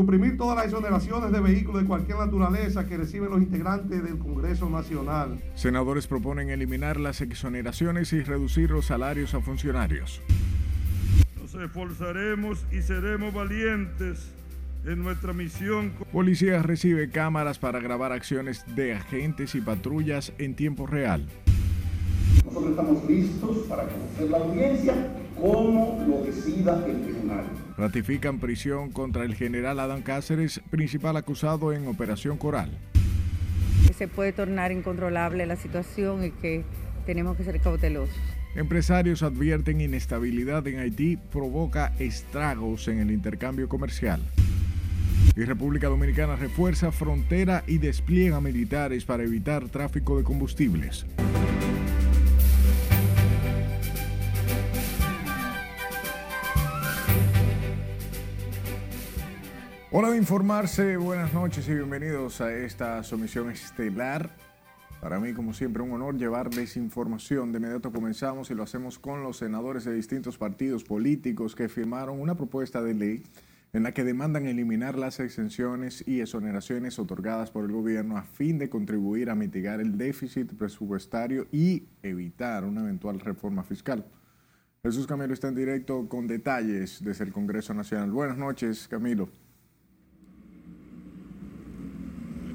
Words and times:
suprimir 0.00 0.38
todas 0.38 0.56
las 0.56 0.64
exoneraciones 0.64 1.30
de 1.30 1.40
vehículos 1.40 1.82
de 1.82 1.86
cualquier 1.86 2.16
naturaleza 2.16 2.86
que 2.86 2.96
reciben 2.96 3.28
los 3.28 3.42
integrantes 3.42 4.02
del 4.02 4.18
Congreso 4.18 4.70
Nacional. 4.70 5.38
Senadores 5.54 6.06
proponen 6.06 6.48
eliminar 6.48 6.98
las 6.98 7.20
exoneraciones 7.20 8.10
y 8.14 8.22
reducir 8.22 8.70
los 8.70 8.86
salarios 8.86 9.34
a 9.34 9.42
funcionarios. 9.42 10.22
Nos 11.38 11.54
esforzaremos 11.54 12.64
y 12.72 12.80
seremos 12.80 13.34
valientes 13.34 14.30
en 14.86 15.02
nuestra 15.02 15.34
misión. 15.34 15.92
Policía 16.10 16.62
recibe 16.62 17.10
cámaras 17.10 17.58
para 17.58 17.78
grabar 17.78 18.12
acciones 18.12 18.64
de 18.74 18.94
agentes 18.94 19.54
y 19.54 19.60
patrullas 19.60 20.32
en 20.38 20.54
tiempo 20.54 20.86
real. 20.86 21.26
Nosotros 22.46 22.70
estamos 22.70 23.04
listos 23.06 23.58
para 23.68 23.82
conocer 23.82 24.30
la 24.30 24.38
audiencia 24.38 24.94
como 25.40 26.04
lo 26.06 26.24
decida 26.24 26.84
el 26.86 27.02
tribunal. 27.02 27.44
Ratifican 27.76 28.38
prisión 28.38 28.90
contra 28.90 29.24
el 29.24 29.34
general 29.34 29.80
Adán 29.80 30.02
Cáceres, 30.02 30.60
principal 30.70 31.16
acusado 31.16 31.72
en 31.72 31.86
Operación 31.86 32.36
Coral. 32.36 32.70
Se 33.96 34.08
puede 34.08 34.32
tornar 34.32 34.72
incontrolable 34.72 35.46
la 35.46 35.56
situación 35.56 36.24
y 36.24 36.30
que 36.30 36.64
tenemos 37.06 37.36
que 37.36 37.44
ser 37.44 37.60
cautelosos. 37.60 38.14
Empresarios 38.54 39.22
advierten 39.22 39.80
inestabilidad 39.80 40.66
en 40.66 40.80
Haití 40.80 41.16
provoca 41.16 41.92
estragos 41.98 42.88
en 42.88 42.98
el 42.98 43.10
intercambio 43.10 43.68
comercial. 43.68 44.20
Y 45.36 45.44
República 45.44 45.88
Dominicana 45.88 46.36
refuerza 46.36 46.90
frontera 46.90 47.62
y 47.66 47.78
despliega 47.78 48.40
militares 48.40 49.04
para 49.04 49.22
evitar 49.22 49.68
tráfico 49.68 50.18
de 50.18 50.24
combustibles. 50.24 51.06
Hola 59.92 60.10
de 60.10 60.18
informarse, 60.18 60.96
buenas 60.98 61.34
noches 61.34 61.68
y 61.68 61.74
bienvenidos 61.74 62.40
a 62.40 62.54
esta 62.54 63.02
sumisión 63.02 63.50
estelar. 63.50 64.30
Para 65.00 65.18
mí, 65.18 65.32
como 65.32 65.52
siempre, 65.52 65.82
un 65.82 65.90
honor 65.90 66.16
llevarles 66.16 66.76
información. 66.76 67.50
De 67.50 67.58
inmediato 67.58 67.90
comenzamos 67.90 68.52
y 68.52 68.54
lo 68.54 68.62
hacemos 68.62 69.00
con 69.00 69.24
los 69.24 69.38
senadores 69.38 69.84
de 69.84 69.92
distintos 69.92 70.38
partidos 70.38 70.84
políticos 70.84 71.56
que 71.56 71.68
firmaron 71.68 72.20
una 72.20 72.36
propuesta 72.36 72.80
de 72.84 72.94
ley 72.94 73.24
en 73.72 73.82
la 73.82 73.90
que 73.90 74.04
demandan 74.04 74.46
eliminar 74.46 74.96
las 74.96 75.18
exenciones 75.18 76.06
y 76.06 76.20
exoneraciones 76.20 77.00
otorgadas 77.00 77.50
por 77.50 77.64
el 77.64 77.72
gobierno 77.72 78.16
a 78.16 78.22
fin 78.22 78.58
de 78.58 78.70
contribuir 78.70 79.28
a 79.28 79.34
mitigar 79.34 79.80
el 79.80 79.98
déficit 79.98 80.54
presupuestario 80.54 81.48
y 81.50 81.88
evitar 82.04 82.64
una 82.64 82.82
eventual 82.82 83.18
reforma 83.18 83.64
fiscal. 83.64 84.06
Jesús 84.84 85.08
Camilo 85.08 85.34
está 85.34 85.48
en 85.48 85.56
directo 85.56 86.08
con 86.08 86.28
detalles 86.28 87.02
desde 87.02 87.24
el 87.24 87.32
Congreso 87.32 87.74
Nacional. 87.74 88.12
Buenas 88.12 88.38
noches, 88.38 88.86
Camilo. 88.86 89.28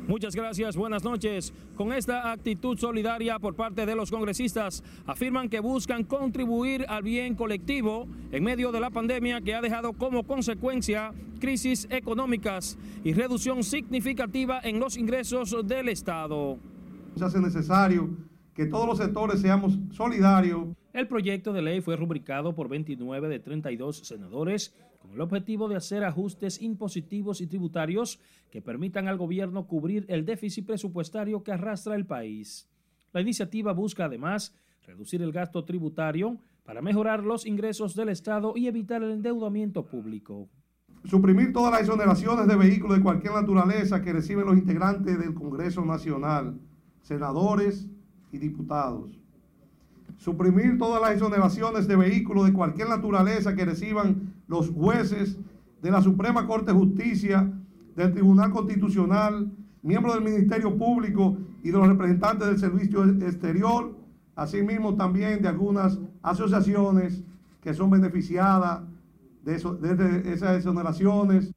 Muchas 0.08 0.36
gracias, 0.36 0.78
buenas 0.78 1.04
noches. 1.04 1.52
Con 1.76 1.92
esta 1.92 2.32
actitud 2.32 2.78
solidaria 2.78 3.40
por 3.40 3.56
parte 3.56 3.88
de 3.88 3.96
los 3.96 4.12
congresistas, 4.12 4.84
afirman 5.08 5.50
que 5.50 5.60
buscan 5.60 6.04
contribuir 6.04 6.86
al 6.88 7.02
bien 7.02 7.34
colectivo 7.34 8.08
en 8.32 8.44
medio 8.44 8.72
de 8.72 8.80
la 8.80 8.92
pandemia 8.92 9.42
que 9.42 9.56
ha 9.56 9.62
dejado 9.62 9.94
como 9.94 10.24
consecuencia 10.24 11.12
crisis 11.40 11.88
económicas 11.90 12.78
y 13.04 13.14
reducción 13.14 13.64
significativa 13.64 14.60
en 14.64 14.80
los 14.80 14.96
ingresos 14.96 15.56
del 15.68 15.90
Estado. 15.90 16.60
Se 17.16 17.26
hace 17.26 17.40
necesario 17.40 18.10
que 18.54 18.68
todos 18.68 18.86
los 18.86 19.00
sectores 19.00 19.42
seamos 19.42 19.80
solidarios. 19.92 20.68
El 20.94 21.08
proyecto 21.08 21.52
de 21.52 21.64
ley 21.64 21.82
fue 21.82 21.96
rubricado 21.96 22.54
por 22.54 22.70
29 22.70 23.28
de 23.28 23.40
32 23.40 23.98
senadores 23.98 24.76
con 25.06 25.14
el 25.14 25.22
objetivo 25.22 25.70
de 25.70 25.76
hacer 25.76 26.04
ajustes 26.04 26.60
impositivos 26.62 27.40
y 27.40 27.46
tributarios 27.46 28.20
que 28.50 28.62
permitan 28.62 29.08
al 29.08 29.18
gobierno 29.18 29.68
cubrir 29.68 30.04
el 30.10 30.26
déficit 30.26 30.66
presupuestario 30.66 31.44
que 31.44 31.52
arrastra 31.52 31.96
el 31.96 32.08
país. 32.08 32.68
La 33.14 33.22
iniciativa 33.22 33.72
busca 33.72 34.06
además 34.06 34.56
reducir 34.84 35.22
el 35.22 35.32
gasto 35.32 35.64
tributario 35.64 36.40
para 36.64 36.82
mejorar 36.82 37.24
los 37.24 37.46
ingresos 37.46 37.96
del 37.96 38.10
Estado 38.10 38.54
y 38.56 38.66
evitar 38.66 39.04
el 39.04 39.12
endeudamiento 39.12 39.86
público. 39.86 40.50
Suprimir 41.04 41.54
todas 41.54 41.72
las 41.72 41.82
exoneraciones 41.82 42.48
de 42.48 42.56
vehículos 42.56 42.98
de 42.98 43.04
cualquier 43.04 43.34
naturaleza 43.34 44.02
que 44.02 44.12
reciben 44.12 44.48
los 44.48 44.58
integrantes 44.58 45.20
del 45.20 45.36
Congreso 45.36 45.86
Nacional, 45.86 46.60
senadores 47.04 47.88
y 48.32 48.40
diputados 48.40 49.20
suprimir 50.18 50.78
todas 50.78 51.02
las 51.02 51.12
exoneraciones 51.12 51.88
de 51.88 51.96
vehículos 51.96 52.46
de 52.46 52.54
cualquier 52.54 52.90
naturaleza 52.90 53.56
que 53.56 53.66
reciban 53.66 54.34
los 54.48 54.70
jueces 54.70 55.38
de 55.82 55.92
la 55.92 56.02
Suprema 56.02 56.46
Corte 56.48 56.72
de 56.72 56.78
Justicia, 56.78 57.52
del 57.96 58.12
Tribunal 58.12 58.52
Constitucional, 58.52 59.52
miembros 59.82 60.16
del 60.16 60.24
Ministerio 60.24 60.76
Público 60.78 61.38
y 61.64 61.70
de 61.70 61.78
los 61.78 61.88
representantes 61.88 62.48
del 62.48 62.60
Servicio 62.60 63.04
Exterior, 63.04 63.96
asimismo 64.36 64.96
también 64.96 65.42
de 65.42 65.48
algunas 65.48 66.00
asociaciones 66.22 67.24
que 67.62 67.74
son 67.74 67.90
beneficiadas 67.90 68.82
de, 69.44 70.34
esas 70.34 70.58
exoneraciones. 70.58 71.54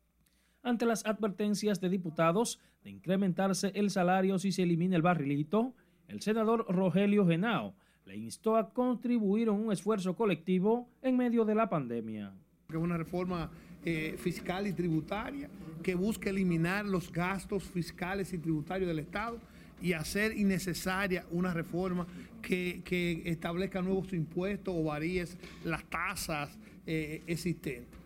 Ante 0.63 0.85
las 0.85 1.05
advertencias 1.07 1.81
de 1.81 1.89
diputados 1.89 2.61
de 2.85 2.91
incrementarse 2.91 3.73
el 3.75 3.91
salario 3.91 4.39
si 4.39 4.53
se 4.53 4.63
elimina 4.63 4.97
el 4.97 5.03
barrilito, 5.03 5.75
el 6.07 6.21
senador 6.21 6.67
Rogelio 6.69 7.27
Genao 7.27 7.75
le 8.05 8.17
instó 8.17 8.57
a 8.57 8.73
contribuir 8.73 9.49
en 9.49 9.55
un 9.55 9.73
esfuerzo 9.73 10.17
colectivo 10.17 10.89
en 11.03 11.17
medio 11.17 11.45
de 11.45 11.55
la 11.55 11.69
pandemia. 11.69 12.33
Es 12.71 12.77
una 12.77 12.99
reforma 12.99 13.51
eh, 13.83 14.17
fiscal 14.19 14.67
y 14.67 14.75
tributaria 14.75 15.49
que 15.83 15.95
busca 15.95 16.29
eliminar 16.29 16.85
los 16.85 17.11
gastos 17.11 17.63
fiscales 17.63 18.35
y 18.35 18.37
tributarios 18.37 18.87
del 18.87 18.99
Estado 18.99 19.39
y 19.81 19.95
hacer 19.95 20.37
innecesaria 20.37 21.25
una 21.31 21.55
reforma 21.55 22.07
que, 22.43 23.23
establezca 23.25 23.81
nuevos 23.81 24.13
impuestos 24.13 24.75
o 24.77 24.85
varíes 24.85 25.39
las 25.65 25.83
tasas 25.85 26.59
eh, 26.87 27.23
existentes. 27.27 27.99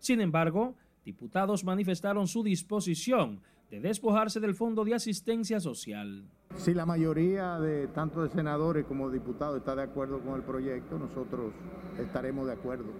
Sin 0.00 0.20
embargo, 0.20 0.74
diputados 1.02 1.64
manifestaron 1.64 2.26
su 2.26 2.42
disposición 2.42 3.40
de 3.70 3.80
despojarse 3.80 4.38
del 4.38 4.54
Fondo 4.54 4.84
de 4.84 4.96
Asistencia 4.96 5.60
Social. 5.60 6.28
Si 6.56 6.74
la 6.74 6.84
mayoría 6.84 7.58
de 7.58 7.88
tanto 7.88 8.22
de 8.22 8.28
senadores 8.28 8.84
como 8.84 9.10
diputados 9.10 9.56
está 9.56 9.74
de 9.74 9.84
acuerdo 9.84 10.20
con 10.20 10.34
el 10.34 10.42
proyecto, 10.42 10.98
nosotros 10.98 11.54
estaremos 11.98 12.46
de 12.46 12.52
acuerdo. 12.52 12.92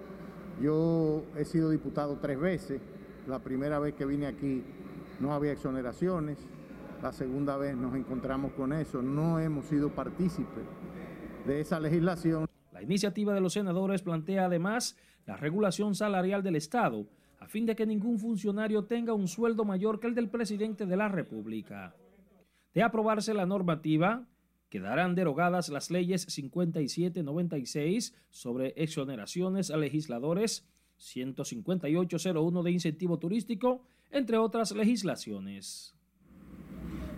Yo 0.60 1.24
he 1.36 1.44
sido 1.44 1.70
diputado 1.70 2.18
tres 2.18 2.38
veces. 2.38 2.80
La 3.26 3.38
primera 3.38 3.78
vez 3.78 3.94
que 3.94 4.04
vine 4.04 4.26
aquí 4.26 4.62
no 5.20 5.32
había 5.32 5.52
exoneraciones. 5.52 6.38
La 7.02 7.12
segunda 7.12 7.56
vez 7.56 7.76
nos 7.76 7.94
encontramos 7.94 8.52
con 8.52 8.72
eso. 8.72 9.00
No 9.00 9.38
hemos 9.38 9.66
sido 9.66 9.90
partícipes 9.90 10.64
de 11.46 11.60
esa 11.60 11.80
legislación. 11.80 12.46
La 12.72 12.82
iniciativa 12.82 13.32
de 13.32 13.40
los 13.40 13.54
senadores 13.54 14.02
plantea 14.02 14.46
además 14.46 14.96
la 15.26 15.36
regulación 15.36 15.94
salarial 15.94 16.42
del 16.42 16.56
Estado 16.56 17.06
a 17.40 17.48
fin 17.48 17.66
de 17.66 17.74
que 17.74 17.86
ningún 17.86 18.18
funcionario 18.18 18.84
tenga 18.84 19.14
un 19.14 19.26
sueldo 19.26 19.64
mayor 19.64 19.98
que 19.98 20.06
el 20.06 20.14
del 20.14 20.28
presidente 20.28 20.84
de 20.86 20.96
la 20.96 21.08
República. 21.08 21.96
De 22.74 22.82
aprobarse 22.82 23.32
la 23.34 23.46
normativa, 23.46 24.28
quedarán 24.70 25.14
derogadas 25.14 25.68
las 25.68 25.90
leyes 25.90 26.22
5796 26.22 28.14
sobre 28.30 28.72
exoneraciones 28.76 29.70
a 29.70 29.76
legisladores, 29.76 30.64
15801 30.96 32.62
de 32.62 32.70
incentivo 32.70 33.18
turístico, 33.18 33.82
entre 34.10 34.38
otras 34.38 34.72
legislaciones. 34.72 35.94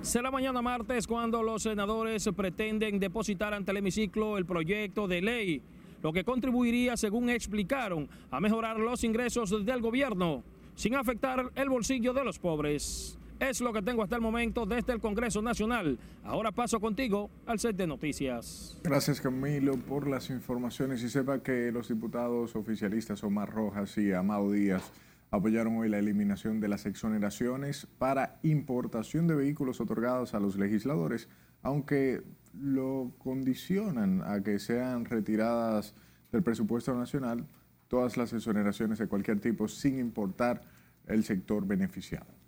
Será 0.00 0.32
mañana 0.32 0.60
martes 0.62 1.06
cuando 1.06 1.42
los 1.44 1.62
senadores 1.62 2.28
pretenden 2.36 2.98
depositar 2.98 3.54
ante 3.54 3.70
el 3.70 3.76
hemiciclo 3.76 4.36
el 4.36 4.46
proyecto 4.46 5.06
de 5.06 5.22
ley 5.22 5.62
lo 6.02 6.12
que 6.12 6.24
contribuiría, 6.24 6.96
según 6.96 7.30
explicaron, 7.30 8.08
a 8.30 8.40
mejorar 8.40 8.78
los 8.78 9.04
ingresos 9.04 9.64
del 9.64 9.80
gobierno 9.80 10.42
sin 10.74 10.96
afectar 10.96 11.52
el 11.54 11.68
bolsillo 11.68 12.12
de 12.12 12.24
los 12.24 12.38
pobres. 12.38 13.18
Es 13.42 13.60
lo 13.60 13.72
que 13.72 13.82
tengo 13.82 14.04
hasta 14.04 14.14
el 14.14 14.22
momento 14.22 14.66
desde 14.66 14.92
el 14.92 15.00
Congreso 15.00 15.42
Nacional. 15.42 15.98
Ahora 16.22 16.52
paso 16.52 16.78
contigo 16.78 17.28
al 17.44 17.58
set 17.58 17.74
de 17.74 17.88
noticias. 17.88 18.78
Gracias 18.84 19.20
Camilo 19.20 19.76
por 19.76 20.06
las 20.06 20.30
informaciones 20.30 21.02
y 21.02 21.08
sepa 21.08 21.42
que 21.42 21.72
los 21.72 21.88
diputados 21.88 22.54
oficialistas 22.54 23.24
Omar 23.24 23.50
Rojas 23.50 23.98
y 23.98 24.12
Amado 24.12 24.52
Díaz 24.52 24.92
apoyaron 25.32 25.76
hoy 25.76 25.88
la 25.88 25.98
eliminación 25.98 26.60
de 26.60 26.68
las 26.68 26.86
exoneraciones 26.86 27.88
para 27.98 28.38
importación 28.44 29.26
de 29.26 29.34
vehículos 29.34 29.80
otorgados 29.80 30.34
a 30.34 30.38
los 30.38 30.56
legisladores, 30.56 31.28
aunque 31.62 32.22
lo 32.56 33.10
condicionan 33.18 34.22
a 34.24 34.40
que 34.44 34.60
sean 34.60 35.04
retiradas 35.04 35.96
del 36.30 36.44
presupuesto 36.44 36.94
nacional 36.94 37.48
todas 37.88 38.16
las 38.16 38.32
exoneraciones 38.32 39.00
de 39.00 39.08
cualquier 39.08 39.40
tipo 39.40 39.66
sin 39.66 39.98
importar 39.98 40.62
el 41.08 41.24
sector 41.24 41.66
beneficiado. 41.66 42.41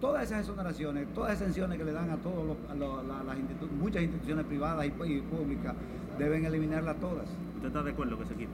Todas 0.00 0.24
esas 0.24 0.40
exoneraciones, 0.40 1.12
todas 1.12 1.30
las 1.30 1.40
exenciones 1.40 1.76
que 1.76 1.84
le 1.84 1.92
dan 1.92 2.10
a 2.10 2.16
todas 2.18 2.46
las 2.46 3.70
muchas 3.72 4.02
instituciones 4.02 4.44
privadas 4.46 4.86
y, 4.86 4.90
públicas, 4.90 5.74
deben 6.18 6.44
eliminarlas 6.44 7.00
todas. 7.00 7.28
¿Usted 7.56 7.68
está 7.68 7.82
de 7.82 7.90
acuerdo 7.90 8.16
que 8.16 8.26
se 8.26 8.34
quite? 8.34 8.52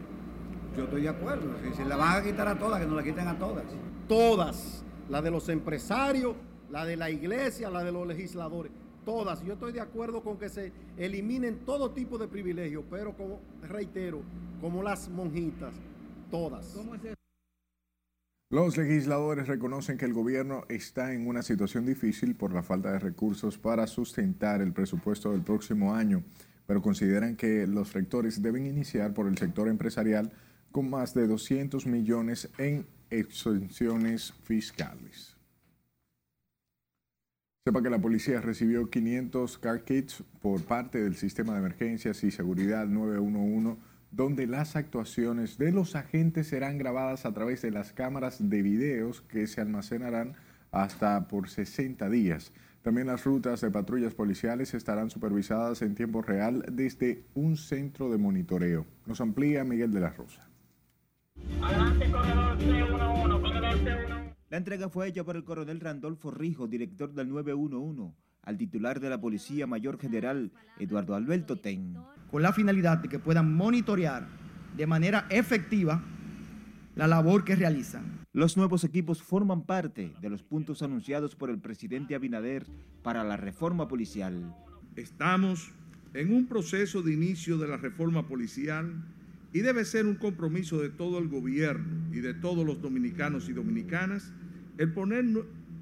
Yo 0.75 0.85
estoy 0.85 1.03
de 1.03 1.11
acuerdo. 1.11 1.53
Si 1.62 1.75
se 1.75 1.85
la 1.85 1.97
van 1.97 2.20
a 2.20 2.23
quitar 2.23 2.49
a 2.49 2.59
todas, 2.59 2.81
que 2.81 2.87
no 2.87 2.94
la 2.94 3.03
quiten 3.03 3.29
a 3.29 3.38
todas. 3.38 3.64
Todas 4.09 4.85
la 5.11 5.20
de 5.20 5.31
los 5.31 5.50
empresarios, 5.50 6.35
la 6.70 6.87
de 6.87 6.97
la 6.97 7.11
iglesia, 7.11 7.69
la 7.69 7.85
de 7.85 7.93
los 7.93 8.06
legisladores, 8.06 8.73
todas. 9.05 9.44
Yo 9.44 9.53
estoy 9.53 9.73
de 9.73 9.81
acuerdo 9.81 10.23
con 10.23 10.38
que 10.38 10.49
se 10.49 10.73
eliminen 10.97 11.67
todo 11.67 11.91
tipo 11.91 12.17
de 12.17 12.29
privilegios, 12.29 12.85
pero 12.88 13.14
como 13.14 13.41
reitero, 13.69 14.23
como 14.62 14.82
las 14.82 15.11
monjitas, 15.11 15.75
todas. 16.31 16.75
Los 18.52 18.76
legisladores 18.76 19.49
reconocen 19.49 19.96
que 19.96 20.04
el 20.04 20.12
gobierno 20.12 20.66
está 20.69 21.14
en 21.14 21.26
una 21.26 21.40
situación 21.40 21.87
difícil 21.87 22.34
por 22.34 22.52
la 22.52 22.62
falta 22.62 22.93
de 22.93 22.99
recursos 22.99 23.56
para 23.56 23.87
sustentar 23.87 24.60
el 24.60 24.75
presupuesto 24.75 25.32
del 25.32 25.40
próximo 25.40 25.94
año, 25.94 26.22
pero 26.66 26.82
consideran 26.82 27.34
que 27.34 27.66
los 27.66 27.94
rectores 27.94 28.43
deben 28.43 28.66
iniciar 28.66 29.14
por 29.14 29.26
el 29.26 29.38
sector 29.38 29.69
empresarial 29.69 30.31
con 30.70 30.90
más 30.90 31.14
de 31.14 31.26
200 31.28 31.87
millones 31.87 32.50
en 32.58 32.84
exenciones 33.08 34.34
fiscales. 34.44 35.34
Sepa 37.64 37.82
que 37.82 37.88
la 37.88 38.02
policía 38.02 38.43
recibió 38.43 38.90
500 38.90 39.56
car 39.56 39.82
kits 39.82 40.25
por 40.43 40.62
parte 40.62 41.02
del 41.02 41.16
sistema 41.16 41.54
de 41.54 41.60
emergencias 41.60 42.22
y 42.22 42.31
seguridad 42.31 42.87
911 42.87 43.92
donde 44.12 44.47
las 44.47 44.76
actuaciones 44.76 45.56
de 45.56 45.73
los 45.73 45.97
agentes 45.97 46.49
serán 46.49 46.76
grabadas 46.79 47.25
a 47.25 47.32
través 47.32 47.62
de 47.62 47.70
las 47.70 47.93
cámaras 47.93 48.49
de 48.49 48.62
videos 48.62 49.23
que 49.23 49.47
se 49.47 49.62
almacenarán 49.62 50.35
hasta 50.70 51.29
por 51.29 51.49
60 51.49 52.09
días. 52.11 52.53
También 52.82 53.06
las 53.06 53.25
rutas 53.25 53.61
de 53.62 53.70
patrullas 53.70 54.14
policiales 54.14 54.75
estarán 54.75 55.09
supervisadas 55.09 55.82
en 55.82 55.94
tiempo 55.94 56.20
real 56.20 56.64
desde 56.70 57.25
un 57.35 57.56
centro 57.56 58.11
de 58.11 58.19
monitoreo. 58.19 58.87
Nos 59.06 59.20
amplía 59.20 59.64
Miguel 59.64 59.93
de 59.93 60.00
la 60.00 60.11
Rosa. 60.11 60.49
La 64.50 64.59
entrega 64.59 64.91
fue 64.91 65.09
hecha 65.09 65.25
por 65.25 65.37
el 65.37 65.44
coronel 65.44 65.81
Randolfo 65.81 66.31
Rijo, 66.31 66.67
director 66.67 67.14
del 67.14 67.31
911, 67.31 68.14
al 68.43 68.59
titular 68.59 69.00
de 69.00 69.09
la 69.09 69.20
Policía 69.20 69.67
Mayor 69.67 69.99
General, 69.99 70.53
Eduardo 70.79 71.14
Alberto 71.14 71.59
Ten 71.61 71.97
con 72.32 72.43
la 72.43 72.55
finalidad 72.55 72.96
de 72.96 73.11
que 73.11 73.19
puedan 73.19 73.55
monitorear 73.55 74.26
de 74.75 74.87
manera 74.87 75.26
efectiva 75.29 76.02
la 76.96 77.06
labor 77.06 77.44
que 77.44 77.55
realizan. 77.55 78.20
Los 78.32 78.56
nuevos 78.56 78.84
equipos 78.84 79.23
forman 79.23 79.67
parte 79.67 80.14
de 80.19 80.31
los 80.31 80.43
puntos 80.43 80.82
anunciados 80.82 81.37
por 81.37 81.50
el 81.50 81.58
presidente 81.58 82.14
Abinader 82.14 82.67
para 83.02 83.23
la 83.23 83.37
reforma 83.37 83.87
policial. 83.87 84.56
Estamos 84.96 85.73
en 86.14 86.32
un 86.32 86.46
proceso 86.46 87.02
de 87.02 87.12
inicio 87.12 87.58
de 87.58 87.69
la 87.69 87.76
reforma 87.76 88.26
policial 88.26 88.90
y 89.52 89.61
debe 89.61 89.85
ser 89.85 90.06
un 90.06 90.14
compromiso 90.14 90.81
de 90.81 90.88
todo 90.88 91.19
el 91.19 91.28
gobierno 91.28 92.17
y 92.17 92.20
de 92.20 92.32
todos 92.32 92.64
los 92.64 92.81
dominicanos 92.81 93.50
y 93.50 93.52
dominicanas 93.52 94.32
el 94.78 94.90
poner, 94.94 95.26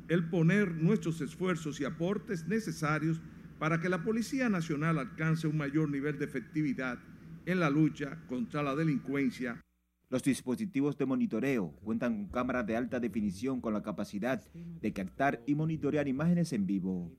el 0.08 0.24
poner 0.24 0.74
nuestros 0.74 1.20
esfuerzos 1.20 1.80
y 1.80 1.84
aportes 1.84 2.48
necesarios 2.48 3.20
para 3.60 3.78
que 3.78 3.90
la 3.90 4.02
Policía 4.02 4.48
Nacional 4.48 4.98
alcance 4.98 5.46
un 5.46 5.58
mayor 5.58 5.90
nivel 5.90 6.18
de 6.18 6.24
efectividad 6.24 6.98
en 7.44 7.60
la 7.60 7.68
lucha 7.68 8.18
contra 8.26 8.62
la 8.62 8.74
delincuencia. 8.74 9.60
Los 10.08 10.22
dispositivos 10.22 10.96
de 10.96 11.04
monitoreo 11.04 11.72
cuentan 11.84 12.24
con 12.24 12.28
cámaras 12.28 12.66
de 12.66 12.78
alta 12.78 12.98
definición 12.98 13.60
con 13.60 13.74
la 13.74 13.82
capacidad 13.82 14.42
de 14.54 14.92
captar 14.94 15.42
y 15.46 15.54
monitorear 15.54 16.08
imágenes 16.08 16.54
en 16.54 16.66
vivo. 16.66 17.12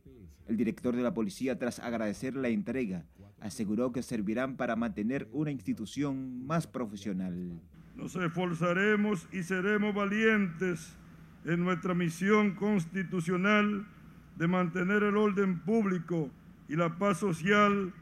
El 0.48 0.58
director 0.58 0.96
de 0.96 1.04
la 1.04 1.14
policía, 1.14 1.60
tras 1.60 1.80
agradecer 1.80 2.36
la 2.36 2.50
entrega, 2.50 3.06
aseguró 3.40 3.92
que 3.92 4.02
servirán 4.02 4.58
para 4.58 4.76
mantener 4.76 5.30
una 5.32 5.52
institución 5.52 6.44
más 6.48 6.66
profesional. 6.66 7.62
Nos 7.96 8.16
esforzaremos 8.16 9.28
y 9.32 9.44
seremos 9.44 9.94
valientes 9.94 10.98
en 11.46 11.64
nuestra 11.64 11.94
misión 11.94 12.56
constitucional 12.56 13.86
de 14.42 14.48
mantener 14.48 15.04
el 15.04 15.18
orden 15.18 15.64
público 15.64 16.32
y 16.68 16.76
la 16.76 16.98
paz 16.98 17.20
social 17.20 17.94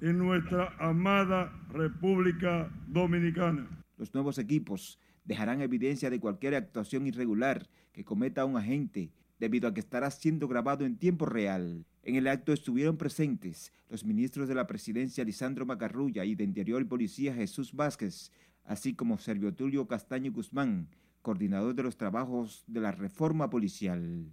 en 0.00 0.16
nuestra 0.16 0.72
amada 0.78 1.52
República 1.70 2.70
Dominicana. 2.86 3.68
Los 3.96 4.14
nuevos 4.14 4.38
equipos 4.38 5.00
dejarán 5.24 5.60
evidencia 5.60 6.08
de 6.08 6.20
cualquier 6.20 6.54
actuación 6.54 7.08
irregular 7.08 7.68
que 7.90 8.04
cometa 8.04 8.44
un 8.44 8.56
agente 8.56 9.10
debido 9.40 9.66
a 9.66 9.74
que 9.74 9.80
estará 9.80 10.08
siendo 10.12 10.46
grabado 10.46 10.84
en 10.84 10.98
tiempo 10.98 11.26
real. 11.26 11.84
En 12.04 12.14
el 12.14 12.28
acto 12.28 12.52
estuvieron 12.52 12.96
presentes 12.96 13.72
los 13.88 14.04
ministros 14.04 14.46
de 14.46 14.54
la 14.54 14.68
presidencia 14.68 15.24
Lisandro 15.24 15.66
Macarrulla 15.66 16.24
y 16.24 16.36
de 16.36 16.44
Interior 16.44 16.80
y 16.80 16.84
Policía 16.84 17.34
Jesús 17.34 17.72
Vázquez, 17.72 18.30
así 18.64 18.94
como 18.94 19.18
Servio 19.18 19.52
Tulio 19.52 19.88
Castaño 19.88 20.30
Guzmán, 20.30 20.90
coordinador 21.22 21.74
de 21.74 21.82
los 21.82 21.96
trabajos 21.96 22.62
de 22.68 22.82
la 22.82 22.92
reforma 22.92 23.50
policial. 23.50 24.32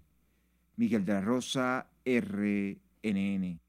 Miguel 0.78 1.06
de 1.06 1.14
la 1.14 1.22
Rosa, 1.22 1.88
RNN. 2.06 3.60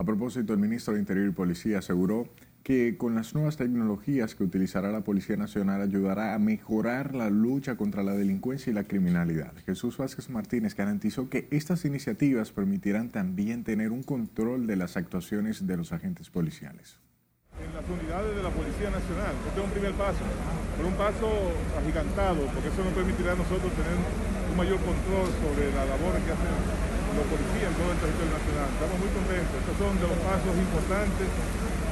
A 0.00 0.04
propósito, 0.04 0.52
el 0.52 0.60
ministro 0.60 0.94
de 0.94 1.00
Interior 1.00 1.28
y 1.28 1.32
Policía 1.32 1.78
aseguró 1.78 2.28
que 2.62 2.96
con 2.98 3.14
las 3.14 3.34
nuevas 3.34 3.56
tecnologías 3.56 4.34
que 4.34 4.44
utilizará 4.44 4.92
la 4.92 5.00
Policía 5.00 5.36
Nacional 5.36 5.80
ayudará 5.80 6.34
a 6.34 6.38
mejorar 6.38 7.14
la 7.14 7.30
lucha 7.30 7.76
contra 7.76 8.02
la 8.02 8.12
delincuencia 8.12 8.70
y 8.70 8.74
la 8.74 8.84
criminalidad. 8.84 9.54
Jesús 9.64 9.96
Vázquez 9.96 10.28
Martínez 10.28 10.74
garantizó 10.76 11.28
que 11.30 11.48
estas 11.50 11.84
iniciativas 11.84 12.52
permitirán 12.52 13.08
también 13.10 13.64
tener 13.64 13.90
un 13.90 14.02
control 14.02 14.66
de 14.66 14.76
las 14.76 14.96
actuaciones 14.96 15.66
de 15.66 15.76
los 15.76 15.92
agentes 15.92 16.30
policiales. 16.30 16.98
En 17.58 17.74
las 17.74 17.88
unidades 17.88 18.36
de 18.36 18.42
la 18.42 18.50
Policía 18.50 18.90
Nacional, 18.90 19.34
este 19.48 19.60
es 19.60 19.66
un 19.66 19.72
primer 19.72 19.92
paso, 19.94 20.20
pero 20.76 20.88
un 20.88 20.94
paso 20.94 21.26
agigantado, 21.76 22.46
porque 22.52 22.68
eso 22.68 22.84
nos 22.84 22.92
permitirá 22.92 23.32
a 23.32 23.36
nosotros 23.36 23.72
tener 23.72 24.37
mayor 24.58 24.82
control 24.82 25.30
sobre 25.38 25.70
la 25.70 25.86
labor 25.86 26.18
que 26.18 26.34
hacen 26.34 26.50
los 27.14 27.26
policías 27.30 27.70
en 27.70 27.76
todo 27.78 27.94
el 27.94 27.98
territorio 28.02 28.32
nacional. 28.34 28.68
Estamos 28.74 28.98
muy 28.98 29.10
contentos. 29.14 29.54
Estos 29.54 29.76
son 29.78 29.94
de 30.02 30.06
los 30.10 30.18
pasos 30.18 30.54
importantes 30.58 31.26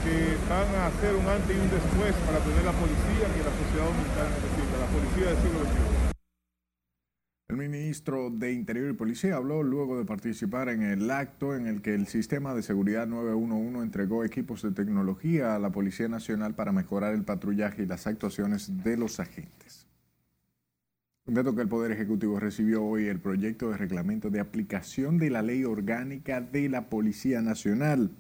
que 0.03 0.35
van 0.51 0.71
a 0.75 0.91
hacer 0.91 1.15
un 1.15 1.27
antes 1.31 1.55
y 1.55 1.61
un 1.63 1.71
después 1.71 2.11
para 2.27 2.43
tener 2.43 2.67
la 2.67 2.75
policía 2.75 3.25
que 3.31 3.43
la 3.47 3.55
sociedad 3.55 3.87
dominicana 3.87 4.31
necesita, 4.35 4.75
la 4.83 4.91
policía 4.91 5.27
del 5.31 5.39
siglo 5.47 5.59
XXI. 5.63 6.07
El 7.47 7.57
ministro 7.57 8.31
de 8.31 8.53
Interior 8.53 8.91
y 8.91 8.95
Policía 8.95 9.37
habló 9.37 9.63
luego 9.63 9.97
de 9.97 10.05
participar 10.05 10.69
en 10.69 10.83
el 10.83 11.09
acto 11.13 11.55
en 11.55 11.69
el 11.69 11.83
que 11.83 11.95
el 11.95 12.09
sistema 12.09 12.53
de 12.53 12.63
seguridad 12.63 13.07
911 13.07 13.79
entregó 13.79 14.25
equipos 14.25 14.63
de 14.63 14.73
tecnología 14.73 15.55
a 15.55 15.61
la 15.61 15.71
Policía 15.71 16.09
Nacional 16.09 16.57
para 16.57 16.73
mejorar 16.73 17.15
el 17.15 17.23
patrullaje 17.23 17.85
y 17.85 17.87
las 17.87 18.09
actuaciones 18.09 18.83
de 18.83 18.97
los 18.97 19.21
agentes. 19.21 19.76
Dato 21.29 21.57
que 21.57 21.63
el 21.63 21.69
Poder 21.69 21.91
Ejecutivo 21.91 22.39
recibió 22.39 22.85
hoy 22.85 23.07
el 23.09 23.19
proyecto 23.19 23.71
de 23.71 23.77
reglamento 23.77 24.31
de 24.31 24.39
aplicación 24.39 25.19
de 25.19 25.29
la 25.29 25.43
ley 25.43 25.65
orgánica 25.65 26.41
de 26.41 26.69
la 26.69 26.89
Policía 26.89 27.43
Nacional. 27.43 28.13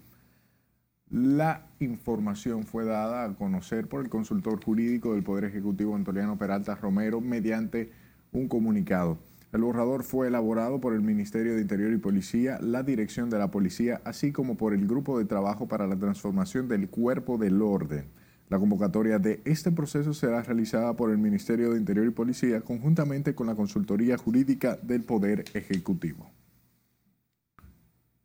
La 1.08 1.68
información 1.78 2.64
fue 2.64 2.84
dada 2.84 3.24
a 3.24 3.34
conocer 3.34 3.86
por 3.86 4.02
el 4.02 4.10
consultor 4.10 4.60
jurídico 4.60 5.14
del 5.14 5.22
Poder 5.22 5.44
Ejecutivo 5.44 5.94
Antoliano 5.94 6.36
Peralta 6.36 6.74
Romero 6.74 7.20
mediante 7.20 7.92
un 8.32 8.48
comunicado. 8.48 9.18
El 9.52 9.62
borrador 9.62 10.02
fue 10.02 10.26
elaborado 10.26 10.80
por 10.80 10.92
el 10.92 11.00
Ministerio 11.00 11.54
de 11.54 11.60
Interior 11.60 11.92
y 11.92 11.98
Policía, 11.98 12.58
la 12.60 12.82
Dirección 12.82 13.30
de 13.30 13.38
la 13.38 13.52
Policía, 13.52 14.00
así 14.04 14.32
como 14.32 14.56
por 14.56 14.74
el 14.74 14.88
Grupo 14.88 15.16
de 15.16 15.26
Trabajo 15.26 15.68
para 15.68 15.86
la 15.86 15.96
Transformación 15.96 16.66
del 16.66 16.88
Cuerpo 16.88 17.38
del 17.38 17.62
Orden. 17.62 18.06
La 18.48 18.60
convocatoria 18.60 19.18
de 19.18 19.40
este 19.44 19.72
proceso 19.72 20.14
será 20.14 20.40
realizada 20.40 20.94
por 20.94 21.10
el 21.10 21.18
Ministerio 21.18 21.72
de 21.72 21.78
Interior 21.78 22.06
y 22.06 22.10
Policía 22.10 22.60
conjuntamente 22.60 23.34
con 23.34 23.48
la 23.48 23.56
Consultoría 23.56 24.16
Jurídica 24.16 24.76
del 24.82 25.02
Poder 25.02 25.44
Ejecutivo. 25.54 26.30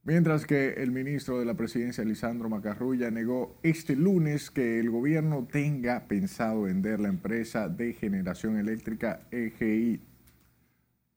Mientras 0.03 0.45
que 0.45 0.73
el 0.73 0.91
ministro 0.91 1.39
de 1.39 1.45
la 1.45 1.55
Presidencia, 1.55 2.03
Lisandro 2.03 2.49
Macarrulla, 2.49 3.09
negó 3.09 3.59
este 3.63 3.95
lunes 3.95 4.51
que 4.51 4.79
el 4.79 4.89
gobierno 4.89 5.47
tenga 5.51 6.07
pensado 6.07 6.63
vender 6.63 6.99
la 6.99 7.09
empresa 7.09 7.69
de 7.69 7.93
generación 7.93 8.57
eléctrica 8.57 9.27
EGI. 9.31 10.01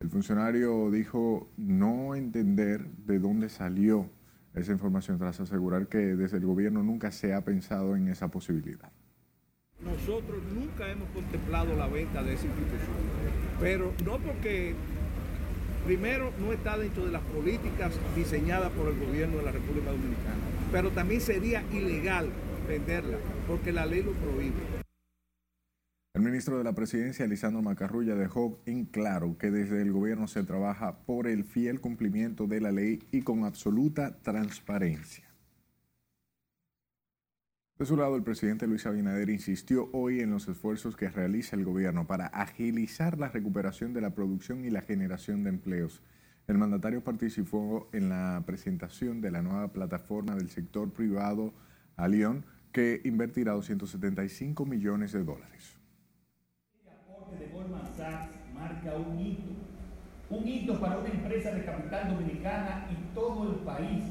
El 0.01 0.11
funcionario 0.11 0.91
dijo 0.91 1.51
no 1.57 2.15
entender 2.15 2.87
de 3.07 3.19
dónde 3.19 3.49
salió 3.49 4.11
esa 4.55 4.73
información 4.73 5.19
tras 5.19 5.41
asegurar 5.41 5.89
que 5.89 5.99
desde 5.99 6.39
el 6.39 6.47
gobierno 6.47 6.83
nunca 6.83 7.11
se 7.11 7.35
ha 7.35 7.41
pensado 7.43 7.97
en 7.97 8.09
esa 8.09 8.29
posibilidad. 8.29 8.91
Nosotros 9.81 10.43
nunca 10.55 10.89
hemos 10.91 11.09
contemplado 11.11 11.77
la 11.77 11.89
venta 11.89 12.23
de 12.23 12.35
esa 12.35 12.47
institución, 12.47 12.97
pero 13.61 13.93
no 14.05 14.19
porque 14.19 14.75
primero 15.85 16.33
no 16.41 16.53
está 16.53 16.79
dentro 16.79 17.05
de 17.05 17.13
las 17.13 17.23
políticas 17.23 17.93
diseñadas 18.17 18.71
por 18.71 18.89
el 18.89 18.99
gobierno 18.99 19.39
de 19.39 19.43
la 19.43 19.53
República 19.53 19.91
Dominicana, 19.91 20.37
pero 20.73 20.91
también 20.91 21.21
sería 21.21 21.63
ilegal 21.73 22.29
venderla 22.69 23.19
porque 23.47 23.73
la 23.73 23.85
ley 23.85 24.03
lo 24.03 24.13
prohíbe. 24.13 24.84
El 26.15 26.23
ministro 26.23 26.57
de 26.57 26.63
la 26.63 26.77
Presidencia, 26.77 27.27
Lisandro 27.27 27.61
Macarrulla, 27.61 28.15
dejó 28.15 28.63
en 28.67 28.85
claro 28.85 29.37
que 29.37 29.51
desde 29.51 29.83
el 29.83 29.91
gobierno 29.91 30.29
se 30.29 30.45
trabaja 30.45 30.99
por 31.07 31.27
el 31.27 31.43
fiel 31.43 31.81
cumplimiento 31.81 32.47
de 32.47 32.61
la 32.61 32.71
ley 32.71 33.03
y 33.11 33.23
con 33.23 33.43
absoluta 33.43 34.17
transparencia. 34.23 35.25
De 37.77 37.85
su 37.85 37.97
lado, 37.97 38.15
el 38.15 38.23
presidente 38.23 38.69
Luis 38.69 38.87
Abinader 38.87 39.29
insistió 39.29 39.91
hoy 39.93 40.21
en 40.21 40.31
los 40.31 40.47
esfuerzos 40.47 40.97
que 40.97 41.11
realiza 41.11 41.57
el 41.57 41.65
gobierno 41.65 42.07
para 42.07 42.27
agilizar 42.27 43.19
la 43.19 43.31
recuperación 43.31 43.93
de 43.93 44.01
la 44.01 44.15
producción 44.15 44.65
y 44.65 44.71
la 44.71 44.83
generación 44.83 45.43
de 45.43 45.51
empleos. 45.51 46.01
El 46.47 46.59
mandatario 46.59 47.03
participó 47.03 47.89
en 47.93 48.09
la 48.09 48.45
presentación 48.47 49.21
de 49.21 49.33
la 49.33 49.43
nueva 49.43 49.73
plataforma 49.73 50.37
del 50.37 50.49
sector 50.49 50.93
privado 50.93 51.53
a 51.97 52.07
Lyon, 52.07 52.47
que 52.71 53.01
invertirá 53.03 53.55
275 53.55 54.65
millones 54.65 55.11
de 55.11 55.25
dólares. 55.25 55.74
De 57.39 57.49
Goldman 57.53 57.87
Sachs 57.97 58.29
marca 58.55 58.95
un 58.95 59.19
hito, 59.19 59.51
un 60.31 60.47
hito 60.47 60.81
para 60.81 60.99
una 60.99 61.09
empresa 61.09 61.53
de 61.53 61.65
capital 61.65 62.15
dominicana 62.15 62.87
y 62.91 63.15
todo 63.15 63.51
el 63.51 63.57
país, 63.57 64.05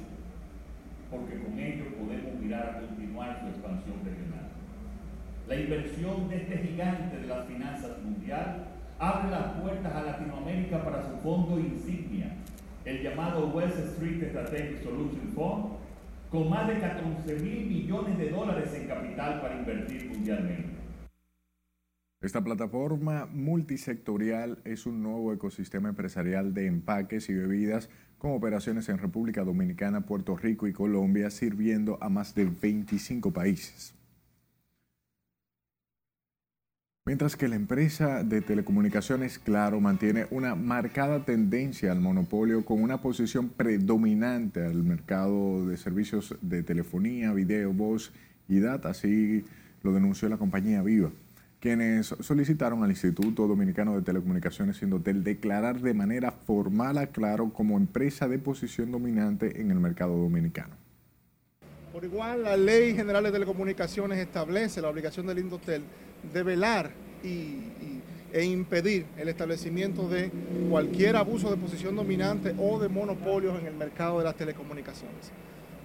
porque 1.10 1.42
con 1.42 1.58
ello 1.58 1.86
podemos 1.98 2.40
mirar 2.42 2.70
a 2.70 2.80
continuar 2.80 3.40
su 3.40 3.48
expansión 3.48 3.96
regional. 4.04 4.50
La 5.48 5.56
inversión 5.56 6.28
de 6.30 6.38
este 6.38 6.58
gigante 6.58 7.18
de 7.18 7.28
las 7.28 7.46
finanzas 7.46 8.02
mundial 8.04 8.68
abre 9.00 9.32
las 9.32 9.54
puertas 9.62 9.94
a 9.94 10.04
Latinoamérica 10.04 10.84
para 10.84 11.02
su 11.04 11.18
fondo 11.18 11.60
insignia, 11.60 12.36
el 12.86 13.02
llamado 13.02 13.50
West 13.50 13.78
Street 13.78 14.30
Strategic 14.30 14.84
Solution 14.84 15.32
Fund, 15.34 15.66
con 16.30 16.50
más 16.50 16.68
de 16.68 16.80
14 16.80 17.40
mil 17.40 17.68
millones 17.68 18.18
de 18.18 18.30
dólares 18.30 18.74
en 18.74 18.88
capital 18.88 19.42
para 19.42 19.56
invertir 19.56 20.10
mundialmente. 20.10 20.73
Esta 22.24 22.42
plataforma 22.42 23.26
multisectorial 23.26 24.62
es 24.64 24.86
un 24.86 25.04
nuevo 25.04 25.34
ecosistema 25.34 25.90
empresarial 25.90 26.54
de 26.54 26.68
empaques 26.68 27.28
y 27.28 27.34
bebidas 27.34 27.90
con 28.18 28.32
operaciones 28.32 28.88
en 28.88 28.98
República 28.98 29.44
Dominicana, 29.44 30.06
Puerto 30.06 30.38
Rico 30.38 30.66
y 30.66 30.72
Colombia, 30.72 31.30
sirviendo 31.30 31.98
a 32.02 32.08
más 32.08 32.34
de 32.34 32.46
25 32.46 33.32
países. 33.32 33.94
Mientras 37.06 37.36
que 37.36 37.50
la 37.50 37.58
empresa 37.58 38.24
de 38.24 38.40
telecomunicaciones 38.40 39.38
Claro 39.38 39.82
mantiene 39.82 40.26
una 40.32 40.56
marcada 40.56 41.26
tendencia 41.26 41.92
al 41.92 42.00
monopolio 42.00 42.64
con 42.64 42.82
una 42.82 43.02
posición 43.02 43.50
predominante 43.50 44.66
al 44.66 44.82
mercado 44.82 45.68
de 45.68 45.76
servicios 45.76 46.38
de 46.42 46.64
telefonía, 46.64 47.34
video, 47.34 47.74
voz 47.74 48.14
y 48.48 48.62
data, 48.62 48.92
así 48.92 49.44
lo 49.82 49.92
denunció 49.92 50.30
la 50.30 50.38
compañía 50.38 50.82
Viva, 50.82 51.12
quienes 51.64 52.14
solicitaron 52.20 52.84
al 52.84 52.90
Instituto 52.90 53.48
Dominicano 53.48 53.96
de 53.96 54.02
Telecomunicaciones 54.02 54.82
Indotel 54.82 55.24
declarar 55.24 55.80
de 55.80 55.94
manera 55.94 56.30
formal 56.30 56.98
a 56.98 57.08
Claro 57.08 57.54
como 57.54 57.78
empresa 57.78 58.28
de 58.28 58.38
posición 58.38 58.92
dominante 58.92 59.62
en 59.62 59.72
el 59.72 59.80
mercado 59.80 60.18
dominicano. 60.18 60.76
Por 61.94 62.04
igual, 62.04 62.44
la 62.44 62.58
Ley 62.58 62.94
General 62.94 63.24
de 63.24 63.32
Telecomunicaciones 63.32 64.20
establece 64.20 64.82
la 64.82 64.90
obligación 64.90 65.26
del 65.26 65.40
Indotel 65.40 65.84
de 66.34 66.44
velar 66.44 66.92
y, 67.24 67.60
e 68.34 68.44
impedir 68.44 69.06
el 69.16 69.30
establecimiento 69.30 70.10
de 70.10 70.32
cualquier 70.70 71.16
abuso 71.16 71.50
de 71.50 71.56
posición 71.56 71.96
dominante 71.96 72.54
o 72.60 72.78
de 72.78 72.90
monopolios 72.90 73.58
en 73.58 73.68
el 73.68 73.76
mercado 73.76 74.18
de 74.18 74.26
las 74.26 74.36
telecomunicaciones. 74.36 75.32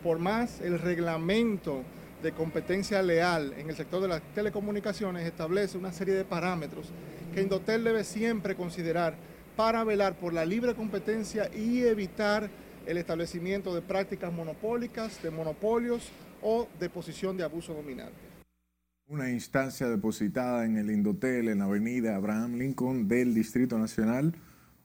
Por 0.02 0.18
más 0.18 0.61
el 0.61 0.80
reglamento 0.80 1.85
de 2.22 2.32
competencia 2.32 3.02
leal 3.02 3.54
en 3.56 3.70
el 3.70 3.76
sector 3.76 4.02
de 4.02 4.08
las 4.08 4.22
telecomunicaciones 4.34 5.26
establece 5.26 5.78
una 5.78 5.92
serie 5.92 6.14
de 6.14 6.25
parámetros 6.25 6.90
que 7.32 7.42
Indotel 7.42 7.84
debe 7.84 8.04
siempre 8.04 8.56
considerar 8.56 9.14
para 9.56 9.84
velar 9.84 10.16
por 10.16 10.32
la 10.32 10.44
libre 10.44 10.75
competencia 10.75 11.50
y 11.54 11.82
evitar 11.82 12.48
el 12.87 12.96
establecimiento 12.96 13.75
de 13.75 13.82
prácticas 13.82 14.32
monopólicas, 14.32 15.22
de 15.22 15.30
monopolios 15.30 16.08
o 16.42 16.68
de 16.78 16.88
posición 16.88 17.37
de 17.37 17.44
abuso 17.44 17.75
dominante. 17.75 18.16
Una 19.08 19.30
instancia 19.30 19.88
depositada 19.88 20.64
en 20.64 20.76
el 20.76 20.90
Indotel 20.90 21.48
en 21.48 21.58
la 21.58 21.64
avenida 21.64 22.16
Abraham 22.16 22.54
Lincoln 22.56 23.08
del 23.08 23.34
Distrito 23.34 23.78
Nacional 23.78 24.34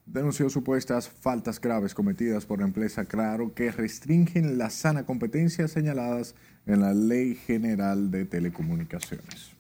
denunció 0.06 0.50
supuestas 0.50 1.10
faltas 1.10 1.60
graves 1.60 1.94
cometidas 1.94 2.46
por 2.46 2.60
la 2.60 2.66
empresa 2.66 3.06
Claro 3.06 3.54
que 3.54 3.72
restringen 3.72 4.58
la 4.58 4.70
sana 4.70 5.06
competencia 5.06 5.68
señaladas 5.68 6.36
en 6.66 6.82
la 6.82 6.94
Ley 6.94 7.36
General 7.36 8.12
de 8.12 8.26
Telecomunicaciones. 8.26 9.52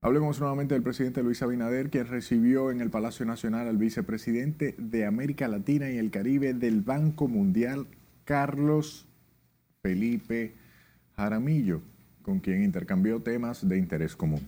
Hablemos 0.00 0.38
nuevamente 0.38 0.74
del 0.74 0.82
presidente 0.82 1.22
Luis 1.22 1.42
Abinader, 1.42 1.90
quien 1.90 2.06
recibió 2.06 2.70
en 2.70 2.80
el 2.80 2.90
Palacio 2.90 3.26
Nacional 3.26 3.66
al 3.66 3.76
vicepresidente 3.76 4.74
de 4.78 5.04
América 5.04 5.48
Latina 5.48 5.90
y 5.90 5.98
el 5.98 6.10
Caribe 6.10 6.54
del 6.54 6.80
Banco 6.80 7.28
Mundial, 7.28 7.86
Carlos 8.24 9.06
Felipe 9.82 10.54
Jaramillo 11.16 11.80
con 12.26 12.40
quien 12.40 12.64
intercambió 12.64 13.20
temas 13.20 13.68
de 13.68 13.78
interés 13.78 14.16
común. 14.16 14.40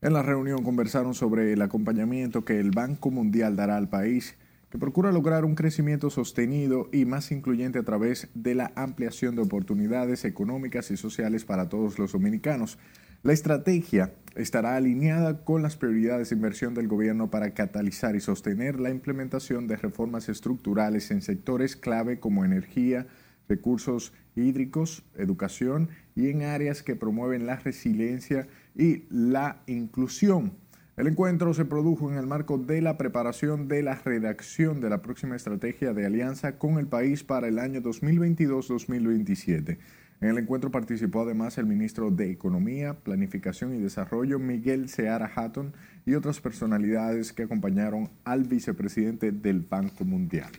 En 0.00 0.14
la 0.14 0.22
reunión 0.22 0.64
conversaron 0.64 1.12
sobre 1.12 1.52
el 1.52 1.60
acompañamiento 1.60 2.42
que 2.42 2.58
el 2.58 2.70
Banco 2.70 3.10
Mundial 3.10 3.54
dará 3.54 3.76
al 3.76 3.90
país, 3.90 4.34
que 4.72 4.78
procura 4.78 5.12
lograr 5.12 5.44
un 5.44 5.54
crecimiento 5.54 6.08
sostenido 6.08 6.88
y 6.92 7.04
más 7.04 7.30
incluyente 7.30 7.78
a 7.78 7.82
través 7.82 8.30
de 8.32 8.54
la 8.54 8.72
ampliación 8.74 9.36
de 9.36 9.42
oportunidades 9.42 10.24
económicas 10.24 10.90
y 10.90 10.96
sociales 10.96 11.44
para 11.44 11.68
todos 11.68 11.98
los 11.98 12.12
dominicanos. 12.12 12.78
La 13.22 13.34
estrategia 13.34 14.14
estará 14.34 14.74
alineada 14.74 15.44
con 15.44 15.60
las 15.60 15.76
prioridades 15.76 16.30
de 16.30 16.36
inversión 16.36 16.72
del 16.72 16.88
gobierno 16.88 17.30
para 17.30 17.52
catalizar 17.52 18.16
y 18.16 18.20
sostener 18.20 18.80
la 18.80 18.88
implementación 18.88 19.66
de 19.66 19.76
reformas 19.76 20.30
estructurales 20.30 21.10
en 21.10 21.20
sectores 21.20 21.76
clave 21.76 22.18
como 22.18 22.42
energía, 22.42 23.06
recursos 23.50 24.14
hídricos, 24.36 25.04
educación 25.16 25.90
y 26.16 26.30
en 26.30 26.44
áreas 26.44 26.82
que 26.82 26.96
promueven 26.96 27.44
la 27.44 27.56
resiliencia 27.56 28.48
y 28.74 29.04
la 29.10 29.64
inclusión. 29.66 30.61
El 30.94 31.06
encuentro 31.06 31.54
se 31.54 31.64
produjo 31.64 32.10
en 32.10 32.18
el 32.18 32.26
marco 32.26 32.58
de 32.58 32.82
la 32.82 32.98
preparación 32.98 33.66
de 33.66 33.82
la 33.82 33.94
redacción 33.94 34.82
de 34.82 34.90
la 34.90 35.00
próxima 35.00 35.36
estrategia 35.36 35.94
de 35.94 36.04
alianza 36.04 36.58
con 36.58 36.78
el 36.78 36.86
país 36.86 37.24
para 37.24 37.48
el 37.48 37.58
año 37.58 37.80
2022-2027. 37.80 39.78
En 40.20 40.28
el 40.28 40.36
encuentro 40.36 40.70
participó 40.70 41.22
además 41.22 41.56
el 41.56 41.64
ministro 41.64 42.10
de 42.10 42.30
Economía, 42.30 42.92
Planificación 42.92 43.74
y 43.74 43.78
Desarrollo, 43.78 44.38
Miguel 44.38 44.90
Seara 44.90 45.32
Hatton, 45.34 45.72
y 46.04 46.12
otras 46.12 46.40
personalidades 46.40 47.32
que 47.32 47.44
acompañaron 47.44 48.10
al 48.24 48.44
vicepresidente 48.44 49.32
del 49.32 49.60
Banco 49.60 50.04
Mundial. 50.04 50.50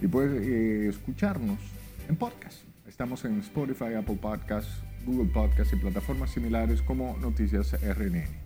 Y 0.03 0.07
puede 0.07 0.37
eh, 0.37 0.89
escucharnos 0.91 1.59
en 2.11 2.17
podcast. 2.17 2.59
Estamos 2.87 3.25
en 3.25 3.41
Spotify, 3.41 3.95
Apple 3.97 4.19
Podcasts, 4.21 4.83
Google 5.07 5.33
Podcasts 5.33 5.73
y 5.73 5.77
plataformas 5.77 6.33
similares 6.33 6.83
como 6.83 7.17
Noticias 7.23 7.73
RNN. 7.73 8.45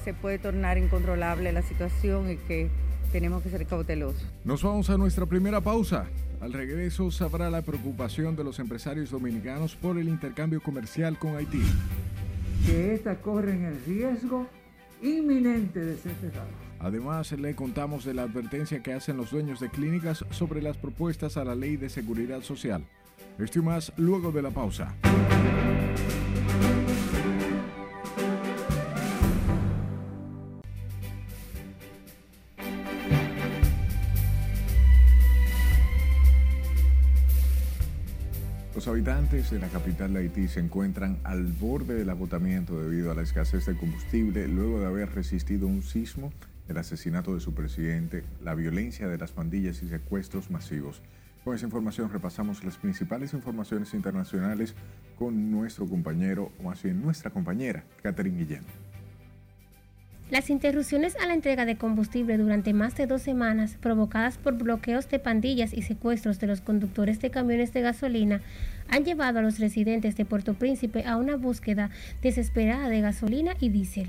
Se 0.00 0.14
puede 0.14 0.38
tornar 0.38 0.78
incontrolable 0.78 1.52
la 1.52 1.62
situación 1.62 2.30
y 2.30 2.36
que 2.36 2.68
tenemos 3.12 3.42
que 3.42 3.50
ser 3.50 3.66
cautelosos. 3.66 4.24
Nos 4.44 4.62
vamos 4.62 4.90
a 4.90 4.96
nuestra 4.96 5.26
primera 5.26 5.60
pausa. 5.60 6.06
Al 6.40 6.52
regreso 6.52 7.10
sabrá 7.10 7.50
la 7.50 7.62
preocupación 7.62 8.34
de 8.34 8.44
los 8.44 8.58
empresarios 8.58 9.10
dominicanos 9.10 9.76
por 9.76 9.98
el 9.98 10.08
intercambio 10.08 10.62
comercial 10.62 11.18
con 11.18 11.36
Haití. 11.36 11.62
Que 12.64 12.94
éstas 12.94 13.18
corren 13.18 13.64
el 13.64 13.84
riesgo 13.84 14.46
inminente 15.02 15.80
de 15.80 15.96
ser 15.96 16.12
cerradas. 16.20 16.48
Además, 16.78 17.32
le 17.32 17.54
contamos 17.54 18.06
de 18.06 18.14
la 18.14 18.22
advertencia 18.22 18.82
que 18.82 18.94
hacen 18.94 19.18
los 19.18 19.30
dueños 19.30 19.60
de 19.60 19.68
clínicas 19.68 20.24
sobre 20.30 20.62
las 20.62 20.78
propuestas 20.78 21.36
a 21.36 21.44
la 21.44 21.54
ley 21.54 21.76
de 21.76 21.90
seguridad 21.90 22.40
social. 22.40 22.84
Esto 23.38 23.58
y 23.58 23.62
más 23.62 23.92
luego 23.96 24.32
de 24.32 24.42
la 24.42 24.50
pausa. 24.50 24.94
Los 38.80 38.88
habitantes 38.88 39.50
de 39.50 39.58
la 39.58 39.68
capital 39.68 40.14
de 40.14 40.20
Haití 40.20 40.48
se 40.48 40.58
encuentran 40.58 41.18
al 41.22 41.44
borde 41.44 41.92
del 41.92 42.08
agotamiento 42.08 42.80
debido 42.80 43.10
a 43.10 43.14
la 43.14 43.20
escasez 43.20 43.66
de 43.66 43.76
combustible 43.76 44.48
luego 44.48 44.80
de 44.80 44.86
haber 44.86 45.14
resistido 45.14 45.66
un 45.66 45.82
sismo, 45.82 46.32
el 46.66 46.78
asesinato 46.78 47.34
de 47.34 47.40
su 47.40 47.52
presidente, 47.52 48.24
la 48.42 48.54
violencia 48.54 49.06
de 49.06 49.18
las 49.18 49.32
pandillas 49.32 49.82
y 49.82 49.88
secuestros 49.90 50.50
masivos. 50.50 51.02
Con 51.44 51.54
esa 51.54 51.66
información 51.66 52.10
repasamos 52.10 52.64
las 52.64 52.78
principales 52.78 53.34
informaciones 53.34 53.92
internacionales 53.92 54.74
con 55.18 55.50
nuestro 55.50 55.86
compañero, 55.86 56.50
o 56.58 56.62
más 56.62 56.82
bien 56.82 57.02
nuestra 57.02 57.30
compañera, 57.30 57.84
Catherine 58.02 58.38
Guillén. 58.38 58.64
Las 60.30 60.48
interrupciones 60.48 61.16
a 61.16 61.26
la 61.26 61.34
entrega 61.34 61.64
de 61.64 61.76
combustible 61.76 62.38
durante 62.38 62.72
más 62.72 62.94
de 62.94 63.08
dos 63.08 63.20
semanas, 63.20 63.76
provocadas 63.80 64.38
por 64.38 64.56
bloqueos 64.56 65.08
de 65.08 65.18
pandillas 65.18 65.72
y 65.72 65.82
secuestros 65.82 66.38
de 66.38 66.46
los 66.46 66.60
conductores 66.60 67.20
de 67.20 67.30
camiones 67.30 67.72
de 67.72 67.80
gasolina, 67.80 68.40
han 68.88 69.04
llevado 69.04 69.40
a 69.40 69.42
los 69.42 69.58
residentes 69.58 70.16
de 70.16 70.24
Puerto 70.24 70.54
Príncipe 70.54 71.02
a 71.04 71.16
una 71.16 71.34
búsqueda 71.34 71.90
desesperada 72.22 72.88
de 72.88 73.00
gasolina 73.00 73.54
y 73.58 73.70
diésel. 73.70 74.08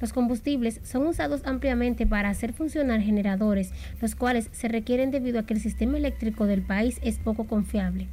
Los 0.00 0.12
combustibles 0.12 0.80
son 0.82 1.06
usados 1.06 1.42
ampliamente 1.44 2.08
para 2.08 2.28
hacer 2.28 2.52
funcionar 2.52 3.00
generadores, 3.00 3.70
los 4.02 4.16
cuales 4.16 4.48
se 4.50 4.66
requieren 4.66 5.12
debido 5.12 5.38
a 5.38 5.46
que 5.46 5.54
el 5.54 5.60
sistema 5.60 5.96
eléctrico 5.96 6.46
del 6.46 6.62
país 6.62 6.98
es 7.02 7.18
poco 7.18 7.44
confiable. 7.44 8.08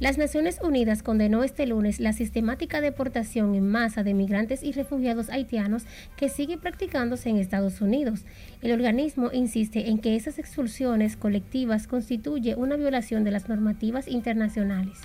Las 0.00 0.18
Naciones 0.18 0.58
Unidas 0.60 1.04
condenó 1.04 1.44
este 1.44 1.66
lunes 1.66 2.00
la 2.00 2.12
sistemática 2.12 2.80
deportación 2.80 3.54
en 3.54 3.70
masa 3.70 4.02
de 4.02 4.12
migrantes 4.12 4.64
y 4.64 4.72
refugiados 4.72 5.30
haitianos 5.30 5.84
que 6.16 6.28
sigue 6.28 6.58
practicándose 6.58 7.28
en 7.28 7.36
Estados 7.36 7.80
Unidos. 7.80 8.24
El 8.60 8.72
organismo 8.72 9.30
insiste 9.32 9.90
en 9.90 9.98
que 9.98 10.16
esas 10.16 10.40
expulsiones 10.40 11.16
colectivas 11.16 11.86
constituye 11.86 12.56
una 12.56 12.74
violación 12.74 13.22
de 13.22 13.30
las 13.30 13.48
normativas 13.48 14.08
internacionales. 14.08 14.98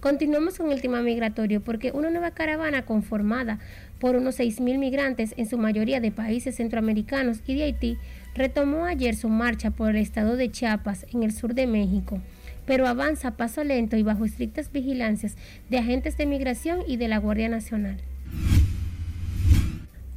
Continuamos 0.00 0.56
con 0.56 0.72
el 0.72 0.80
tema 0.80 1.02
migratorio 1.02 1.60
porque 1.60 1.92
una 1.92 2.08
nueva 2.08 2.30
caravana 2.30 2.86
conformada 2.86 3.58
por 4.00 4.16
unos 4.16 4.40
6.000 4.40 4.78
migrantes, 4.78 5.34
en 5.36 5.46
su 5.46 5.58
mayoría 5.58 6.00
de 6.00 6.10
países 6.10 6.56
centroamericanos 6.56 7.40
y 7.46 7.54
de 7.54 7.64
Haití, 7.64 7.98
retomó 8.34 8.86
ayer 8.86 9.14
su 9.14 9.28
marcha 9.28 9.72
por 9.72 9.90
el 9.90 9.96
estado 9.96 10.36
de 10.36 10.50
Chiapas, 10.50 11.04
en 11.12 11.22
el 11.22 11.32
sur 11.32 11.52
de 11.52 11.66
México 11.66 12.22
pero 12.68 12.86
avanza 12.86 13.28
a 13.28 13.36
paso 13.38 13.64
lento 13.64 13.96
y 13.96 14.02
bajo 14.02 14.26
estrictas 14.26 14.70
vigilancias 14.70 15.36
de 15.70 15.78
agentes 15.78 16.18
de 16.18 16.26
migración 16.26 16.80
y 16.86 16.98
de 16.98 17.08
la 17.08 17.16
Guardia 17.16 17.48
Nacional. 17.48 17.96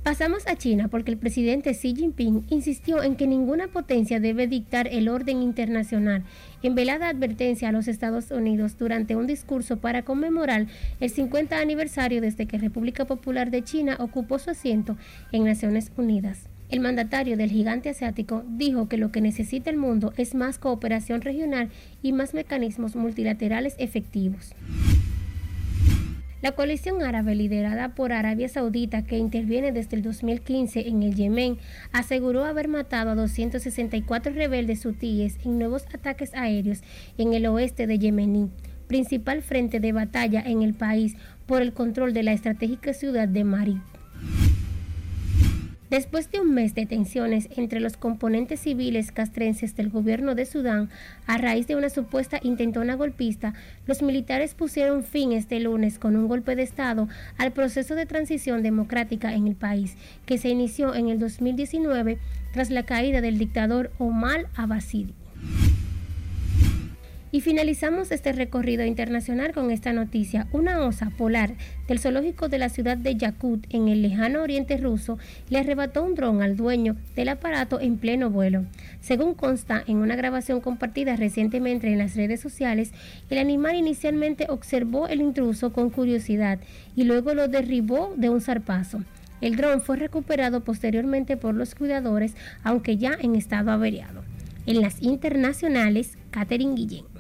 Pasamos 0.04 0.46
a 0.48 0.58
China 0.58 0.90
porque 0.90 1.12
el 1.12 1.18
presidente 1.18 1.72
Xi 1.74 1.96
Jinping 1.96 2.46
insistió 2.50 3.04
en 3.04 3.16
que 3.16 3.26
ninguna 3.26 3.70
potencia 3.70 4.20
debe 4.20 4.48
dictar 4.48 4.88
el 4.88 5.08
orden 5.08 5.42
internacional, 5.42 6.24
en 6.62 6.76
velada 6.76 7.08
advertencia 7.08 7.70
a 7.70 7.72
los 7.72 7.88
Estados 7.88 8.32
Unidos 8.32 8.78
durante 8.78 9.16
un 9.16 9.28
discurso 9.28 9.78
para 9.78 10.04
conmemorar 10.04 10.66
el 11.00 11.10
50 11.10 11.58
aniversario 11.58 12.20
desde 12.20 12.48
que 12.48 12.58
República 12.58 13.06
Popular 13.06 13.50
de 13.50 13.64
China 13.64 13.96
ocupó 14.00 14.40
su 14.40 14.50
asiento 14.50 14.98
en 15.32 15.46
Naciones 15.46 15.92
Unidas. 15.96 16.51
El 16.72 16.80
mandatario 16.80 17.36
del 17.36 17.52
gigante 17.52 17.90
asiático 17.90 18.46
dijo 18.48 18.88
que 18.88 18.96
lo 18.96 19.12
que 19.12 19.20
necesita 19.20 19.70
el 19.70 19.76
mundo 19.76 20.14
es 20.16 20.34
más 20.34 20.58
cooperación 20.58 21.22
regional 21.22 21.70
y 22.02 22.14
más 22.14 22.34
mecanismos 22.34 22.96
multilaterales 22.96 23.76
efectivos. 23.78 24.56
La 26.42 26.54
coalición 26.54 27.04
árabe 27.04 27.36
liderada 27.36 27.90
por 27.90 28.14
Arabia 28.14 28.48
Saudita, 28.48 29.04
que 29.04 29.18
interviene 29.18 29.74
desde 29.74 29.98
el 29.98 30.02
2015 30.02 30.88
en 30.88 31.04
el 31.04 31.14
Yemen, 31.14 31.58
aseguró 31.92 32.46
haber 32.46 32.70
matado 32.70 33.12
a 33.12 33.16
264 33.16 34.34
rebeldes 34.34 34.86
hutíes 34.86 35.38
en 35.44 35.60
nuevos 35.60 35.86
ataques 35.94 36.34
aéreos 36.34 36.82
en 37.18 37.34
el 37.34 37.46
oeste 37.48 37.86
de 37.86 38.00
Yemení, 38.00 38.50
principal 38.88 39.44
frente 39.44 39.82
de 39.82 39.92
batalla 39.92 40.42
en 40.42 40.62
el 40.62 40.74
país 40.74 41.16
por 41.46 41.62
el 41.62 41.74
control 41.74 42.14
de 42.14 42.24
la 42.24 42.32
estratégica 42.32 42.94
ciudad 42.94 43.28
de 43.28 43.44
Marib. 43.44 43.91
Después 45.92 46.32
de 46.32 46.40
un 46.40 46.54
mes 46.54 46.74
de 46.74 46.86
tensiones 46.86 47.50
entre 47.58 47.82
los 47.82 47.98
componentes 47.98 48.62
civiles 48.62 49.12
castrenses 49.12 49.76
del 49.76 49.90
gobierno 49.90 50.36
de 50.36 50.46
Sudán, 50.46 50.90
a 51.28 51.38
raíz 51.38 51.68
de 51.68 51.76
una 51.76 51.90
supuesta 51.90 52.40
intentona 52.42 52.96
golpista, 52.96 53.54
los 53.88 54.02
militares 54.02 54.54
pusieron 54.54 55.04
fin 55.04 55.34
este 55.34 55.60
lunes 55.60 56.00
con 56.00 56.16
un 56.16 56.30
golpe 56.30 56.56
de 56.56 56.64
Estado 56.64 57.10
al 57.38 57.52
proceso 57.52 57.96
de 57.96 58.06
transición 58.06 58.64
democrática 58.64 59.34
en 59.34 59.48
el 59.48 59.56
país, 59.56 59.98
que 60.26 60.38
se 60.38 60.48
inició 60.48 60.96
en 60.96 61.10
el 61.10 61.20
2019 61.20 62.20
tras 62.54 62.70
la 62.70 62.84
caída 62.84 63.20
del 63.20 63.38
dictador 63.38 63.92
Omar 63.98 64.48
al-Bashir. 64.56 65.21
Y 67.34 67.40
finalizamos 67.40 68.12
este 68.12 68.34
recorrido 68.34 68.84
internacional 68.84 69.54
con 69.54 69.72
esta 69.72 69.94
noticia. 69.94 70.48
Una 70.52 70.86
osa 70.86 71.12
polar 71.18 71.54
del 71.88 72.00
zoológico 72.00 72.50
de 72.50 72.58
la 72.58 72.68
ciudad 72.68 72.98
de 72.98 73.16
Yakut, 73.16 73.66
en 73.70 73.88
el 73.88 74.02
lejano 74.02 74.42
oriente 74.42 74.76
ruso, 74.76 75.18
le 75.50 75.60
arrebató 75.60 76.04
un 76.04 76.16
dron 76.16 76.42
al 76.42 76.58
dueño 76.58 76.98
del 77.16 77.30
aparato 77.30 77.80
en 77.80 77.98
pleno 77.98 78.30
vuelo. 78.30 78.66
Según 79.00 79.34
consta 79.34 79.82
en 79.88 79.98
una 79.98 80.18
grabación 80.18 80.60
compartida 80.60 81.16
recientemente 81.16 81.88
en 81.88 82.00
las 82.00 82.18
redes 82.18 82.42
sociales, 82.42 82.92
el 83.30 83.38
animal 83.38 83.78
inicialmente 83.78 84.48
observó 84.50 85.08
el 85.08 85.22
intruso 85.22 85.72
con 85.72 85.90
curiosidad 85.90 86.60
y 86.98 87.06
luego 87.06 87.34
lo 87.34 87.48
derribó 87.48 88.14
de 88.18 88.30
un 88.30 88.42
zarpazo. 88.42 89.06
El 89.40 89.56
dron 89.56 89.82
fue 89.82 89.96
recuperado 89.96 90.66
posteriormente 90.66 91.38
por 91.38 91.56
los 91.56 91.76
cuidadores, 91.76 92.36
aunque 92.64 92.98
ya 92.98 93.18
en 93.20 93.36
estado 93.36 93.72
averiado. 93.72 94.24
En 94.66 94.82
las 94.82 95.02
internacionales, 95.02 96.18
Catherine 96.30 96.76
Guillén. 96.76 97.11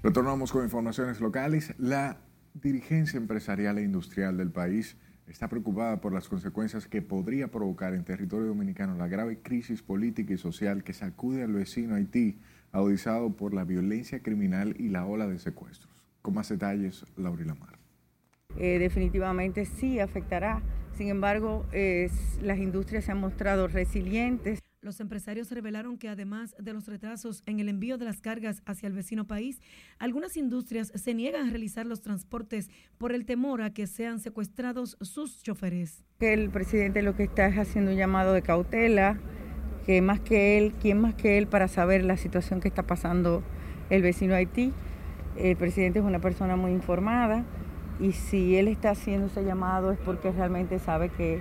Retornamos 0.00 0.52
con 0.52 0.62
informaciones 0.62 1.20
locales. 1.20 1.74
La 1.76 2.18
dirigencia 2.54 3.16
empresarial 3.16 3.78
e 3.78 3.82
industrial 3.82 4.36
del 4.36 4.52
país 4.52 4.96
está 5.26 5.48
preocupada 5.48 6.00
por 6.00 6.12
las 6.12 6.28
consecuencias 6.28 6.86
que 6.86 7.02
podría 7.02 7.48
provocar 7.48 7.94
en 7.94 8.04
territorio 8.04 8.46
dominicano 8.46 8.96
la 8.96 9.08
grave 9.08 9.40
crisis 9.42 9.82
política 9.82 10.32
y 10.34 10.38
social 10.38 10.84
que 10.84 10.92
sacude 10.92 11.42
al 11.42 11.52
vecino 11.52 11.96
Haití, 11.96 12.38
agudizado 12.70 13.34
por 13.34 13.52
la 13.52 13.64
violencia 13.64 14.20
criminal 14.22 14.76
y 14.78 14.88
la 14.88 15.04
ola 15.04 15.26
de 15.26 15.40
secuestros. 15.40 15.92
Con 16.22 16.34
más 16.34 16.48
detalles, 16.48 17.04
Laura 17.16 17.44
Lamar. 17.44 17.76
Eh, 18.56 18.78
definitivamente 18.78 19.64
sí 19.64 19.98
afectará. 19.98 20.62
Sin 20.96 21.08
embargo, 21.08 21.66
las 22.40 22.58
industrias 22.58 23.04
se 23.04 23.12
han 23.12 23.18
mostrado 23.18 23.66
resilientes. 23.66 24.60
Los 24.80 25.00
empresarios 25.00 25.50
revelaron 25.50 25.98
que 25.98 26.08
además 26.08 26.54
de 26.56 26.72
los 26.72 26.86
retrasos 26.86 27.42
en 27.46 27.58
el 27.58 27.68
envío 27.68 27.98
de 27.98 28.04
las 28.04 28.20
cargas 28.20 28.62
hacia 28.64 28.86
el 28.86 28.92
vecino 28.92 29.26
país, 29.26 29.60
algunas 29.98 30.36
industrias 30.36 30.92
se 30.94 31.14
niegan 31.14 31.48
a 31.48 31.50
realizar 31.50 31.84
los 31.84 32.00
transportes 32.00 32.70
por 32.96 33.10
el 33.10 33.24
temor 33.24 33.60
a 33.60 33.72
que 33.72 33.88
sean 33.88 34.20
secuestrados 34.20 34.96
sus 35.00 35.42
choferes. 35.42 36.04
El 36.20 36.50
presidente 36.50 37.02
lo 37.02 37.16
que 37.16 37.24
está 37.24 37.48
es 37.48 37.58
haciendo 37.58 37.90
un 37.90 37.96
llamado 37.96 38.32
de 38.32 38.42
cautela, 38.42 39.18
que 39.84 40.00
más 40.00 40.20
que 40.20 40.58
él, 40.58 40.72
¿quién 40.80 41.00
más 41.00 41.14
que 41.14 41.38
él 41.38 41.48
para 41.48 41.66
saber 41.66 42.04
la 42.04 42.16
situación 42.16 42.60
que 42.60 42.68
está 42.68 42.84
pasando 42.84 43.42
el 43.90 44.02
vecino 44.02 44.36
Haití? 44.36 44.72
El 45.36 45.56
presidente 45.56 45.98
es 45.98 46.04
una 46.04 46.20
persona 46.20 46.54
muy 46.54 46.70
informada 46.70 47.44
y 47.98 48.12
si 48.12 48.54
él 48.54 48.68
está 48.68 48.90
haciendo 48.90 49.26
ese 49.26 49.44
llamado 49.44 49.90
es 49.90 49.98
porque 49.98 50.30
realmente 50.30 50.78
sabe 50.78 51.08
que 51.08 51.40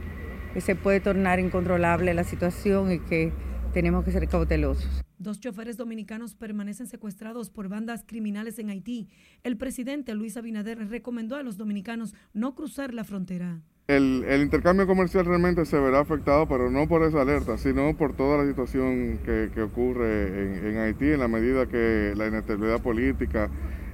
que 0.57 0.61
se 0.61 0.75
puede 0.75 0.99
tornar 0.99 1.39
incontrolable 1.39 2.15
la 2.15 2.23
situación 2.23 2.91
y 2.91 2.97
que 2.97 3.31
tenemos 3.73 4.03
que 4.03 4.11
ser 4.11 4.27
cautelosos. 4.27 5.03
Dos 5.19 5.39
choferes 5.39 5.77
dominicanos 5.77 6.33
permanecen 6.33 6.87
secuestrados 6.87 7.51
por 7.51 7.69
bandas 7.69 8.03
criminales 8.03 8.57
en 8.57 8.71
Haití. 8.71 9.07
El 9.43 9.57
presidente 9.57 10.15
Luis 10.15 10.35
Abinader 10.35 10.79
recomendó 10.89 11.35
a 11.35 11.43
los 11.43 11.57
dominicanos 11.57 12.15
no 12.33 12.55
cruzar 12.55 12.95
la 12.95 13.03
frontera. 13.03 13.61
El, 13.87 14.25
intercambio 14.41 14.87
comercial 14.87 15.25
realmente 15.25 15.63
se 15.63 15.77
verá 15.77 15.99
afectado, 15.99 16.47
pero 16.47 16.71
no 16.71 16.87
por 16.87 17.03
esa 17.03 17.21
alerta, 17.21 17.59
sino 17.59 17.95
por 17.95 18.15
toda 18.15 18.43
la 18.43 18.49
situación 18.49 19.19
que, 19.23 19.61
ocurre 19.61 20.71
en, 20.71 20.77
Haití, 20.79 21.05
en 21.11 21.19
la 21.19 21.27
medida 21.27 21.67
que 21.67 22.15
la 22.17 22.25
inestabilidad 22.25 22.81
política 22.81 23.51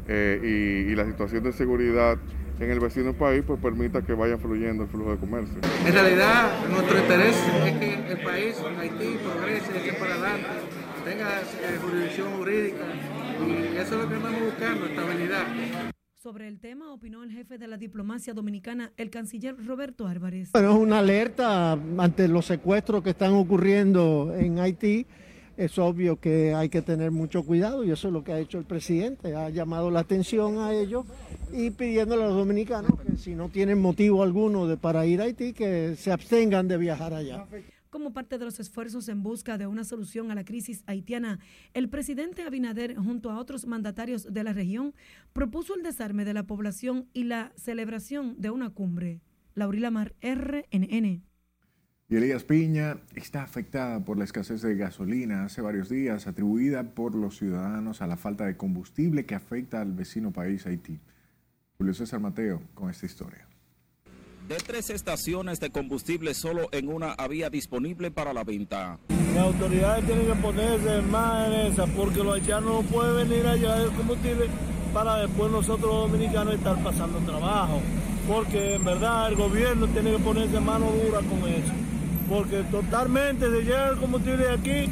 eh, 0.08 0.86
y 0.88 0.96
la 0.96 1.06
situación 1.08 1.44
de 1.44 1.52
seguridad 1.52 2.18
en 2.60 2.72
el 2.72 2.80
vecino 2.80 3.14
país 3.14 3.44
pues 3.46 3.60
permita 3.60 4.02
que 4.02 4.14
vaya 4.14 4.38
fluyendo 4.38 4.84
el 4.84 4.90
flujo 4.90 5.12
de 5.12 5.18
comercio. 5.18 5.58
En 5.86 5.94
realidad 5.94 6.68
nuestro 6.70 7.00
interés 7.00 7.36
es 7.66 7.78
que 7.78 8.12
el 8.12 8.24
país, 8.24 8.56
Haití, 8.80 9.18
progrese, 9.24 9.78
eche 9.78 9.94
para 9.94 10.14
adelante, 10.14 10.48
tenga 11.04 11.42
eh, 11.42 11.80
jurisdicción 11.82 12.34
jurídica 12.38 12.86
y 13.48 13.78
eso 13.78 13.96
es 13.96 14.04
lo 14.04 14.10
que 14.10 14.16
estamos 14.16 14.42
buscando, 14.42 14.86
estabilidad. 14.86 15.46
Sobre 16.22 16.48
el 16.48 16.60
tema 16.62 16.94
opinó 16.94 17.22
el 17.22 17.32
jefe 17.32 17.58
de 17.58 17.68
la 17.68 17.76
diplomacia 17.76 18.34
dominicana, 18.34 18.94
el 18.96 19.10
canciller 19.10 19.58
Roberto 19.66 20.08
Álvarez. 20.08 20.52
Bueno, 20.54 20.72
es 20.72 20.78
una 20.78 21.00
alerta 21.00 21.74
ante 21.74 22.30
los 22.30 22.46
secuestros 22.46 23.04
que 23.04 23.10
están 23.10 23.34
ocurriendo 23.34 24.34
en 24.38 24.60
Haití 24.60 25.06
es 25.58 25.78
obvio 25.78 26.20
que 26.20 26.54
hay 26.54 26.70
que 26.70 26.82
tener 26.82 27.12
mucho 27.12 27.44
cuidado 27.44 27.84
y 27.84 27.92
eso 27.92 28.08
es 28.08 28.14
lo 28.14 28.24
que 28.24 28.34
ha 28.34 28.40
hecho 28.40 28.58
el 28.58 28.66
presidente, 28.66 29.36
ha 29.36 29.50
llamado 29.50 29.92
la 29.92 30.00
atención 30.00 30.58
a 30.60 30.74
ellos 30.74 31.06
y 31.52 31.72
pidiéndole 31.72 32.24
a 32.24 32.28
los 32.28 32.36
dominicanos 32.36 33.00
que 33.00 33.18
si 33.18 33.36
no 33.36 33.50
tienen 33.50 33.82
motivo 33.82 34.24
alguno 34.24 34.68
de, 34.68 34.78
para 34.78 35.06
ir 35.06 35.22
a 35.22 35.26
Haití, 35.26 35.54
que 35.54 35.96
se 35.96 36.12
abstengan 36.12 36.68
de 36.68 36.78
viajar 36.78 37.14
allá. 37.14 37.46
Como 37.90 38.12
parte 38.12 38.40
de 38.40 38.46
los 38.46 38.60
esfuerzos 38.60 39.08
en 39.08 39.22
busca 39.22 39.60
de 39.60 39.68
una 39.68 39.84
solución 39.84 40.32
a 40.32 40.36
la 40.36 40.44
crisis 40.44 40.84
haitiana, 40.88 41.40
el 41.76 41.90
presidente 41.90 42.42
Abinader, 42.42 42.96
junto 42.96 43.30
a 43.30 43.38
otros 43.38 43.68
mandatarios 43.68 44.34
de 44.34 44.44
la 44.44 44.52
región, 44.52 44.96
propuso 45.32 45.76
el 45.76 45.84
desarme 45.84 46.26
de 46.26 46.34
la 46.34 46.44
población 46.44 47.08
y 47.14 47.26
la 47.26 47.52
celebración 47.56 48.36
de 48.40 48.50
una 48.50 48.72
cumbre. 48.72 49.22
Laurila 49.54 49.92
Mar, 49.92 50.16
RNN. 50.24 51.22
Y 52.10 52.18
Elías 52.18 52.44
Piña 52.44 52.98
está 53.16 53.44
afectada 53.44 54.04
por 54.04 54.18
la 54.18 54.26
escasez 54.26 54.62
de 54.62 54.76
gasolina 54.76 55.46
hace 55.46 55.62
varios 55.62 55.90
días, 55.90 56.28
atribuida 56.28 56.84
por 56.84 57.16
los 57.16 57.38
ciudadanos 57.38 58.02
a 58.02 58.08
la 58.08 58.18
falta 58.18 58.46
de 58.46 58.58
combustible 58.58 59.26
que 59.26 59.36
afecta 59.36 59.82
al 59.82 59.94
vecino 59.94 60.32
país 60.32 60.66
Haití. 60.68 61.00
Julio 61.78 61.94
César 61.94 62.20
Mateo 62.20 62.62
con 62.74 62.90
esta 62.90 63.06
historia. 63.06 63.48
de 64.48 64.56
tres 64.58 64.90
estaciones 64.90 65.60
de 65.60 65.72
combustible 65.72 66.34
solo 66.34 66.68
en 66.74 66.90
una 66.90 67.14
había 67.14 67.50
disponible 67.50 68.12
para 68.12 68.34
la 68.34 68.44
venta. 68.44 69.00
Las 69.34 69.46
autoridades 69.46 70.06
tienen 70.06 70.28
que 70.28 70.36
ponerse 70.36 71.02
más 71.04 71.48
en 71.48 71.54
esa 71.72 71.88
porque 71.88 72.24
los 72.24 72.36
haitianos 72.36 72.84
no 72.84 72.90
pueden 72.90 73.30
venir 73.30 73.48
allá 73.48 73.80
del 73.80 73.92
combustible 73.92 74.48
para 74.94 75.18
después 75.18 75.52
nosotros 75.52 75.92
los 75.92 76.12
dominicanos 76.12 76.54
estar 76.56 76.82
pasando 76.84 77.18
trabajo. 77.20 77.82
Porque 78.28 78.76
en 78.76 78.86
verdad 78.86 79.30
el 79.30 79.36
gobierno 79.36 79.88
tiene 79.88 80.12
que 80.12 80.20
ponerse 80.20 80.60
mano 80.60 80.92
dura 80.92 81.20
con 81.20 81.50
eso. 81.50 81.74
Porque 82.34 82.64
totalmente 82.64 83.48
se 83.48 83.62
llega 83.62 83.90
el 83.90 83.98
combustible 83.98 84.50
aquí 84.50 84.90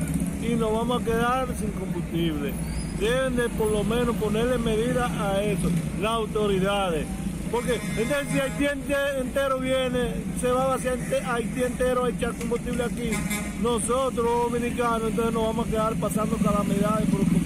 y 0.47 0.53
nos 0.53 0.71
vamos 0.73 1.01
a 1.01 1.05
quedar 1.05 1.47
sin 1.57 1.71
combustible. 1.71 2.53
Deben 2.99 3.35
de 3.35 3.49
por 3.49 3.71
lo 3.71 3.83
menos 3.83 4.15
ponerle 4.17 4.59
medidas 4.59 5.09
a 5.09 5.41
eso, 5.41 5.71
las 5.99 6.11
autoridades. 6.11 7.07
Porque 7.51 7.81
entonces 7.97 8.27
si 8.31 8.39
Haití 8.39 8.65
entero 9.19 9.57
viene, 9.57 10.13
se 10.39 10.51
va 10.51 10.65
a 10.65 10.67
vaciar 10.67 10.99
Haití 11.31 11.63
entero 11.63 12.05
a 12.05 12.09
echar 12.09 12.35
combustible 12.35 12.83
aquí. 12.83 13.09
Nosotros 13.59 14.23
los 14.23 14.51
dominicanos 14.51 15.09
entonces 15.09 15.33
nos 15.33 15.43
vamos 15.43 15.67
a 15.67 15.71
quedar 15.71 15.95
pasando 15.95 16.37
calamidades 16.37 17.09
por. 17.09 17.40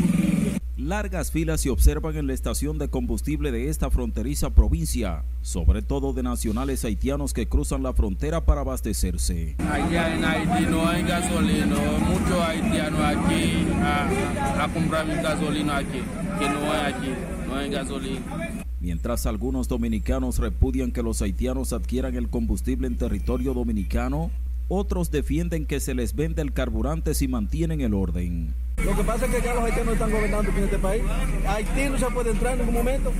Largas 0.85 1.31
filas 1.31 1.61
se 1.61 1.71
observan 1.71 2.15
en 2.15 2.27
la 2.27 2.33
estación 2.33 2.77
de 2.77 2.89
combustible 2.89 3.51
de 3.51 3.69
esta 3.69 3.89
fronteriza 3.89 4.51
provincia, 4.51 5.23
sobre 5.41 5.81
todo 5.81 6.13
de 6.13 6.21
nacionales 6.21 6.85
haitianos 6.85 7.33
que 7.33 7.47
cruzan 7.47 7.81
la 7.81 7.91
frontera 7.91 8.45
para 8.45 8.61
abastecerse. 8.61 9.55
Allá 9.67 10.13
en 10.13 10.23
Haití 10.23 10.69
no 10.69 10.87
hay 10.87 11.01
gasolina, 11.01 11.75
muchos 12.07 12.39
haitianos 12.39 12.99
aquí 12.99 13.65
a, 13.81 14.63
a 14.63 14.71
comprar 14.71 15.07
gasolina 15.07 15.77
aquí, 15.77 16.01
que 16.37 16.49
no 16.49 16.71
hay 16.71 16.93
aquí, 16.93 17.09
no 17.47 17.55
hay 17.55 17.69
gasolina. 17.71 18.61
Mientras 18.79 19.25
algunos 19.25 19.67
dominicanos 19.67 20.37
repudian 20.37 20.91
que 20.91 21.01
los 21.01 21.23
haitianos 21.23 21.73
adquieran 21.73 22.13
el 22.13 22.29
combustible 22.29 22.85
en 22.85 22.95
territorio 22.95 23.55
dominicano, 23.55 24.29
otros 24.67 25.09
defienden 25.09 25.65
que 25.65 25.79
se 25.79 25.95
les 25.95 26.15
vende 26.15 26.43
el 26.43 26.53
carburante 26.53 27.15
si 27.15 27.27
mantienen 27.27 27.81
el 27.81 27.95
orden. 27.95 28.53
Lo 28.83 28.95
que 28.95 29.03
pasa 29.03 29.25
es 29.25 29.35
que 29.35 29.41
ya 29.41 29.53
los 29.53 29.63
haitianos 29.63 29.93
están 29.93 30.11
gobernando 30.11 30.51
en 30.51 30.63
este 30.63 30.77
país. 30.79 31.03
Haití 31.47 31.89
no 31.89 31.97
se 31.97 32.05
puede 32.07 32.31
entrar 32.31 32.53
en 32.53 32.59
ningún 32.59 32.75
momento. 32.75 33.11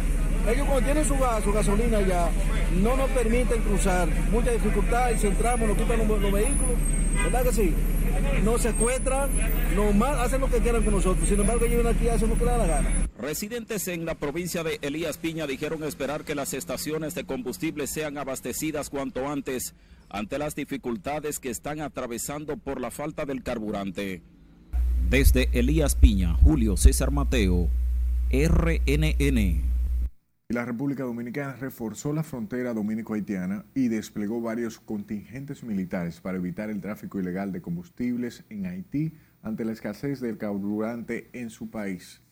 Ellos 0.47 0.67
cuando 0.67 0.85
tienen 0.85 1.05
su, 1.05 1.17
gas, 1.17 1.43
su 1.43 1.51
gasolina 1.51 2.01
ya 2.01 2.29
no 2.81 2.95
nos 2.95 3.09
permiten 3.11 3.61
cruzar. 3.63 4.07
Mucha 4.31 4.51
dificultad 4.51 5.11
y 5.11 5.17
si 5.17 5.27
entramos 5.27 5.67
nos 5.67 5.77
quitan 5.77 5.97
los, 5.97 6.21
los 6.21 6.31
vehículos. 6.31 6.75
¿Verdad 7.23 7.43
que 7.43 7.51
sí? 7.51 7.73
no 8.43 8.57
secuestran, 8.57 9.29
normal, 9.75 10.19
hacen 10.19 10.41
lo 10.41 10.49
que 10.49 10.59
quieran 10.59 10.83
con 10.83 10.93
nosotros. 10.93 11.27
Sin 11.27 11.39
embargo, 11.39 11.65
ellos 11.65 11.83
vienen 11.83 11.95
aquí 11.95 12.07
hacen 12.09 12.29
lo 12.29 12.37
que 12.37 12.45
les 12.45 12.53
da 12.53 12.57
la 12.57 12.67
gana. 12.67 13.07
Residentes 13.19 13.87
en 13.87 14.05
la 14.05 14.15
provincia 14.15 14.63
de 14.63 14.79
Elías 14.81 15.17
Piña 15.17 15.47
dijeron 15.47 15.83
esperar 15.83 16.23
que 16.23 16.35
las 16.35 16.53
estaciones 16.53 17.15
de 17.15 17.25
combustible 17.25 17.87
sean 17.87 18.17
abastecidas 18.17 18.89
cuanto 18.89 19.27
antes 19.27 19.73
ante 20.09 20.37
las 20.37 20.55
dificultades 20.55 21.39
que 21.39 21.49
están 21.49 21.81
atravesando 21.81 22.57
por 22.57 22.79
la 22.79 22.91
falta 22.91 23.25
del 23.25 23.43
carburante. 23.43 24.21
Desde 25.09 25.49
Elías 25.53 25.93
Piña, 25.93 26.33
Julio 26.33 26.77
César 26.77 27.11
Mateo, 27.11 27.69
RNN. 28.31 29.61
La 30.49 30.65
República 30.65 31.03
Dominicana 31.03 31.53
reforzó 31.53 32.11
la 32.11 32.23
frontera 32.23 32.73
dominico-haitiana 32.73 33.65
y 33.75 33.87
desplegó 33.87 34.41
varios 34.41 34.79
contingentes 34.79 35.63
militares 35.63 36.21
para 36.21 36.39
evitar 36.39 36.71
el 36.71 36.81
tráfico 36.81 37.19
ilegal 37.19 37.51
de 37.51 37.61
combustibles 37.61 38.45
en 38.49 38.65
Haití 38.65 39.13
ante 39.43 39.63
la 39.63 39.73
escasez 39.73 40.21
del 40.21 40.39
carburante 40.39 41.29
en 41.33 41.51
su 41.51 41.69
país. 41.69 42.23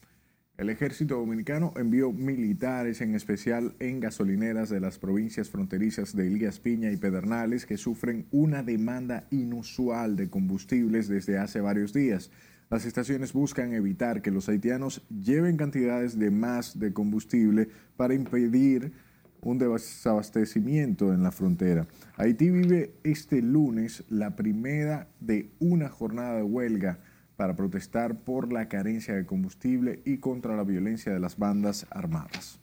El 0.58 0.70
ejército 0.70 1.18
dominicano 1.18 1.74
envió 1.78 2.12
militares, 2.12 3.02
en 3.02 3.14
especial 3.14 3.76
en 3.80 4.00
gasolineras 4.00 4.70
de 4.70 4.80
las 4.80 4.98
provincias 4.98 5.50
fronterizas 5.50 6.16
de 6.16 6.28
Elías 6.28 6.60
Piña 6.60 6.92
y 6.92 6.98
Pedernales, 6.98 7.68
que 7.68 7.78
sufren 7.78 8.28
una 8.32 8.64
demanda 8.64 9.28
inusual 9.30 10.16
de 10.16 10.30
combustibles 10.30 11.08
desde 11.08 11.38
hace 11.38 11.60
varios 11.60 11.94
días. 11.94 12.32
Las 12.74 12.86
estaciones 12.86 13.34
buscan 13.34 13.72
evitar 13.74 14.24
que 14.24 14.32
los 14.32 14.50
haitianos 14.50 15.06
lleven 15.10 15.58
cantidades 15.58 16.18
de 16.18 16.32
más 16.32 16.80
de 16.80 16.92
combustible 16.92 17.70
para 17.96 18.16
impedir 18.16 18.94
un 19.42 19.60
desabastecimiento 19.60 21.14
en 21.14 21.22
la 21.22 21.32
frontera. 21.32 21.86
Haití 22.18 22.50
vive 22.50 22.96
este 23.04 23.44
lunes 23.44 24.04
la 24.10 24.36
primera 24.36 25.08
de 25.20 25.52
una 25.60 25.88
jornada 25.88 26.38
de 26.38 26.42
huelga 26.42 26.98
para 27.36 27.56
protestar 27.56 28.22
por 28.22 28.52
la 28.52 28.68
carencia 28.70 29.14
de 29.14 29.28
combustible 29.28 30.02
y 30.04 30.18
contra 30.18 30.56
la 30.56 30.64
violencia 30.64 31.14
de 31.14 31.20
las 31.20 31.38
bandas 31.38 31.86
armadas. 31.92 32.60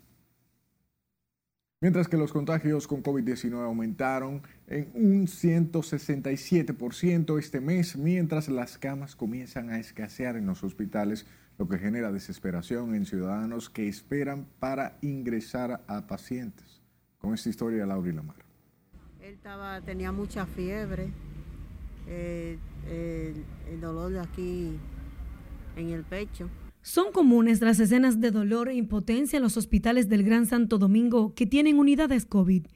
Mientras 1.80 2.08
que 2.08 2.16
los 2.16 2.32
contagios 2.32 2.88
con 2.88 3.04
COVID-19 3.04 3.64
aumentaron 3.64 4.42
en 4.70 4.88
un 4.94 5.26
167% 5.26 7.38
este 7.38 7.60
mes, 7.60 7.96
mientras 7.96 8.48
las 8.48 8.78
camas 8.78 9.14
comienzan 9.16 9.68
a 9.70 9.80
escasear 9.80 10.36
en 10.36 10.46
los 10.46 10.62
hospitales, 10.62 11.26
lo 11.58 11.66
que 11.68 11.78
genera 11.78 12.12
desesperación 12.12 12.94
en 12.94 13.04
ciudadanos 13.04 13.68
que 13.68 13.88
esperan 13.88 14.46
para 14.60 14.96
ingresar 15.02 15.82
a 15.88 16.06
pacientes. 16.06 16.80
Con 17.18 17.34
esta 17.34 17.48
historia, 17.50 17.84
Laura 17.84 18.12
Lamar. 18.12 18.36
Él 19.20 19.34
estaba, 19.34 19.80
tenía 19.82 20.12
mucha 20.12 20.46
fiebre, 20.46 21.10
eh, 22.06 22.56
el 23.68 23.80
dolor 23.80 24.12
de 24.12 24.20
aquí 24.20 24.78
en 25.76 25.90
el 25.90 26.04
pecho 26.04 26.48
son 26.82 27.12
comunes 27.12 27.60
las 27.60 27.78
escenas 27.78 28.20
de 28.20 28.30
dolor 28.30 28.70
e 28.70 28.74
impotencia 28.74 29.36
en 29.36 29.42
los 29.42 29.58
hospitales 29.58 30.08
del 30.08 30.22
Gran 30.22 30.46
Santo 30.46 30.78
Domingo 30.78 31.34
que 31.34 31.44
tienen 31.44 31.78
unidades 31.78 32.24
COVID. 32.24 32.66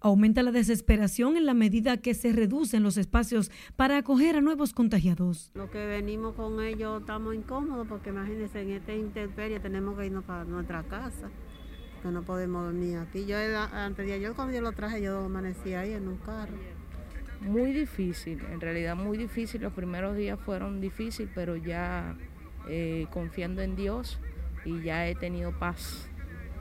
Aumenta 0.00 0.44
la 0.44 0.52
desesperación 0.52 1.36
en 1.36 1.44
la 1.44 1.54
medida 1.54 1.96
que 1.96 2.14
se 2.14 2.32
reducen 2.32 2.84
los 2.84 2.96
espacios 2.96 3.50
para 3.74 3.98
acoger 3.98 4.36
a 4.36 4.40
nuevos 4.40 4.72
contagiados. 4.72 5.50
Lo 5.54 5.70
que 5.70 5.84
venimos 5.86 6.34
con 6.36 6.62
ellos 6.62 7.00
estamos 7.00 7.34
incómodos 7.34 7.88
porque 7.88 8.10
imagínense, 8.10 8.60
en 8.60 8.70
esta 8.70 8.94
intemperie 8.94 9.58
tenemos 9.58 9.98
que 9.98 10.06
irnos 10.06 10.24
para 10.24 10.44
nuestra 10.44 10.84
casa, 10.84 11.30
que 12.02 12.08
no 12.08 12.22
podemos 12.22 12.64
dormir 12.64 12.98
aquí. 12.98 13.26
Yo 13.26 13.36
antes 13.72 14.06
de 14.06 14.12
ayer 14.12 14.32
cuando 14.34 14.54
yo 14.54 14.60
lo 14.60 14.70
traje 14.70 15.02
yo 15.02 15.24
amanecí 15.24 15.74
ahí 15.74 15.92
en 15.92 16.06
un 16.06 16.18
carro. 16.18 16.54
Muy 17.40 17.72
difícil, 17.72 18.40
en 18.52 18.60
realidad 18.60 18.94
muy 18.94 19.18
difícil. 19.18 19.62
Los 19.62 19.72
primeros 19.72 20.16
días 20.16 20.38
fueron 20.38 20.80
difíciles, 20.80 21.30
pero 21.34 21.56
ya 21.56 22.16
eh, 22.68 23.06
confiando 23.12 23.62
en 23.62 23.74
Dios 23.74 24.20
y 24.64 24.82
ya 24.82 25.08
he 25.08 25.16
tenido 25.16 25.58
paz 25.58 26.08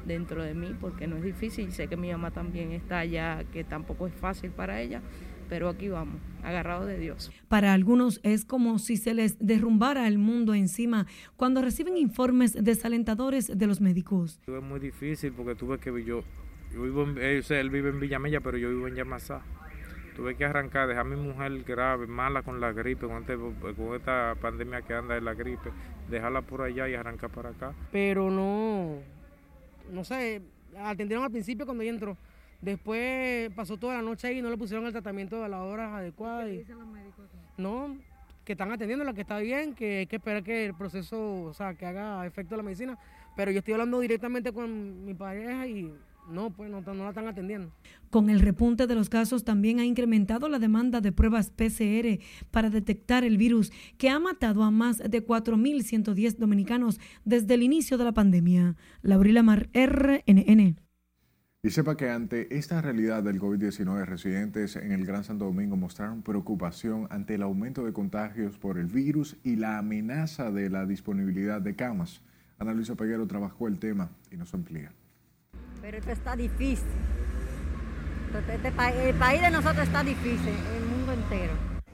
dentro 0.07 0.43
de 0.43 0.53
mí 0.53 0.75
porque 0.79 1.07
no 1.07 1.17
es 1.17 1.23
difícil. 1.23 1.71
Sé 1.71 1.87
que 1.87 1.97
mi 1.97 2.11
mamá 2.11 2.31
también 2.31 2.71
está 2.71 2.99
allá, 2.99 3.43
que 3.51 3.63
tampoco 3.63 4.07
es 4.07 4.13
fácil 4.13 4.51
para 4.51 4.81
ella, 4.81 5.01
pero 5.49 5.69
aquí 5.69 5.89
vamos, 5.89 6.21
agarrados 6.43 6.87
de 6.87 6.97
Dios. 6.97 7.31
Para 7.47 7.73
algunos 7.73 8.19
es 8.23 8.45
como 8.45 8.79
si 8.79 8.97
se 8.97 9.13
les 9.13 9.37
derrumbara 9.39 10.07
el 10.07 10.17
mundo 10.17 10.53
encima 10.53 11.05
cuando 11.35 11.61
reciben 11.61 11.97
informes 11.97 12.53
desalentadores 12.53 13.57
de 13.57 13.67
los 13.67 13.81
médicos. 13.81 14.39
Es 14.47 14.63
muy 14.63 14.79
difícil 14.79 15.33
porque 15.33 15.55
tuve 15.55 15.77
que 15.79 15.91
yo, 16.03 16.23
yo 16.73 16.81
vivo 16.83 17.03
en, 17.03 17.17
eh, 17.19 17.41
él 17.49 17.69
vive 17.69 17.89
en 17.89 17.99
Villamella, 17.99 18.41
pero 18.41 18.57
yo 18.57 18.69
vivo 18.69 18.87
en 18.87 18.95
Yamasá. 18.95 19.41
Tuve 20.15 20.35
que 20.35 20.45
arrancar, 20.45 20.87
dejar 20.87 21.05
a 21.05 21.09
mi 21.09 21.15
mujer 21.15 21.63
grave, 21.63 22.07
mala 22.07 22.41
con 22.41 22.59
la 22.59 22.71
gripe, 22.71 23.05
con, 23.05 23.21
este, 23.21 23.35
con 23.35 23.95
esta 23.95 24.33
pandemia 24.41 24.81
que 24.81 24.95
anda 24.95 25.13
de 25.13 25.21
la 25.21 25.35
gripe, 25.35 25.69
dejarla 26.09 26.41
por 26.41 26.63
allá 26.63 26.89
y 26.89 26.95
arrancar 26.95 27.29
para 27.29 27.49
acá. 27.49 27.75
Pero 27.91 28.31
no, 28.31 28.95
no 29.91 30.03
sé, 30.03 30.41
atendieron 30.77 31.23
al 31.23 31.31
principio 31.31 31.65
cuando 31.65 31.83
ella 31.83 31.91
entró. 31.91 32.17
Después 32.61 33.51
pasó 33.53 33.77
toda 33.77 33.95
la 33.95 34.01
noche 34.01 34.27
ahí 34.27 34.39
y 34.39 34.41
no 34.41 34.49
le 34.49 34.57
pusieron 34.57 34.85
el 34.85 34.91
tratamiento 34.91 35.43
a 35.43 35.47
las 35.47 35.61
horas 35.61 35.93
adecuadas. 35.93 36.45
¿Qué 36.45 36.57
dicen 36.57 36.79
los 36.79 36.87
médicos? 36.87 37.25
No, 37.57 37.95
que 38.43 38.53
están 38.53 38.71
atendiendo, 38.71 39.05
lo 39.05 39.13
que 39.13 39.21
está 39.21 39.37
bien, 39.39 39.75
que 39.75 39.99
hay 39.99 40.07
que 40.07 40.15
esperar 40.15 40.43
que 40.43 40.65
el 40.65 40.73
proceso, 40.73 41.43
o 41.43 41.53
sea, 41.53 41.75
que 41.75 41.85
haga 41.85 42.25
efecto 42.25 42.57
la 42.57 42.63
medicina. 42.63 42.97
Pero 43.35 43.51
yo 43.51 43.59
estoy 43.59 43.73
hablando 43.73 43.99
directamente 43.99 44.51
con 44.51 45.05
mi 45.05 45.13
pareja 45.13 45.67
y 45.67 45.93
no, 46.29 46.51
pues 46.51 46.69
no, 46.69 46.81
la 46.81 47.09
están 47.09 47.27
atendiendo. 47.27 47.71
Con 48.09 48.29
el 48.29 48.39
repunte 48.39 48.87
de 48.87 48.95
los 48.95 49.09
casos 49.09 49.43
también 49.43 49.79
ha 49.79 49.85
incrementado 49.85 50.49
la 50.49 50.59
demanda 50.59 51.01
de 51.01 51.11
pruebas 51.11 51.49
PCR 51.49 52.19
para 52.51 52.69
detectar 52.69 53.23
el 53.23 53.37
virus 53.37 53.71
que 53.97 54.09
ha 54.09 54.19
matado 54.19 54.63
a 54.63 54.71
más 54.71 54.97
de 54.97 55.25
4.110 55.25 56.37
dominicanos 56.37 56.99
desde 57.25 57.53
el 57.53 57.63
inicio 57.63 57.97
de 57.97 58.03
la 58.03 58.13
pandemia. 58.13 58.75
Laurila 59.01 59.43
Mar, 59.43 59.69
RNN. 59.73 60.79
Y 61.63 61.69
sepa 61.71 61.97
que 61.97 62.09
ante 62.09 62.55
esta 62.55 62.81
realidad 62.81 63.23
del 63.23 63.41
COVID-19, 63.41 64.05
residentes 64.05 64.75
en 64.75 64.91
el 64.91 65.05
Gran 65.05 65.23
Santo 65.23 65.45
Domingo 65.45 65.75
mostraron 65.75 66.21
preocupación 66.21 67.07
ante 67.09 67.35
el 67.35 67.41
aumento 67.41 67.83
de 67.83 67.93
contagios 67.93 68.57
por 68.57 68.77
el 68.77 68.87
virus 68.87 69.37
y 69.43 69.55
la 69.55 69.79
amenaza 69.79 70.51
de 70.51 70.69
la 70.69 70.85
disponibilidad 70.85 71.59
de 71.59 71.75
camas. 71.75 72.21
Ana 72.59 72.73
Luisa 72.73 72.95
Peguero 72.95 73.27
trabajó 73.27 73.67
el 73.67 73.79
tema 73.79 74.11
y 74.31 74.37
nos 74.37 74.53
amplía. 74.53 74.91
Pero 75.87 75.99
esto 75.99 76.11
está 76.11 76.35
difícil. 76.35 76.85
Este 78.51 79.09
el 79.09 79.15
país 79.15 79.41
de 79.41 79.49
nosotros 79.49 79.87
está 79.87 80.03
difícil, 80.03 80.53
el 80.75 80.85
mundo 80.85 81.13
entero. 81.13 81.53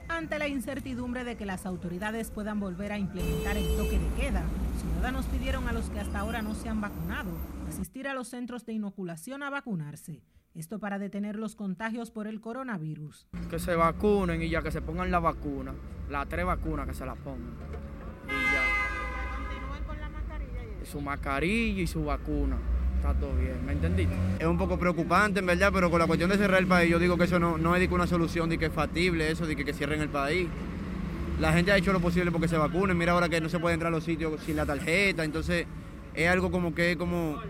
Ante 0.10 0.40
la 0.40 0.48
incertidumbre 0.48 1.24
de 1.24 1.38
que 1.38 1.46
las 1.46 1.68
autoridades 1.68 2.32
puedan 2.32 2.60
volver 2.60 2.92
a 2.92 2.98
implementar 2.98 3.56
el 3.56 3.68
toque 3.78 4.00
de 4.00 4.08
queda, 4.20 4.42
los 4.42 4.82
ciudadanos 4.82 5.28
pidieron 5.28 5.68
a 5.68 5.74
los 5.74 5.92
que 5.92 6.00
hasta 6.00 6.18
ahora 6.18 6.42
no 6.42 6.56
se 6.56 6.70
han 6.70 6.82
vacunado 6.82 7.30
asistir 7.70 8.08
a 8.08 8.16
los 8.16 8.30
centros 8.30 8.66
de 8.66 8.74
inoculación 8.74 9.44
a 9.44 9.52
vacunarse. 9.52 10.24
Esto 10.56 10.80
para 10.80 10.98
detener 10.98 11.36
los 11.36 11.56
contagios 11.56 12.10
por 12.10 12.26
el 12.26 12.42
coronavirus. 12.42 13.28
Que 13.52 13.60
se 13.60 13.76
vacunen 13.76 14.42
y 14.42 14.50
ya 14.50 14.64
que 14.64 14.72
se 14.72 14.82
pongan 14.82 15.12
la 15.12 15.20
vacuna, 15.20 15.76
las 16.10 16.28
tres 16.28 16.48
vacunas 16.48 16.88
que 16.88 16.96
se 16.96 17.06
las 17.06 17.20
pongan. 17.20 17.54
Y 18.26 18.54
ya. 18.54 18.64
su 20.84 21.00
mascarilla 21.00 21.84
y 21.84 21.88
su 21.88 22.04
vacuna. 22.06 22.58
Está 23.04 23.14
todo 23.16 23.36
bien, 23.36 23.66
¿me 23.66 23.74
entendiste? 23.74 24.16
Es 24.40 24.48
un 24.48 24.58
poco 24.58 24.80
preocupante, 24.80 25.42
en 25.42 25.46
verdad, 25.46 25.72
pero 25.74 25.92
con 25.92 26.00
la 26.00 26.08
cuestión 26.08 26.30
de 26.30 26.38
cerrar 26.38 26.62
el 26.62 26.68
país, 26.68 26.90
yo 26.90 27.00
digo 27.00 27.18
que 27.18 27.26
eso 27.26 27.38
no, 27.38 27.58
no 27.58 27.76
es 27.76 27.92
una 27.92 28.08
solución 28.08 28.48
de 28.50 28.58
que 28.58 28.68
es 28.68 28.72
factible, 28.72 29.30
eso 29.30 29.46
de 29.46 29.58
que, 29.58 29.66
que 29.66 29.74
cierren 29.74 30.00
el 30.00 30.08
país. 30.08 30.48
La 31.42 31.52
gente 31.52 31.74
ha 31.74 31.78
hecho 31.78 31.92
lo 31.92 32.00
posible 32.00 32.32
porque 32.32 32.48
se 32.48 32.56
vacunen. 32.56 32.98
Mira 32.98 33.12
ahora 33.12 33.28
que 33.28 33.42
no 33.42 33.50
se 33.50 33.60
puede 33.60 33.74
entrar 33.74 33.92
a 33.92 33.96
los 33.98 34.06
sitios 34.06 34.40
sin 34.44 34.56
la 34.56 34.66
tarjeta, 34.66 35.26
entonces 35.26 35.66
es 36.14 36.30
algo 36.30 36.50
como 36.50 36.74
que 36.74 36.96
como 36.96 37.42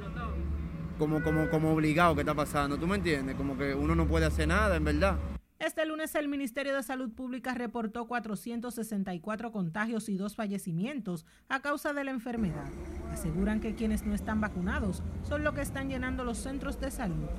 como, 0.98 1.22
como, 1.22 1.48
como 1.52 1.72
obligado 1.72 2.16
que 2.16 2.22
está 2.22 2.34
pasando, 2.34 2.78
¿tú 2.78 2.88
me 2.88 2.96
entiendes? 2.96 3.36
Como 3.36 3.56
que 3.56 3.76
uno 3.76 3.94
no 3.94 4.08
puede 4.08 4.26
hacer 4.26 4.48
nada, 4.48 4.76
en 4.76 4.84
verdad. 4.84 5.18
Este 5.66 5.86
lunes 5.86 6.14
el 6.16 6.28
Ministerio 6.28 6.76
de 6.76 6.84
Salud 6.84 7.10
Pública 7.14 7.54
reportó 7.54 8.06
464 8.06 9.54
contagios 9.54 10.10
y 10.10 10.18
dos 10.18 10.36
fallecimientos 10.36 11.26
a 11.48 11.62
causa 11.62 11.94
de 11.94 12.04
la 12.04 12.12
enfermedad. 12.12 12.66
Aseguran 13.14 13.62
que 13.62 13.74
quienes 13.74 14.06
no 14.06 14.14
están 14.14 14.42
vacunados 14.42 15.02
son 15.24 15.46
los 15.46 15.54
que 15.54 15.62
están 15.62 15.88
llenando 15.88 16.26
los 16.26 16.40
centros 16.40 16.82
de 16.82 16.92
salud. 16.92 17.30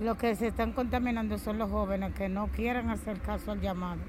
Los 0.00 0.16
que 0.16 0.34
se 0.34 0.46
están 0.46 0.72
contaminando 0.72 1.36
son 1.36 1.58
los 1.58 1.70
jóvenes 1.70 2.14
que 2.14 2.30
no 2.30 2.46
quieren 2.46 2.88
hacer 2.88 3.20
caso 3.20 3.52
al 3.52 3.60
llamado. 3.60 4.00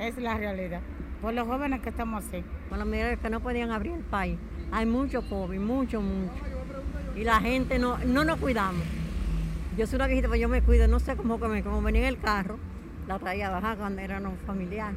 Es 0.00 0.16
la 0.16 0.38
realidad. 0.38 0.80
Por 1.20 1.34
los 1.34 1.46
jóvenes 1.46 1.82
que 1.82 1.90
estamos 1.90 2.24
así. 2.24 2.42
Por 2.70 2.78
los 2.78 2.86
medios 2.86 3.20
que 3.20 3.28
no 3.28 3.40
podían 3.40 3.72
abrir 3.72 3.92
el 3.92 4.04
país. 4.04 4.38
Hay 4.72 4.86
mucho 4.86 5.20
COVID, 5.28 5.60
mucho, 5.60 6.00
mucho 6.00 6.32
y 7.18 7.24
la 7.24 7.40
gente 7.40 7.78
no, 7.78 7.98
no 7.98 8.24
nos 8.24 8.38
cuidamos. 8.38 8.84
Yo 9.78 9.86
soy 9.86 9.94
una 9.94 10.08
viejita, 10.08 10.26
pues 10.26 10.40
yo 10.40 10.48
me 10.48 10.60
cuido, 10.60 10.88
no 10.88 10.98
sé 10.98 11.14
cómo 11.14 11.38
comer, 11.38 11.62
como 11.62 11.80
venía 11.80 12.00
en 12.00 12.08
el 12.08 12.18
carro, 12.18 12.58
la 13.06 13.16
traía 13.20 13.48
bajar 13.48 13.78
cuando 13.78 14.02
era 14.02 14.18
no 14.18 14.32
familiar. 14.44 14.92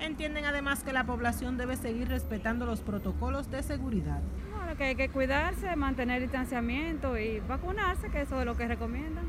Entienden 0.00 0.44
además 0.44 0.82
que 0.82 0.92
la 0.92 1.04
población 1.04 1.56
debe 1.56 1.76
seguir 1.76 2.08
respetando 2.08 2.66
los 2.66 2.80
protocolos 2.80 3.48
de 3.52 3.62
seguridad. 3.62 4.22
Bueno, 4.56 4.76
que 4.76 4.84
hay 4.86 4.96
que 4.96 5.08
cuidarse, 5.08 5.76
mantener 5.76 6.20
distanciamiento 6.20 7.16
y 7.16 7.38
vacunarse, 7.46 8.08
que 8.08 8.22
eso 8.22 8.40
es 8.40 8.44
lo 8.44 8.56
que 8.56 8.66
recomiendan, 8.66 9.26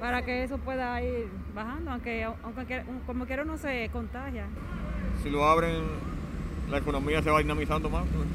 para 0.00 0.24
que 0.24 0.42
eso 0.42 0.56
pueda 0.56 1.02
ir 1.02 1.28
bajando, 1.54 1.90
aunque, 1.90 2.24
aunque 2.24 2.84
como 3.04 3.26
quiera 3.26 3.44
no 3.44 3.58
se 3.58 3.90
contagia. 3.92 4.46
Si 5.22 5.28
lo 5.28 5.44
abren, 5.44 5.82
la 6.70 6.78
economía 6.78 7.22
se 7.22 7.28
va 7.28 7.40
dinamizando 7.40 7.90
más. 7.90 8.06
Pues 8.06 8.26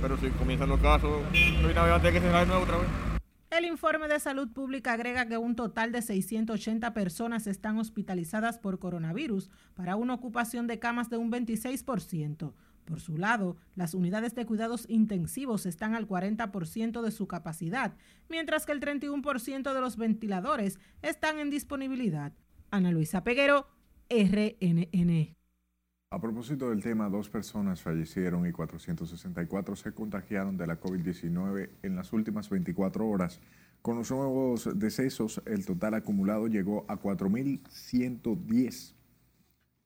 pero 0.00 0.16
si 0.16 0.28
comienzan 0.30 0.68
los 0.68 0.80
casos, 0.80 1.20
no 1.62 1.68
hay 1.68 2.12
que 2.12 2.20
cerrar 2.20 2.48
nuevo 2.48 2.64
otra 2.64 2.78
vez. 2.78 3.11
El 3.52 3.66
informe 3.66 4.08
de 4.08 4.18
salud 4.18 4.48
pública 4.48 4.94
agrega 4.94 5.28
que 5.28 5.36
un 5.36 5.54
total 5.54 5.92
de 5.92 6.00
680 6.00 6.94
personas 6.94 7.46
están 7.46 7.76
hospitalizadas 7.76 8.58
por 8.58 8.78
coronavirus 8.78 9.50
para 9.74 9.94
una 9.94 10.14
ocupación 10.14 10.66
de 10.66 10.78
camas 10.78 11.10
de 11.10 11.18
un 11.18 11.30
26%. 11.30 12.54
Por 12.86 13.00
su 13.00 13.18
lado, 13.18 13.58
las 13.74 13.92
unidades 13.92 14.34
de 14.34 14.46
cuidados 14.46 14.86
intensivos 14.88 15.66
están 15.66 15.94
al 15.94 16.08
40% 16.08 17.02
de 17.02 17.10
su 17.10 17.28
capacidad, 17.28 17.94
mientras 18.30 18.64
que 18.64 18.72
el 18.72 18.80
31% 18.80 19.74
de 19.74 19.80
los 19.82 19.98
ventiladores 19.98 20.78
están 21.02 21.38
en 21.38 21.50
disponibilidad. 21.50 22.32
Ana 22.70 22.90
Luisa 22.90 23.22
Peguero, 23.22 23.68
RNN. 24.08 25.41
A 26.12 26.20
propósito 26.20 26.68
del 26.68 26.82
tema, 26.82 27.08
dos 27.08 27.30
personas 27.30 27.80
fallecieron 27.80 28.46
y 28.46 28.52
464 28.52 29.76
se 29.76 29.92
contagiaron 29.92 30.58
de 30.58 30.66
la 30.66 30.78
COVID-19 30.78 31.70
en 31.82 31.96
las 31.96 32.12
últimas 32.12 32.50
24 32.50 33.08
horas. 33.08 33.40
Con 33.80 33.96
los 33.96 34.10
nuevos 34.10 34.78
decesos, 34.78 35.40
el 35.46 35.64
total 35.64 35.94
acumulado 35.94 36.48
llegó 36.48 36.84
a 36.86 37.00
4.110 37.00 38.92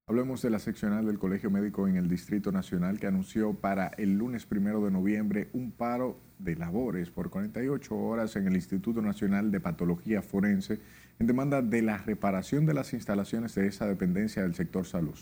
Hablemos 0.09 0.43
de 0.43 0.51
la 0.51 0.59
seccional 0.59 1.07
del 1.07 1.21
Colegio 1.21 1.53
Médico 1.53 1.87
en 1.87 1.95
el 1.95 2.09
Distrito 2.09 2.51
Nacional 2.51 2.99
que 2.99 3.07
anunció 3.07 3.55
para 3.55 3.93
el 3.97 4.19
lunes 4.19 4.45
primero 4.45 4.85
de 4.85 4.91
noviembre 4.91 5.51
un 5.53 5.71
paro 5.71 6.19
de 6.41 6.57
labores 6.57 7.11
por 7.11 7.31
48 7.31 7.97
horas 7.97 8.35
en 8.35 8.49
el 8.49 8.57
Instituto 8.57 9.01
Nacional 9.01 9.53
de 9.53 9.61
Patología 9.61 10.21
Forense 10.21 10.81
en 11.21 11.29
demanda 11.29 11.63
de 11.63 11.81
la 11.81 11.99
reparación 11.99 12.67
de 12.67 12.75
las 12.75 12.93
instalaciones 12.93 13.55
de 13.55 13.69
esa 13.69 13.87
dependencia 13.87 14.43
del 14.43 14.57
sector 14.57 14.85
salud. 14.85 15.15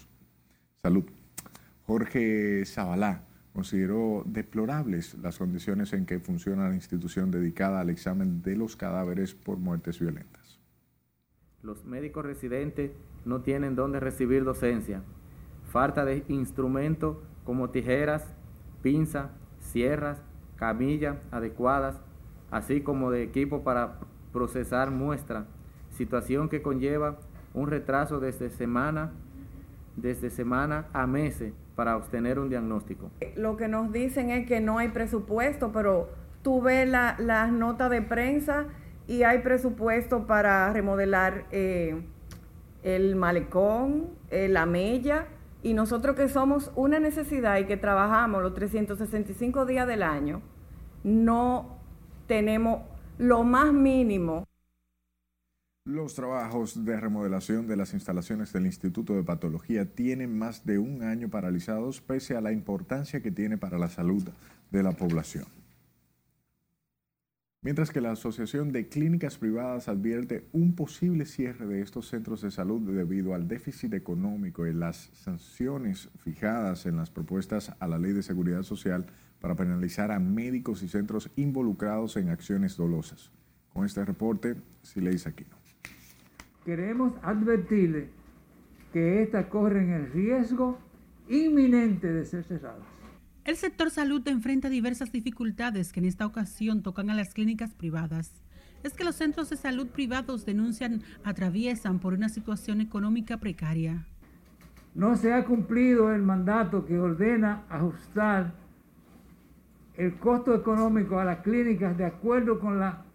Salud. 0.81 1.05
Jorge 1.85 2.65
Zabalá 2.65 3.26
consideró 3.57 4.23
deplorables 4.27 5.15
las 5.15 5.39
condiciones 5.39 5.95
en 5.95 6.05
que 6.05 6.21
funciona 6.21 6.69
la 6.69 6.75
institución 6.75 7.31
dedicada 7.31 7.81
al 7.81 7.89
examen 7.89 8.43
de 8.43 8.55
los 8.55 8.77
cadáveres 8.77 9.35
por 9.35 9.57
muertes 9.57 9.99
violentas. 9.99 10.61
Los 11.63 11.87
médicos 11.87 12.27
residentes 12.27 12.91
no 13.25 13.41
tienen 13.41 13.75
dónde 13.75 13.99
recibir 13.99 14.45
docencia. 14.45 15.03
Falta 15.73 16.05
de 16.05 16.23
instrumentos 16.29 17.17
como 17.45 17.71
tijeras, 17.71 18.35
pinzas, 18.83 19.31
sierras, 19.59 20.21
camillas 20.57 21.17
adecuadas, 21.31 21.99
así 22.51 22.83
como 22.83 23.11
de 23.11 23.23
equipo 23.23 23.65
para 23.65 24.01
procesar 24.35 24.91
muestras, 24.91 25.47
situación 25.93 26.51
que 26.51 26.61
conlleva 26.61 27.21
un 27.55 27.69
retraso 27.69 28.21
desde 28.21 28.51
semana, 28.51 29.13
desde 29.97 30.29
semana 30.29 30.89
a 30.93 31.07
meses 31.07 31.55
para 31.77 31.97
obtener 31.97 32.39
un 32.39 32.49
diagnóstico? 32.49 33.11
Lo 33.37 33.57
que 33.57 33.69
nos 33.69 33.93
dicen 33.93 34.31
es 34.31 34.47
que 34.47 34.61
no 34.61 34.79
hay 34.79 34.89
presupuesto, 34.89 35.71
pero 35.73 36.09
tú 36.43 36.61
ves 36.63 36.89
las 36.89 37.21
la 37.21 37.47
notas 37.47 37.91
de 37.91 38.03
prensa 38.03 38.65
y 39.07 39.23
hay 39.23 39.39
presupuesto 39.39 40.27
para 40.27 40.73
remodelar 40.73 41.45
eh, 41.53 42.03
el 42.83 43.15
malecón, 43.15 44.09
eh, 44.31 44.49
la 44.49 44.67
mella, 44.67 45.27
y 45.63 45.75
nosotros 45.75 46.17
que 46.17 46.29
somos 46.29 46.73
una 46.75 46.99
necesidad 46.99 47.59
y 47.59 47.65
que 47.65 47.77
trabajamos 47.77 48.43
los 48.43 48.55
365 48.55 49.67
días 49.67 49.87
del 49.87 50.03
año, 50.03 50.41
no 51.05 51.77
tenemos 52.27 52.83
lo 53.19 53.43
más 53.43 53.73
mínimo 53.73 54.47
los 55.87 56.17
trabajos 56.17 56.85
de 56.85 56.99
remodelación 56.99 57.69
de 57.69 57.77
las 57.77 57.95
instalaciones 57.95 58.53
del 58.53 58.67
Instituto 58.67 59.15
de 59.15 59.23
Patología 59.23 59.85
tienen 59.85 60.37
más 60.37 60.67
de 60.67 60.81
un 60.81 61.05
año 61.05 61.29
paralizados 61.29 62.01
pese 62.01 62.37
a 62.37 62.41
la 62.41 62.51
importancia 62.51 63.23
que 63.23 63.31
tiene 63.31 63.57
para 63.57 63.79
la 63.79 63.89
salud 63.89 64.29
de 64.73 64.83
la 64.83 64.91
población. 64.91 65.45
Mientras 67.63 67.91
que 67.91 68.01
la 68.01 68.11
Asociación 68.11 68.73
de 68.73 68.89
Clínicas 68.89 69.39
Privadas 69.39 69.87
advierte 69.87 70.49
un 70.53 70.75
posible 70.75 71.25
cierre 71.25 71.67
de 71.67 71.83
estos 71.83 72.09
centros 72.09 72.43
de 72.43 72.51
salud 72.51 72.81
debido 72.81 73.33
al 73.33 73.47
déficit 73.47 73.95
económico 73.95 74.67
y 74.67 74.73
las 74.73 75.11
sanciones 75.15 76.09
fijadas 76.19 76.87
en 76.87 76.97
las 76.97 77.11
propuestas 77.11 77.73
a 77.79 77.87
la 77.87 77.99
Ley 77.99 78.13
de 78.13 78.25
Seguridad 78.25 78.65
Social 78.65 79.07
para 79.41 79.55
penalizar 79.55 80.11
a 80.11 80.19
médicos 80.19 80.83
y 80.83 80.89
centros 80.89 81.31
involucrados 81.37 82.17
en 82.17 82.31
acciones 82.31 82.77
dolosas. 82.77 83.31
Con 83.73 83.87
este 83.87 84.05
reporte, 84.05 84.57
Sileis 84.83 85.29
Aquino 85.29 85.56
queremos 86.67 87.13
advertirle 87.23 88.09
que 88.93 89.23
éstas 89.23 89.47
corren 89.47 89.93
el 89.93 90.11
riesgo 90.13 90.79
inminente 91.29 92.13
de 92.13 92.25
ser 92.25 92.43
cerradas. 92.43 92.85
El 93.45 93.57
sector 93.57 93.91
salud 93.91 94.27
enfrenta 94.27 94.69
diversas 94.69 95.13
dificultades 95.13 95.93
que 95.93 96.01
en 96.01 96.07
esta 96.07 96.27
ocasión 96.27 96.83
tocan 96.83 97.09
a 97.09 97.15
las 97.15 97.33
clínicas 97.33 97.73
privadas. 97.73 98.43
Es 98.83 98.95
que 98.95 99.05
los 99.05 99.15
centros 99.15 99.49
de 99.49 99.57
salud 99.57 99.87
privados 99.87 100.45
denuncian 100.45 101.03
atraviesan 101.23 102.01
por 102.01 102.15
una 102.15 102.29
situación 102.29 102.81
económica 102.81 103.37
precaria. 103.39 104.05
No 104.97 105.15
se 105.15 105.33
ha 105.33 105.45
cumplido 105.45 106.13
el 106.13 106.23
mandato 106.23 106.85
que 106.85 106.99
ordena 106.99 107.63
ajustar 107.69 108.55
el 109.97 110.17
costo 110.17 110.53
económico 110.53 111.21
a 111.21 111.25
las 111.25 111.39
clínicas 111.39 111.97
de 111.97 112.07
acuerdo 112.07 112.59
con 112.59 112.81
la 112.81 113.06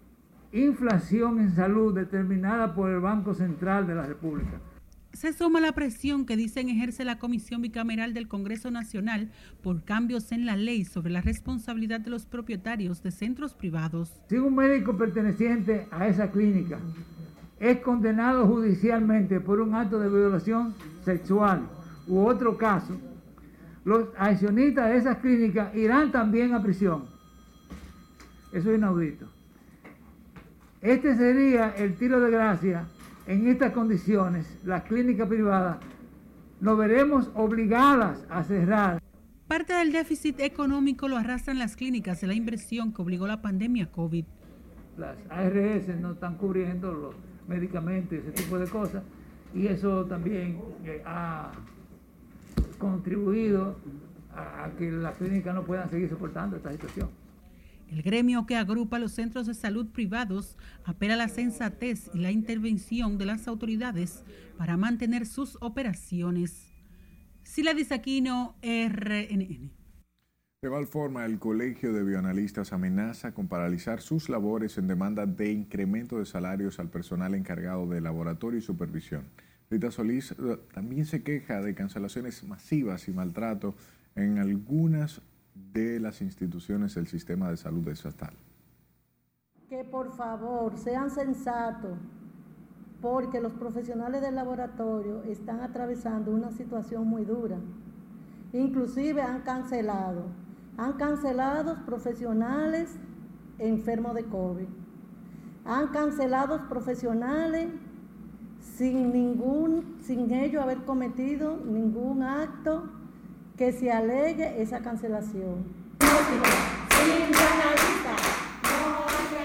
inflación 0.54 1.40
en 1.40 1.56
salud 1.56 1.94
determinada 1.94 2.74
por 2.76 2.90
el 2.90 3.00
Banco 3.00 3.34
Central 3.34 3.88
de 3.88 3.96
la 3.96 4.06
República. 4.06 4.60
Se 5.14 5.34
suma 5.34 5.60
la 5.60 5.74
presión 5.74 6.26
que 6.26 6.38
dicen 6.38 6.70
ejerce 6.70 7.04
la 7.04 7.20
Comisión 7.20 7.62
Bicameral 7.62 8.14
del 8.14 8.28
Congreso 8.28 8.72
Nacional 8.72 9.30
por 9.62 9.84
cambios 9.84 10.32
en 10.32 10.46
la 10.46 10.56
ley 10.56 10.86
sobre 10.86 11.12
la 11.12 11.22
responsabilidad 11.22 12.00
de 12.00 12.10
los 12.10 12.26
propietarios 12.26 13.04
de 13.04 13.12
centros 13.12 13.54
privados. 13.54 14.24
Si 14.30 14.38
un 14.38 14.56
médico 14.56 14.98
perteneciente 14.98 15.88
a 15.92 16.08
esa 16.08 16.32
clínica 16.32 16.80
es 17.60 17.80
condenado 17.80 18.48
judicialmente 18.48 19.40
por 19.42 19.60
un 19.60 19.76
acto 19.76 20.00
de 20.00 20.10
violación, 20.10 20.74
sexual 21.04 21.68
u 22.08 22.20
otro 22.20 22.58
caso, 22.58 22.98
los 23.84 24.08
accionistas 24.18 24.90
de 24.90 24.98
esas 24.98 25.18
clínicas 25.18 25.76
irán 25.76 26.12
también 26.12 26.54
a 26.54 26.64
prisión. 26.64 27.06
Eso 28.54 28.72
es 28.72 28.78
inaudito. 28.78 29.28
Este 30.82 31.16
sería 31.16 31.76
el 31.78 31.94
tiro 31.94 32.20
de 32.20 32.32
gracia. 32.32 32.88
En 33.28 33.48
estas 33.48 33.72
condiciones, 33.72 34.48
las 34.66 34.82
clínicas 34.84 35.28
privadas 35.28 35.78
nos 36.60 36.76
veremos 36.76 37.30
obligadas 37.36 38.26
a 38.32 38.44
cerrar. 38.44 39.00
Parte 39.48 39.74
del 39.74 39.92
déficit 39.92 40.40
económico 40.40 41.08
lo 41.08 41.18
arrastran 41.18 41.60
las 41.60 41.76
clínicas 41.76 42.22
de 42.22 42.28
la 42.28 42.34
inversión 42.34 42.94
que 42.94 43.02
obligó 43.04 43.28
la 43.28 43.44
pandemia 43.44 43.92
COVID. 43.92 44.26
Las 44.98 45.18
ARS 45.30 45.88
no 46.00 46.14
están 46.14 46.38
cubriendo 46.38 46.92
los 46.92 47.16
medicamentos 47.48 48.14
y 48.14 48.18
ese 48.18 48.32
tipo 48.32 48.58
de 48.58 48.68
cosas, 48.68 49.04
y 49.54 49.68
eso 49.68 50.06
también 50.06 50.60
eh, 50.84 51.04
ha 51.06 51.52
contribuido 52.80 53.76
a, 54.34 54.66
a 54.66 54.72
que 54.72 54.90
las 54.92 55.16
clínicas 55.18 55.54
no 55.54 55.64
puedan 55.64 55.92
seguir 55.92 56.10
soportando 56.10 56.58
esta 56.58 56.72
situación. 56.72 57.21
El 57.92 58.04
gremio 58.04 58.46
que 58.46 58.56
agrupa 58.56 59.00
los 59.00 59.12
centros 59.12 59.48
de 59.48 59.54
salud 59.54 59.88
privados 59.92 60.58
apela 60.86 61.16
a 61.16 61.18
la 61.18 61.28
sensatez 61.28 62.10
y 62.14 62.20
la 62.20 62.32
intervención 62.32 63.18
de 63.18 63.26
las 63.26 63.50
autoridades 63.50 64.24
para 64.58 64.78
mantener 64.78 65.26
sus 65.26 65.58
operaciones. 65.60 66.72
Sila 67.44 67.74
Disaquino, 67.74 68.56
RNN. 68.62 69.72
De 70.62 70.68
igual 70.68 70.88
forma, 70.88 71.26
el 71.26 71.38
Colegio 71.38 71.92
de 71.92 72.04
Bioanalistas 72.04 72.72
amenaza 72.72 73.34
con 73.34 73.50
paralizar 73.50 74.00
sus 74.00 74.30
labores 74.30 74.78
en 74.78 74.88
demanda 74.88 75.26
de 75.26 75.52
incremento 75.52 76.18
de 76.18 76.26
salarios 76.26 76.80
al 76.80 76.90
personal 76.90 77.36
encargado 77.36 77.88
de 77.88 78.00
laboratorio 78.00 78.60
y 78.60 78.62
supervisión. 78.62 79.26
Rita 79.70 79.92
Solís 79.92 80.32
eh, 80.32 80.58
también 80.74 81.06
se 81.06 81.24
queja 81.24 81.62
de 81.62 81.76
cancelaciones 81.76 82.44
masivas 82.46 83.10
y 83.10 83.12
maltrato 83.12 83.76
en 84.16 84.38
algunas 84.38 85.22
de 85.56 86.00
las 86.00 86.22
instituciones 86.22 86.96
del 86.96 87.08
sistema 87.08 87.50
de 87.50 87.58
salud 87.58 87.88
estatal. 87.88 88.34
Que 89.70 89.84
por 89.84 90.12
favor 90.16 90.78
sean 90.78 91.10
sensatos, 91.10 91.98
porque 93.02 93.40
los 93.42 93.54
profesionales 93.54 94.22
del 94.22 94.36
laboratorio 94.36 95.24
están 95.24 95.62
atravesando 95.62 96.32
una 96.32 96.52
situación 96.52 97.08
muy 97.08 97.26
dura. 97.26 97.58
Inclusive 98.54 99.22
han 99.22 99.42
cancelado, 99.42 100.26
han 100.78 100.94
cancelado 100.94 101.86
profesionales 101.86 102.98
enfermos 103.60 104.14
de 104.16 104.26
COVID, 104.26 104.68
han 105.66 105.88
cancelado 105.90 106.68
profesionales 106.68 107.70
sin 108.60 109.12
ningún, 109.14 109.98
sin 110.02 110.32
ellos 110.32 110.62
haber 110.62 110.80
cometido 110.80 111.58
ningún 111.66 112.24
acto 112.24 113.01
que 113.62 113.72
se 113.72 113.92
alegue 113.92 114.60
esa 114.60 114.80
cancelación. 114.80 115.64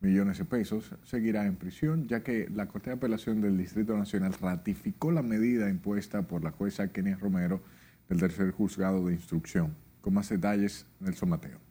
millones 0.00 0.38
de 0.38 0.46
pesos, 0.46 0.94
seguirá 1.04 1.44
en 1.44 1.56
prisión, 1.56 2.08
ya 2.08 2.22
que 2.22 2.48
la 2.48 2.66
Corte 2.66 2.88
de 2.88 2.96
Apelación 2.96 3.42
del 3.42 3.58
Distrito 3.58 3.94
Nacional 3.94 4.32
ratificó 4.32 5.12
la 5.12 5.20
medida 5.20 5.68
impuesta 5.68 6.22
por 6.22 6.42
la 6.42 6.50
jueza 6.50 6.88
Kenia 6.88 7.18
Romero 7.18 7.60
del 8.08 8.20
tercer 8.20 8.52
juzgado 8.52 9.06
de 9.06 9.12
instrucción. 9.12 9.76
Con 10.00 10.14
más 10.14 10.30
detalles, 10.30 10.86
Nelson 10.98 11.28
Mateo. 11.28 11.69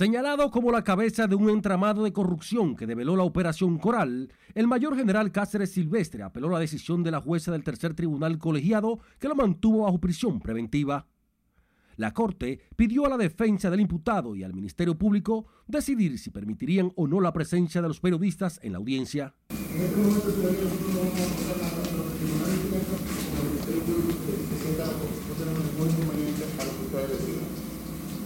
Señalado 0.00 0.50
como 0.50 0.72
la 0.72 0.82
cabeza 0.82 1.26
de 1.26 1.34
un 1.34 1.50
entramado 1.50 2.02
de 2.04 2.12
corrupción 2.14 2.74
que 2.74 2.86
develó 2.86 3.16
la 3.16 3.22
operación 3.24 3.76
Coral, 3.76 4.32
el 4.54 4.66
mayor 4.66 4.96
general 4.96 5.30
Cáceres 5.30 5.72
Silvestre 5.72 6.22
apeló 6.22 6.48
la 6.48 6.58
decisión 6.58 7.02
de 7.02 7.10
la 7.10 7.20
jueza 7.20 7.52
del 7.52 7.64
tercer 7.64 7.92
tribunal 7.92 8.38
colegiado 8.38 9.00
que 9.18 9.28
lo 9.28 9.34
mantuvo 9.34 9.82
bajo 9.82 10.00
prisión 10.00 10.40
preventiva. 10.40 11.06
La 11.96 12.14
Corte 12.14 12.60
pidió 12.76 13.04
a 13.04 13.10
la 13.10 13.18
defensa 13.18 13.68
del 13.68 13.82
imputado 13.82 14.34
y 14.34 14.42
al 14.42 14.54
Ministerio 14.54 14.96
Público 14.96 15.44
decidir 15.66 16.18
si 16.18 16.30
permitirían 16.30 16.90
o 16.96 17.06
no 17.06 17.20
la 17.20 17.34
presencia 17.34 17.82
de 17.82 17.88
los 17.88 18.00
periodistas 18.00 18.58
en 18.62 18.72
la 18.72 18.78
audiencia. 18.78 19.34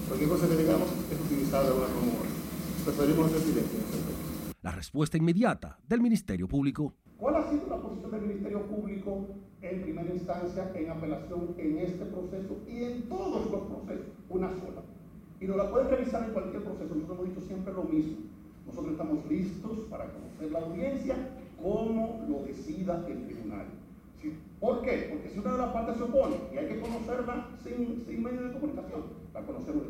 Cualquier 0.06 0.28
cosa 0.28 0.48
que 0.48 0.56
digamos 0.56 0.88
es 1.10 1.18
utilizada 1.18 1.70
como 1.70 2.12
preferimos 2.84 3.32
el 3.32 3.40
silencio. 3.40 3.78
La 4.60 4.70
respuesta 4.70 5.16
inmediata 5.16 5.78
del 5.88 6.02
Ministerio 6.02 6.46
Público. 6.46 6.92
¿Cuál 7.16 7.36
ha 7.36 7.48
sido 7.48 7.66
la 7.70 7.78
posición 7.78 8.10
del 8.10 8.20
Ministerio 8.20 8.62
Público 8.66 9.26
en 9.62 9.82
primera 9.82 10.12
instancia, 10.12 10.70
en 10.74 10.90
apelación, 10.90 11.54
en 11.56 11.78
este 11.78 12.04
proceso 12.04 12.58
y 12.68 12.84
en 12.84 13.02
todos 13.08 13.50
los 13.50 13.62
procesos? 13.62 14.12
Una 14.28 14.50
sola. 14.50 14.82
Y 15.40 15.46
nos 15.46 15.56
la 15.56 15.70
pueden 15.70 15.88
revisar 15.88 16.24
en 16.24 16.32
cualquier 16.32 16.62
proceso. 16.62 16.94
Nosotros 16.94 17.18
hemos 17.18 17.34
dicho 17.34 17.46
siempre 17.46 17.72
lo 17.72 17.84
mismo. 17.84 18.16
Nosotros 18.66 18.92
estamos 18.92 19.26
listos 19.30 19.78
para 19.88 20.04
conocer 20.12 20.52
la 20.52 20.58
audiencia 20.58 21.16
como 21.62 22.26
lo 22.28 22.44
decida 22.46 23.02
el 23.08 23.24
tribunal. 23.24 23.66
¿Por 24.60 24.82
qué? 24.82 25.08
Porque 25.10 25.30
si 25.30 25.38
una 25.38 25.52
de 25.52 25.58
las 25.58 25.72
partes 25.72 25.96
se 25.96 26.02
opone 26.02 26.36
y 26.52 26.58
hay 26.58 26.68
que 26.68 26.80
conocerla 26.80 27.48
sin, 27.62 28.04
sin 28.06 28.22
medio 28.22 28.42
de 28.42 28.52
comunicación, 28.52 29.23
la 29.34 29.42
conocemos 29.42 29.82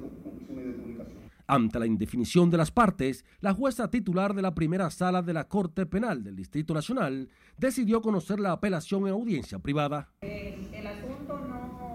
sin 0.47 0.57
medio 0.57 0.73
de 0.73 0.77
comunicación. 0.77 1.19
Ante 1.47 1.79
la 1.79 1.87
indefinición 1.87 2.51
de 2.51 2.57
las 2.57 2.71
partes, 2.71 3.25
la 3.41 3.53
jueza 3.53 3.91
titular 3.91 4.33
de 4.35 4.41
la 4.41 4.55
primera 4.55 4.91
sala 4.91 5.21
de 5.21 5.35
la 5.35 5.45
Corte 5.45 5.85
Penal 5.85 6.25
del 6.25 6.37
Distrito 6.37 6.73
Nacional 6.73 7.29
decidió 7.59 8.01
conocer 8.01 8.41
la 8.41 8.53
apelación 8.53 9.03
en 9.03 9.13
audiencia 9.13 9.59
privada. 9.59 10.09
El, 10.23 10.73
el 10.73 10.87
asunto 10.87 11.39
no, 11.39 11.95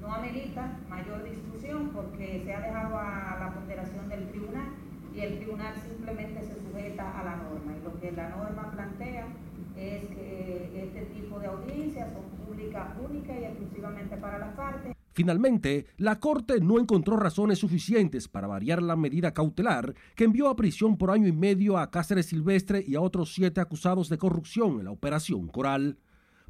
no 0.00 0.14
amerita 0.14 0.78
mayor 0.88 1.24
discusión 1.24 1.90
porque 1.92 2.42
se 2.44 2.54
ha 2.54 2.60
dejado 2.60 2.96
a 2.96 3.36
la 3.40 3.52
ponderación 3.52 4.08
del 4.08 4.28
tribunal 4.28 4.68
y 5.12 5.20
el 5.20 5.38
tribunal 5.38 5.74
simplemente 5.76 6.42
se 6.42 6.54
sujeta 6.54 7.18
a 7.18 7.24
la 7.24 7.36
norma 7.36 7.74
y 7.76 7.82
lo 7.82 7.98
que 7.98 8.12
la 8.12 8.28
norma 8.28 8.70
plantea 8.70 9.26
es 9.76 10.04
que 10.04 10.84
este 10.84 11.06
tipo 11.06 11.40
de 11.40 11.46
audiencias 11.46 12.12
son 12.12 12.46
públicas, 12.46 12.88
únicas 13.02 13.36
y 13.40 13.44
exclusivamente 13.44 14.16
para 14.18 14.38
las 14.38 14.54
partes. 14.54 14.95
Finalmente, 15.16 15.86
la 15.96 16.20
Corte 16.20 16.60
no 16.60 16.78
encontró 16.78 17.16
razones 17.16 17.60
suficientes 17.60 18.28
para 18.28 18.48
variar 18.48 18.82
la 18.82 18.96
medida 18.96 19.32
cautelar 19.32 19.94
que 20.14 20.24
envió 20.24 20.50
a 20.50 20.56
prisión 20.56 20.98
por 20.98 21.10
año 21.10 21.26
y 21.26 21.32
medio 21.32 21.78
a 21.78 21.90
Cáceres 21.90 22.26
Silvestre 22.26 22.84
y 22.86 22.96
a 22.96 23.00
otros 23.00 23.32
siete 23.32 23.62
acusados 23.62 24.10
de 24.10 24.18
corrupción 24.18 24.78
en 24.78 24.84
la 24.84 24.90
Operación 24.90 25.48
Coral. 25.48 25.96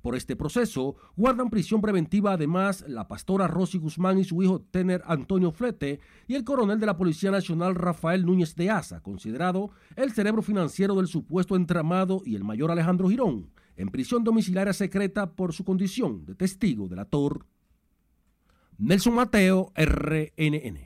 Por 0.03 0.17
este 0.17 0.35
proceso, 0.35 0.97
guardan 1.14 1.49
prisión 1.49 1.81
preventiva 1.81 2.33
además 2.33 2.85
la 2.89 3.07
pastora 3.07 3.47
Rosy 3.47 3.79
Guzmán 3.79 4.19
y 4.19 4.25
su 4.25 4.43
hijo 4.43 4.61
Tener 4.61 5.01
Antonio 5.07 5.53
Flete 5.53 6.01
y 6.27 6.35
el 6.35 6.43
coronel 6.43 6.81
de 6.81 6.87
la 6.87 6.97
Policía 6.97 7.31
Nacional 7.31 7.77
Rafael 7.77 8.27
Núñez 8.27 8.57
de 8.57 8.71
Asa, 8.71 9.01
considerado 9.01 9.71
el 9.95 10.11
cerebro 10.11 10.43
financiero 10.43 10.97
del 10.97 11.07
supuesto 11.07 11.55
entramado, 11.55 12.21
y 12.27 12.35
el 12.35 12.43
mayor 12.43 12.73
Alejandro 12.73 13.09
Girón, 13.09 13.49
en 13.77 13.91
prisión 13.91 14.25
domiciliaria 14.25 14.73
secreta 14.73 15.37
por 15.37 15.53
su 15.53 15.64
condición 15.64 16.27
de 16.27 16.35
testigo 16.35 16.89
de 16.89 16.97
la 16.97 17.05
TOR. 17.05 17.47
Nelson 18.79 19.14
Mateo, 19.14 19.72
RNN. 19.74 20.79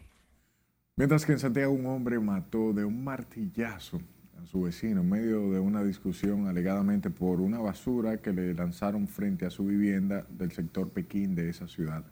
Mientras 0.94 1.26
que 1.26 1.32
en 1.32 1.40
Santiago 1.40 1.72
un 1.72 1.86
hombre 1.86 2.20
mató 2.20 2.72
de 2.72 2.84
un 2.84 3.02
martillazo 3.02 4.00
a 4.40 4.46
su 4.46 4.62
vecino 4.62 5.00
en 5.00 5.08
medio 5.08 5.50
de 5.50 5.58
una 5.58 5.82
discusión 5.82 6.46
alegadamente 6.46 7.10
por 7.10 7.40
una 7.40 7.58
basura 7.58 8.18
que 8.18 8.32
le 8.32 8.54
lanzaron 8.54 9.08
frente 9.08 9.44
a 9.44 9.50
su 9.50 9.64
vivienda 9.64 10.24
del 10.30 10.52
sector 10.52 10.90
Pekín 10.90 11.34
de 11.34 11.48
esa 11.48 11.66
ciudad. 11.66 12.04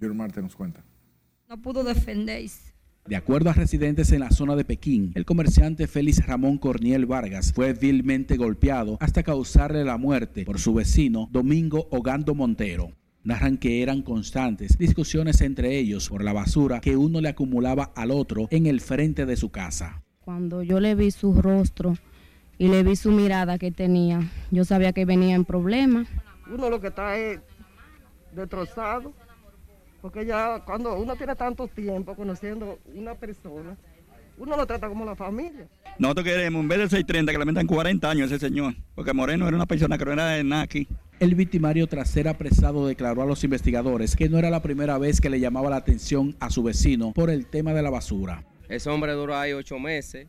George 0.00 0.16
Marte 0.16 0.40
nos 0.40 0.56
cuenta. 0.56 0.82
No 1.50 1.60
pudo 1.60 1.84
defenderse. 1.84 2.72
De 3.06 3.16
acuerdo 3.16 3.50
a 3.50 3.52
residentes 3.52 4.10
en 4.12 4.20
la 4.20 4.30
zona 4.30 4.56
de 4.56 4.64
Pekín, 4.64 5.12
el 5.16 5.26
comerciante 5.26 5.86
Félix 5.86 6.26
Ramón 6.26 6.56
Corniel 6.56 7.04
Vargas 7.04 7.52
fue 7.52 7.74
vilmente 7.74 8.38
golpeado 8.38 8.96
hasta 9.00 9.22
causarle 9.22 9.84
la 9.84 9.98
muerte 9.98 10.46
por 10.46 10.58
su 10.58 10.72
vecino 10.72 11.28
Domingo 11.30 11.88
Ogando 11.90 12.34
Montero 12.34 12.92
narran 13.24 13.56
que 13.56 13.82
eran 13.82 14.02
constantes 14.02 14.78
discusiones 14.78 15.40
entre 15.40 15.78
ellos 15.78 16.08
por 16.08 16.22
la 16.22 16.32
basura 16.32 16.80
que 16.80 16.96
uno 16.96 17.20
le 17.20 17.30
acumulaba 17.30 17.90
al 17.96 18.10
otro 18.10 18.46
en 18.50 18.66
el 18.66 18.80
frente 18.80 19.26
de 19.26 19.36
su 19.36 19.50
casa. 19.50 20.02
Cuando 20.20 20.62
yo 20.62 20.78
le 20.78 20.94
vi 20.94 21.10
su 21.10 21.40
rostro 21.40 21.96
y 22.58 22.68
le 22.68 22.82
vi 22.82 22.96
su 22.96 23.10
mirada 23.10 23.58
que 23.58 23.70
tenía, 23.70 24.20
yo 24.50 24.64
sabía 24.64 24.92
que 24.92 25.04
venía 25.04 25.34
en 25.34 25.44
problemas. 25.44 26.06
Uno 26.50 26.70
lo 26.70 26.80
que 26.80 26.88
está 26.88 27.16
es 27.16 27.40
destrozado, 28.34 29.12
porque 30.02 30.26
ya 30.26 30.62
cuando 30.64 30.94
uno 30.96 31.16
tiene 31.16 31.34
tanto 31.34 31.66
tiempo 31.66 32.14
conociendo 32.14 32.78
una 32.94 33.14
persona, 33.14 33.76
uno 34.38 34.56
lo 34.56 34.66
trata 34.66 34.88
como 34.88 35.04
la 35.04 35.14
familia. 35.14 35.68
Nosotros 35.98 36.24
queremos, 36.24 36.60
en 36.60 36.68
vez 36.68 36.78
de 36.78 36.84
630, 36.84 37.32
que 37.32 37.38
le 37.38 37.44
metan 37.44 37.66
40 37.66 38.10
años 38.10 38.30
a 38.30 38.34
ese 38.34 38.48
señor, 38.48 38.74
porque 38.94 39.12
Moreno 39.12 39.46
era 39.46 39.56
una 39.56 39.66
persona 39.66 39.96
que 39.96 40.04
no 40.04 40.12
era 40.12 40.28
de 40.30 40.44
nada 40.44 40.62
aquí. 40.62 40.88
El 41.20 41.34
victimario 41.34 41.86
tras 41.86 42.10
ser 42.10 42.26
apresado 42.26 42.86
declaró 42.86 43.22
a 43.22 43.26
los 43.26 43.44
investigadores 43.44 44.16
que 44.16 44.28
no 44.28 44.38
era 44.38 44.50
la 44.50 44.62
primera 44.62 44.98
vez 44.98 45.20
que 45.20 45.30
le 45.30 45.38
llamaba 45.38 45.70
la 45.70 45.76
atención 45.76 46.34
a 46.40 46.50
su 46.50 46.62
vecino 46.64 47.12
por 47.12 47.30
el 47.30 47.46
tema 47.46 47.72
de 47.72 47.82
la 47.82 47.90
basura. 47.90 48.44
Ese 48.68 48.90
hombre 48.90 49.12
duró 49.12 49.36
ahí 49.36 49.52
ocho 49.52 49.78
meses, 49.78 50.26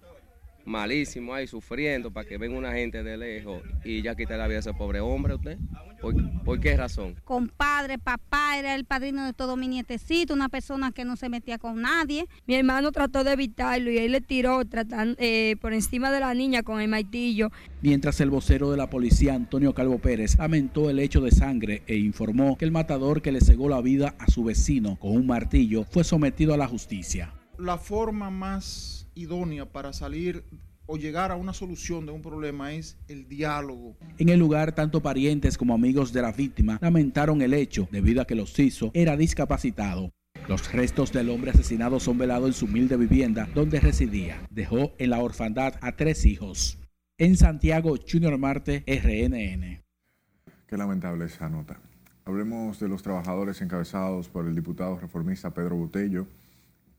malísimo 0.65 1.33
ahí, 1.33 1.47
sufriendo 1.47 2.11
para 2.11 2.27
que 2.27 2.37
venga 2.37 2.57
una 2.57 2.73
gente 2.73 3.03
de 3.03 3.17
lejos 3.17 3.61
y 3.83 4.01
ya 4.01 4.15
quite 4.15 4.35
la 4.35 4.47
vida 4.47 4.57
a 4.57 4.59
ese 4.59 4.73
pobre 4.73 4.99
hombre 4.99 5.35
usted. 5.35 5.57
¿Por, 6.01 6.15
por 6.43 6.59
qué 6.59 6.75
razón? 6.75 7.15
Compadre, 7.23 7.97
papá 7.97 8.57
era 8.57 8.75
el 8.75 8.85
padrino 8.85 9.25
de 9.25 9.33
todo 9.33 9.55
mi 9.55 9.67
nietecito, 9.67 10.33
una 10.33 10.49
persona 10.49 10.91
que 10.91 11.05
no 11.05 11.15
se 11.15 11.29
metía 11.29 11.57
con 11.57 11.81
nadie. 11.81 12.27
Mi 12.47 12.55
hermano 12.55 12.91
trató 12.91 13.23
de 13.23 13.33
evitarlo 13.33 13.91
y 13.91 13.97
él 13.97 14.11
le 14.11 14.21
tiró 14.21 14.65
tratando, 14.65 15.15
eh, 15.19 15.55
por 15.61 15.73
encima 15.73 16.11
de 16.11 16.19
la 16.19 16.33
niña 16.33 16.63
con 16.63 16.81
el 16.81 16.87
maitillo. 16.87 17.51
Mientras 17.81 18.19
el 18.19 18.29
vocero 18.29 18.71
de 18.71 18.77
la 18.77 18.89
policía, 18.89 19.35
Antonio 19.35 19.73
Calvo 19.73 19.99
Pérez, 19.99 20.37
lamentó 20.37 20.89
el 20.89 20.99
hecho 20.99 21.21
de 21.21 21.31
sangre 21.31 21.83
e 21.87 21.95
informó 21.95 22.57
que 22.57 22.65
el 22.65 22.71
matador 22.71 23.21
que 23.21 23.31
le 23.31 23.41
cegó 23.41 23.69
la 23.69 23.81
vida 23.81 24.15
a 24.19 24.29
su 24.29 24.43
vecino 24.43 24.97
con 24.97 25.11
un 25.11 25.27
martillo 25.27 25.83
fue 25.83 26.03
sometido 26.03 26.53
a 26.53 26.57
la 26.57 26.67
justicia. 26.67 27.33
La 27.57 27.77
forma 27.77 28.29
más 28.29 29.04
idónea 29.15 29.65
para 29.65 29.93
salir 29.93 30.43
o 30.85 30.97
llegar 30.97 31.31
a 31.31 31.35
una 31.35 31.53
solución 31.53 32.05
de 32.05 32.11
un 32.11 32.21
problema 32.21 32.73
es 32.73 32.97
el 33.07 33.27
diálogo. 33.27 33.95
En 34.17 34.29
el 34.29 34.39
lugar, 34.39 34.75
tanto 34.75 35.01
parientes 35.01 35.57
como 35.57 35.73
amigos 35.73 36.13
de 36.13 36.21
la 36.21 36.31
víctima 36.31 36.77
lamentaron 36.81 37.41
el 37.41 37.53
hecho 37.53 37.87
debido 37.91 38.21
a 38.21 38.25
que 38.25 38.35
los 38.35 38.57
hizo 38.59 38.91
era 38.93 39.17
discapacitado. 39.17 40.11
Los 40.47 40.71
restos 40.71 41.11
del 41.11 41.29
hombre 41.29 41.51
asesinado 41.51 41.99
son 41.99 42.19
velados 42.19 42.47
en 42.47 42.53
su 42.53 42.65
humilde 42.65 42.97
vivienda 42.97 43.49
donde 43.55 43.79
residía. 43.79 44.45
Dejó 44.51 44.93
en 44.99 45.09
la 45.09 45.19
orfandad 45.19 45.73
a 45.81 45.95
tres 45.95 46.25
hijos. 46.25 46.77
En 47.17 47.35
Santiago, 47.35 47.95
Junior 48.07 48.37
Marte, 48.37 48.83
RNN. 48.85 49.81
Qué 50.67 50.77
lamentable 50.77 51.25
esa 51.25 51.49
nota. 51.49 51.79
Hablemos 52.25 52.79
de 52.79 52.87
los 52.87 53.01
trabajadores 53.01 53.61
encabezados 53.61 54.29
por 54.29 54.47
el 54.47 54.55
diputado 54.55 54.99
reformista 54.99 55.53
Pedro 55.53 55.77
Botello 55.77 56.27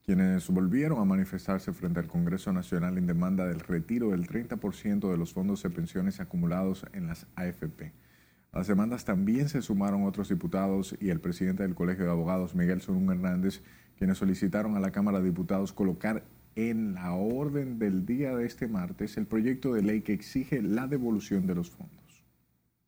quienes 0.06 0.48
volvieron 0.48 1.00
a 1.00 1.04
manifestarse 1.04 1.72
frente 1.72 1.98
al 1.98 2.06
Congreso 2.06 2.52
Nacional 2.52 2.96
en 2.96 3.08
demanda 3.08 3.44
del 3.44 3.58
retiro 3.58 4.10
del 4.10 4.28
30% 4.28 5.10
de 5.10 5.16
los 5.16 5.32
fondos 5.32 5.64
de 5.64 5.70
pensiones 5.70 6.20
acumulados 6.20 6.86
en 6.92 7.08
las 7.08 7.26
AFP. 7.34 7.92
A 8.52 8.58
las 8.58 8.68
demandas 8.68 9.04
también 9.04 9.48
se 9.48 9.62
sumaron 9.62 10.04
otros 10.04 10.28
diputados 10.28 10.94
y 11.00 11.08
el 11.10 11.18
presidente 11.18 11.64
del 11.64 11.74
Colegio 11.74 12.04
de 12.04 12.12
Abogados, 12.12 12.54
Miguel 12.54 12.82
Solún 12.82 13.10
Hernández, 13.10 13.64
quienes 13.98 14.18
solicitaron 14.18 14.76
a 14.76 14.80
la 14.80 14.92
Cámara 14.92 15.18
de 15.18 15.24
Diputados 15.24 15.72
colocar 15.72 16.22
en 16.54 16.94
la 16.94 17.12
orden 17.14 17.80
del 17.80 18.06
día 18.06 18.36
de 18.36 18.46
este 18.46 18.68
martes 18.68 19.16
el 19.16 19.26
proyecto 19.26 19.74
de 19.74 19.82
ley 19.82 20.02
que 20.02 20.12
exige 20.12 20.62
la 20.62 20.86
devolución 20.86 21.48
de 21.48 21.56
los 21.56 21.68
fondos. 21.68 22.24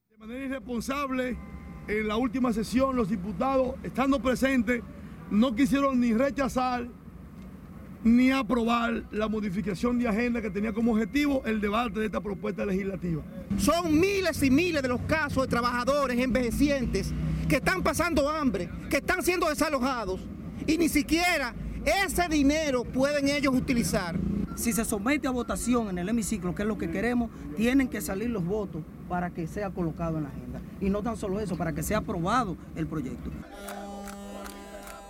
De 0.08 0.18
manera 0.18 0.44
irresponsable, 0.44 1.36
en 1.88 2.06
la 2.06 2.16
última 2.16 2.52
sesión 2.52 2.94
los 2.94 3.08
diputados, 3.08 3.74
estando 3.82 4.22
presentes, 4.22 4.84
no 5.32 5.56
quisieron 5.56 5.98
ni 5.98 6.14
rechazar 6.14 6.86
ni 8.04 8.30
aprobar 8.30 9.04
la 9.10 9.28
modificación 9.28 9.98
de 9.98 10.08
agenda 10.08 10.40
que 10.40 10.50
tenía 10.50 10.72
como 10.72 10.92
objetivo 10.92 11.42
el 11.44 11.60
debate 11.60 12.00
de 12.00 12.06
esta 12.06 12.20
propuesta 12.20 12.64
legislativa. 12.64 13.22
Son 13.58 13.98
miles 13.98 14.42
y 14.42 14.50
miles 14.50 14.82
de 14.82 14.88
los 14.88 15.00
casos 15.02 15.44
de 15.44 15.48
trabajadores 15.48 16.18
envejecientes 16.18 17.12
que 17.48 17.56
están 17.56 17.82
pasando 17.82 18.28
hambre, 18.28 18.68
que 18.90 18.98
están 18.98 19.22
siendo 19.22 19.48
desalojados 19.48 20.20
y 20.66 20.78
ni 20.78 20.88
siquiera 20.88 21.54
ese 21.84 22.28
dinero 22.28 22.84
pueden 22.84 23.28
ellos 23.28 23.54
utilizar. 23.54 24.18
Si 24.54 24.72
se 24.72 24.84
somete 24.84 25.28
a 25.28 25.30
votación 25.30 25.88
en 25.88 25.98
el 25.98 26.08
hemiciclo, 26.08 26.54
que 26.54 26.62
es 26.62 26.68
lo 26.68 26.76
que 26.76 26.90
queremos, 26.90 27.30
tienen 27.56 27.88
que 27.88 28.00
salir 28.00 28.28
los 28.28 28.44
votos 28.44 28.82
para 29.08 29.30
que 29.30 29.46
sea 29.46 29.70
colocado 29.70 30.18
en 30.18 30.24
la 30.24 30.30
agenda. 30.30 30.60
Y 30.80 30.90
no 30.90 31.02
tan 31.02 31.16
solo 31.16 31.40
eso, 31.40 31.56
para 31.56 31.72
que 31.72 31.82
sea 31.82 31.98
aprobado 31.98 32.56
el 32.74 32.86
proyecto. 32.86 33.30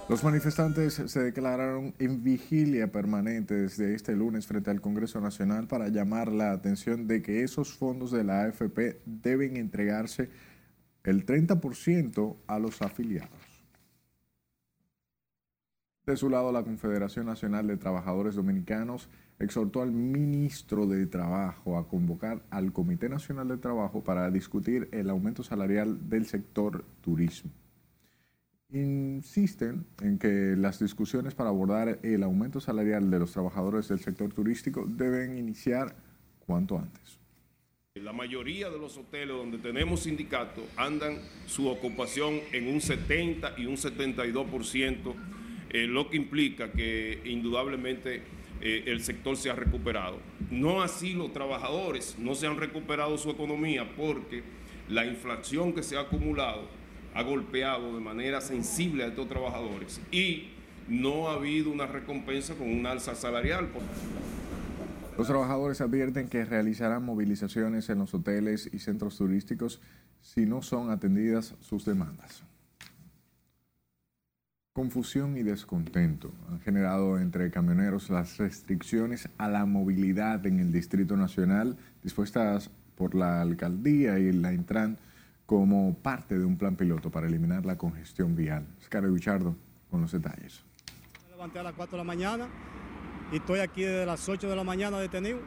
Los 0.08 0.24
manifestantes 0.24 0.94
se 0.94 1.20
declararon 1.20 1.94
en 1.98 2.24
vigilia 2.24 2.90
permanente 2.90 3.54
desde 3.54 3.94
este 3.94 4.16
lunes 4.16 4.46
frente 4.46 4.70
al 4.70 4.80
Congreso 4.80 5.20
Nacional 5.20 5.66
para 5.66 5.88
llamar 5.88 6.32
la 6.32 6.52
atención 6.52 7.06
de 7.06 7.20
que 7.20 7.42
esos 7.42 7.74
fondos 7.74 8.10
de 8.10 8.24
la 8.24 8.44
AFP 8.44 9.02
deben 9.04 9.58
entregarse 9.58 10.30
el 11.04 11.26
30% 11.26 12.36
a 12.46 12.58
los 12.58 12.80
afiliados. 12.80 13.66
De 16.06 16.16
su 16.16 16.30
lado, 16.30 16.52
la 16.52 16.64
Confederación 16.64 17.26
Nacional 17.26 17.66
de 17.66 17.76
Trabajadores 17.76 18.34
Dominicanos 18.34 19.10
exhortó 19.38 19.82
al 19.82 19.92
ministro 19.92 20.86
de 20.86 21.04
Trabajo 21.04 21.76
a 21.76 21.86
convocar 21.86 22.42
al 22.48 22.72
Comité 22.72 23.10
Nacional 23.10 23.48
de 23.48 23.58
Trabajo 23.58 24.02
para 24.02 24.30
discutir 24.30 24.88
el 24.90 25.10
aumento 25.10 25.42
salarial 25.42 26.08
del 26.08 26.24
sector 26.24 26.86
turismo 27.02 27.50
insisten 28.70 29.86
en 30.02 30.18
que 30.18 30.54
las 30.56 30.78
discusiones 30.78 31.34
para 31.34 31.50
abordar 31.50 31.98
el 32.02 32.22
aumento 32.22 32.60
salarial 32.60 33.10
de 33.10 33.18
los 33.18 33.32
trabajadores 33.32 33.88
del 33.88 34.00
sector 34.00 34.32
turístico 34.32 34.84
deben 34.86 35.38
iniciar 35.38 35.96
cuanto 36.46 36.78
antes. 36.78 37.18
La 37.94 38.12
mayoría 38.12 38.70
de 38.70 38.78
los 38.78 38.96
hoteles 38.96 39.36
donde 39.36 39.58
tenemos 39.58 40.00
sindicatos 40.00 40.64
andan 40.76 41.18
su 41.46 41.68
ocupación 41.68 42.40
en 42.52 42.68
un 42.68 42.80
70 42.80 43.54
y 43.58 43.66
un 43.66 43.76
72%, 43.76 45.14
eh, 45.70 45.86
lo 45.86 46.08
que 46.08 46.16
implica 46.16 46.70
que 46.70 47.20
indudablemente 47.24 48.22
eh, 48.60 48.84
el 48.86 49.02
sector 49.02 49.36
se 49.36 49.50
ha 49.50 49.54
recuperado. 49.56 50.18
No 50.50 50.82
así 50.82 51.14
los 51.14 51.32
trabajadores, 51.32 52.16
no 52.18 52.34
se 52.34 52.46
han 52.46 52.56
recuperado 52.56 53.18
su 53.18 53.30
economía 53.30 53.96
porque 53.96 54.42
la 54.88 55.04
inflación 55.04 55.72
que 55.72 55.82
se 55.82 55.96
ha 55.96 56.00
acumulado 56.00 56.77
ha 57.14 57.22
golpeado 57.22 57.94
de 57.94 58.00
manera 58.00 58.40
sensible 58.40 59.04
a 59.04 59.08
estos 59.08 59.28
trabajadores 59.28 60.00
y 60.10 60.48
no 60.88 61.28
ha 61.28 61.34
habido 61.34 61.70
una 61.70 61.86
recompensa 61.86 62.54
con 62.54 62.70
un 62.70 62.86
alza 62.86 63.14
salarial. 63.14 63.68
Los 65.16 65.26
trabajadores 65.26 65.80
advierten 65.80 66.28
que 66.28 66.44
realizarán 66.44 67.04
movilizaciones 67.04 67.90
en 67.90 67.98
los 67.98 68.14
hoteles 68.14 68.70
y 68.72 68.78
centros 68.78 69.18
turísticos 69.18 69.80
si 70.20 70.46
no 70.46 70.62
son 70.62 70.90
atendidas 70.90 71.54
sus 71.60 71.84
demandas. 71.84 72.44
Confusión 74.72 75.36
y 75.36 75.42
descontento 75.42 76.32
han 76.48 76.60
generado 76.60 77.18
entre 77.18 77.50
camioneros 77.50 78.10
las 78.10 78.38
restricciones 78.38 79.28
a 79.36 79.48
la 79.48 79.66
movilidad 79.66 80.46
en 80.46 80.60
el 80.60 80.70
Distrito 80.70 81.16
Nacional 81.16 81.76
dispuestas 82.00 82.70
por 82.94 83.16
la 83.16 83.40
alcaldía 83.40 84.20
y 84.20 84.30
la 84.30 84.52
Intran 84.52 84.96
como 85.48 85.94
parte 85.94 86.38
de 86.38 86.44
un 86.44 86.58
plan 86.58 86.76
piloto 86.76 87.10
para 87.10 87.26
eliminar 87.26 87.64
la 87.64 87.78
congestión 87.78 88.36
vial. 88.36 88.66
Scarlett 88.84 89.14
Richardo 89.14 89.56
con 89.90 90.02
los 90.02 90.12
detalles. 90.12 90.62
Me 91.24 91.30
levanté 91.30 91.58
a 91.58 91.62
las 91.62 91.72
4 91.72 91.92
de 91.92 91.96
la 91.96 92.04
mañana 92.04 92.48
y 93.32 93.36
estoy 93.36 93.60
aquí 93.60 93.80
desde 93.80 94.04
las 94.04 94.28
8 94.28 94.46
de 94.46 94.54
la 94.54 94.62
mañana 94.62 94.98
detenido. 94.98 95.38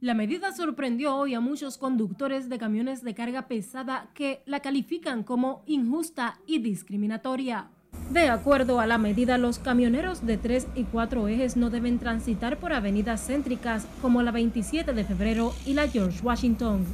La 0.00 0.14
medida 0.14 0.52
sorprendió 0.52 1.16
hoy 1.16 1.34
a 1.34 1.40
muchos 1.40 1.76
conductores 1.76 2.48
de 2.48 2.56
camiones 2.56 3.02
de 3.02 3.14
carga 3.16 3.48
pesada 3.48 4.10
que 4.14 4.44
la 4.46 4.60
califican 4.60 5.24
como 5.24 5.64
injusta 5.66 6.38
y 6.46 6.60
discriminatoria. 6.60 7.70
De 8.12 8.28
acuerdo 8.28 8.78
a 8.78 8.86
la 8.86 8.98
medida, 8.98 9.38
los 9.38 9.58
camioneros 9.58 10.24
de 10.24 10.38
3 10.38 10.68
y 10.76 10.84
4 10.84 11.26
ejes 11.26 11.56
no 11.56 11.68
deben 11.68 11.98
transitar 11.98 12.60
por 12.60 12.72
avenidas 12.72 13.26
céntricas 13.26 13.88
como 14.00 14.22
la 14.22 14.30
27 14.30 14.92
de 14.92 15.02
febrero 15.02 15.52
y 15.66 15.74
la 15.74 15.88
George 15.88 16.20
Washington. 16.22 16.84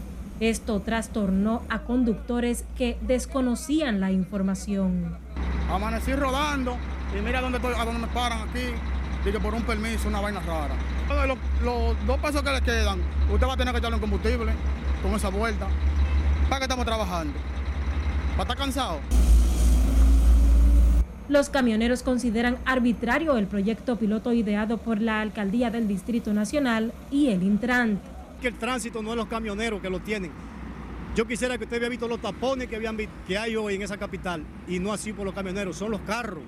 Esto 0.40 0.80
trastornó 0.80 1.62
a 1.68 1.80
conductores 1.80 2.64
que 2.74 2.96
desconocían 3.02 4.00
la 4.00 4.10
información. 4.10 5.18
Amanecí 5.70 6.14
rodando 6.14 6.78
y 7.16 7.20
mira 7.20 7.42
dónde 7.42 7.58
estoy, 7.58 7.74
a 7.78 7.84
dónde 7.84 8.00
me 8.00 8.06
paran 8.06 8.48
aquí. 8.48 8.72
Dije 9.22 9.38
por 9.38 9.52
un 9.52 9.62
permiso, 9.64 10.08
una 10.08 10.20
vaina 10.20 10.40
rara. 10.40 10.74
Los, 11.26 11.36
los 11.62 12.06
dos 12.06 12.18
pesos 12.20 12.42
que 12.42 12.52
le 12.52 12.62
quedan, 12.62 13.00
usted 13.30 13.46
va 13.46 13.52
a 13.52 13.56
tener 13.58 13.74
que 13.74 13.80
echarle 13.80 13.96
en 13.96 14.00
combustible 14.00 14.52
con 15.02 15.12
esa 15.12 15.28
vuelta. 15.28 15.66
¿Para 16.48 16.60
qué 16.60 16.64
estamos 16.64 16.86
trabajando? 16.86 17.34
¿Para 18.38 18.42
estar 18.44 18.56
cansado? 18.56 18.98
Los 21.28 21.50
camioneros 21.50 22.02
consideran 22.02 22.56
arbitrario 22.64 23.36
el 23.36 23.46
proyecto 23.46 23.96
piloto 23.96 24.32
ideado 24.32 24.78
por 24.78 25.02
la 25.02 25.20
Alcaldía 25.20 25.70
del 25.70 25.86
Distrito 25.86 26.32
Nacional 26.32 26.92
y 27.10 27.28
el 27.28 27.42
Intran. 27.42 28.00
Que 28.40 28.48
el 28.48 28.54
tránsito 28.54 29.02
no 29.02 29.10
es 29.10 29.16
los 29.16 29.26
camioneros 29.26 29.80
que 29.80 29.90
lo 29.90 30.00
tienen. 30.00 30.32
Yo 31.14 31.26
quisiera 31.26 31.58
que 31.58 31.64
usted 31.64 31.76
hubiera 31.76 31.90
visto 31.90 32.06
los 32.06 32.20
tapones 32.20 32.68
que, 32.68 32.76
habían, 32.76 32.96
que 33.26 33.36
hay 33.36 33.56
hoy 33.56 33.74
en 33.74 33.82
esa 33.82 33.96
capital 33.96 34.44
y 34.68 34.78
no 34.78 34.92
así 34.92 35.12
por 35.12 35.24
los 35.24 35.34
camioneros, 35.34 35.76
son 35.76 35.90
los 35.90 36.00
carros. 36.02 36.42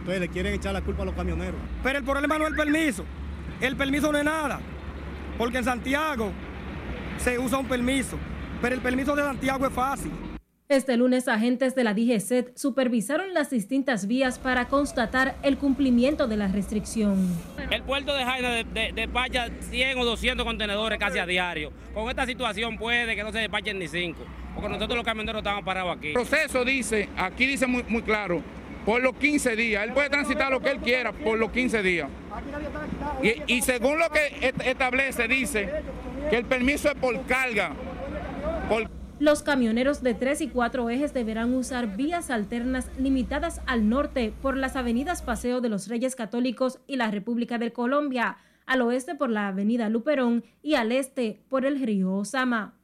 Entonces 0.00 0.20
le 0.20 0.28
quieren 0.28 0.54
echar 0.54 0.72
la 0.72 0.82
culpa 0.82 1.02
a 1.02 1.06
los 1.06 1.14
camioneros. 1.14 1.60
Pero 1.82 1.98
el 1.98 2.04
problema 2.04 2.38
no 2.38 2.44
es 2.44 2.50
el 2.50 2.56
permiso. 2.56 3.04
El 3.60 3.76
permiso 3.76 4.10
no 4.10 4.18
es 4.18 4.24
nada. 4.24 4.60
Porque 5.38 5.58
en 5.58 5.64
Santiago 5.64 6.32
se 7.18 7.38
usa 7.38 7.58
un 7.58 7.66
permiso. 7.66 8.16
Pero 8.60 8.74
el 8.74 8.80
permiso 8.80 9.14
de 9.14 9.22
Santiago 9.22 9.66
es 9.66 9.72
fácil. 9.72 10.10
Este 10.70 10.96
lunes, 10.96 11.26
agentes 11.26 11.74
de 11.74 11.82
la 11.82 11.94
DGCET 11.94 12.56
supervisaron 12.56 13.34
las 13.34 13.50
distintas 13.50 14.06
vías 14.06 14.38
para 14.38 14.68
constatar 14.68 15.34
el 15.42 15.58
cumplimiento 15.58 16.28
de 16.28 16.36
la 16.36 16.46
restricción. 16.46 17.26
El 17.72 17.82
puerto 17.82 18.14
de 18.14 18.24
Jaina 18.24 18.50
despacha 18.94 19.48
100 19.68 19.98
o 19.98 20.04
200 20.04 20.46
contenedores 20.46 20.96
casi 21.00 21.18
a 21.18 21.26
diario. 21.26 21.72
Con 21.92 22.08
esta 22.08 22.24
situación 22.24 22.78
puede 22.78 23.16
que 23.16 23.24
no 23.24 23.32
se 23.32 23.38
despachen 23.38 23.80
ni 23.80 23.88
5, 23.88 24.24
porque 24.54 24.68
nosotros 24.68 24.94
los 24.94 25.04
camioneros 25.04 25.40
estamos 25.40 25.64
parados 25.64 25.96
aquí. 25.96 26.06
El 26.06 26.12
proceso 26.12 26.64
dice, 26.64 27.08
aquí 27.16 27.46
dice 27.46 27.66
muy, 27.66 27.82
muy 27.88 28.02
claro, 28.02 28.40
por 28.86 29.02
los 29.02 29.16
15 29.16 29.56
días. 29.56 29.82
Él 29.82 29.92
puede 29.92 30.08
transitar 30.08 30.52
lo 30.52 30.60
que 30.60 30.70
él 30.70 30.78
quiera 30.78 31.10
por 31.10 31.36
los 31.36 31.50
15 31.50 31.82
días. 31.82 32.08
Y, 33.24 33.54
y 33.56 33.62
según 33.62 33.98
lo 33.98 34.08
que 34.10 34.54
establece, 34.66 35.26
dice 35.26 35.68
que 36.30 36.36
el 36.36 36.44
permiso 36.44 36.90
es 36.90 36.94
por 36.94 37.20
carga. 37.26 37.72
Por 38.68 38.99
los 39.20 39.42
camioneros 39.42 40.02
de 40.02 40.14
3 40.14 40.40
y 40.40 40.48
4 40.48 40.88
ejes 40.88 41.12
deberán 41.12 41.54
usar 41.54 41.94
vías 41.94 42.30
alternas 42.30 42.90
limitadas 42.98 43.60
al 43.66 43.88
norte 43.88 44.32
por 44.40 44.56
las 44.56 44.76
avenidas 44.76 45.20
Paseo 45.20 45.60
de 45.60 45.68
los 45.68 45.88
Reyes 45.88 46.16
Católicos 46.16 46.80
y 46.86 46.96
la 46.96 47.10
República 47.10 47.58
de 47.58 47.70
Colombia, 47.70 48.38
al 48.64 48.80
oeste 48.80 49.14
por 49.14 49.28
la 49.28 49.48
avenida 49.48 49.90
Luperón 49.90 50.42
y 50.62 50.74
al 50.74 50.90
este 50.90 51.42
por 51.50 51.66
el 51.66 51.80
río 51.80 52.14
Osama. 52.14 52.74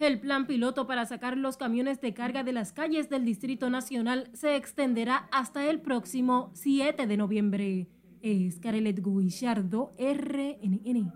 El 0.00 0.20
plan 0.20 0.46
piloto 0.46 0.88
para 0.88 1.06
sacar 1.06 1.36
los 1.36 1.56
camiones 1.56 2.00
de 2.00 2.12
carga 2.12 2.42
de 2.42 2.52
las 2.52 2.72
calles 2.72 3.08
del 3.08 3.24
Distrito 3.24 3.70
Nacional 3.70 4.30
se 4.32 4.56
extenderá 4.56 5.28
hasta 5.30 5.68
el 5.70 5.80
próximo 5.80 6.50
7 6.54 7.06
de 7.06 7.16
noviembre 7.16 7.86
es 8.22 8.58
Carelet 8.58 9.02
Guillardo, 9.02 9.92
RNN. 9.98 11.12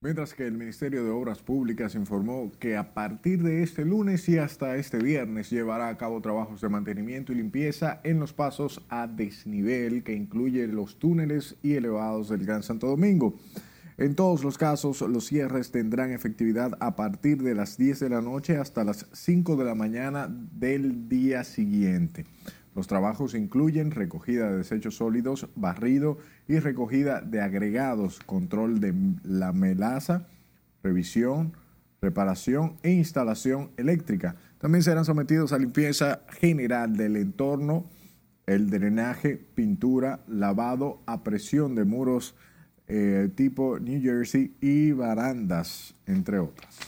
Mientras 0.00 0.32
que 0.32 0.46
el 0.46 0.52
Ministerio 0.52 1.02
de 1.02 1.10
Obras 1.10 1.42
Públicas 1.42 1.96
informó 1.96 2.52
que 2.60 2.76
a 2.76 2.94
partir 2.94 3.42
de 3.42 3.64
este 3.64 3.84
lunes 3.84 4.28
y 4.28 4.38
hasta 4.38 4.76
este 4.76 4.98
viernes 4.98 5.50
llevará 5.50 5.88
a 5.88 5.96
cabo 5.96 6.20
trabajos 6.20 6.60
de 6.60 6.68
mantenimiento 6.68 7.32
y 7.32 7.34
limpieza 7.34 8.00
en 8.04 8.20
los 8.20 8.32
pasos 8.32 8.80
a 8.90 9.08
desnivel 9.08 10.04
que 10.04 10.12
incluye 10.12 10.68
los 10.68 11.00
túneles 11.00 11.56
y 11.64 11.74
elevados 11.74 12.28
del 12.28 12.46
Gran 12.46 12.62
Santo 12.62 12.86
Domingo. 12.86 13.34
En 13.96 14.14
todos 14.14 14.44
los 14.44 14.56
casos, 14.56 15.00
los 15.00 15.26
cierres 15.26 15.72
tendrán 15.72 16.12
efectividad 16.12 16.76
a 16.78 16.94
partir 16.94 17.42
de 17.42 17.56
las 17.56 17.76
10 17.76 17.98
de 17.98 18.10
la 18.10 18.22
noche 18.22 18.56
hasta 18.56 18.84
las 18.84 19.06
5 19.12 19.56
de 19.56 19.64
la 19.64 19.74
mañana 19.74 20.28
del 20.28 21.08
día 21.08 21.42
siguiente. 21.42 22.24
Los 22.78 22.86
trabajos 22.86 23.34
incluyen 23.34 23.90
recogida 23.90 24.48
de 24.48 24.58
desechos 24.58 24.94
sólidos, 24.94 25.48
barrido 25.56 26.18
y 26.46 26.60
recogida 26.60 27.20
de 27.20 27.40
agregados, 27.40 28.20
control 28.20 28.78
de 28.78 28.94
la 29.24 29.52
melaza, 29.52 30.28
revisión, 30.84 31.54
reparación 32.00 32.76
e 32.84 32.92
instalación 32.92 33.72
eléctrica. 33.78 34.36
También 34.58 34.84
serán 34.84 35.04
sometidos 35.04 35.52
a 35.52 35.58
limpieza 35.58 36.20
general 36.28 36.96
del 36.96 37.16
entorno, 37.16 37.90
el 38.46 38.70
drenaje, 38.70 39.44
pintura, 39.56 40.20
lavado 40.28 41.02
a 41.06 41.24
presión 41.24 41.74
de 41.74 41.84
muros 41.84 42.36
eh, 42.86 43.28
tipo 43.34 43.80
New 43.80 44.00
Jersey 44.00 44.54
y 44.60 44.92
barandas, 44.92 45.96
entre 46.06 46.38
otras. 46.38 46.78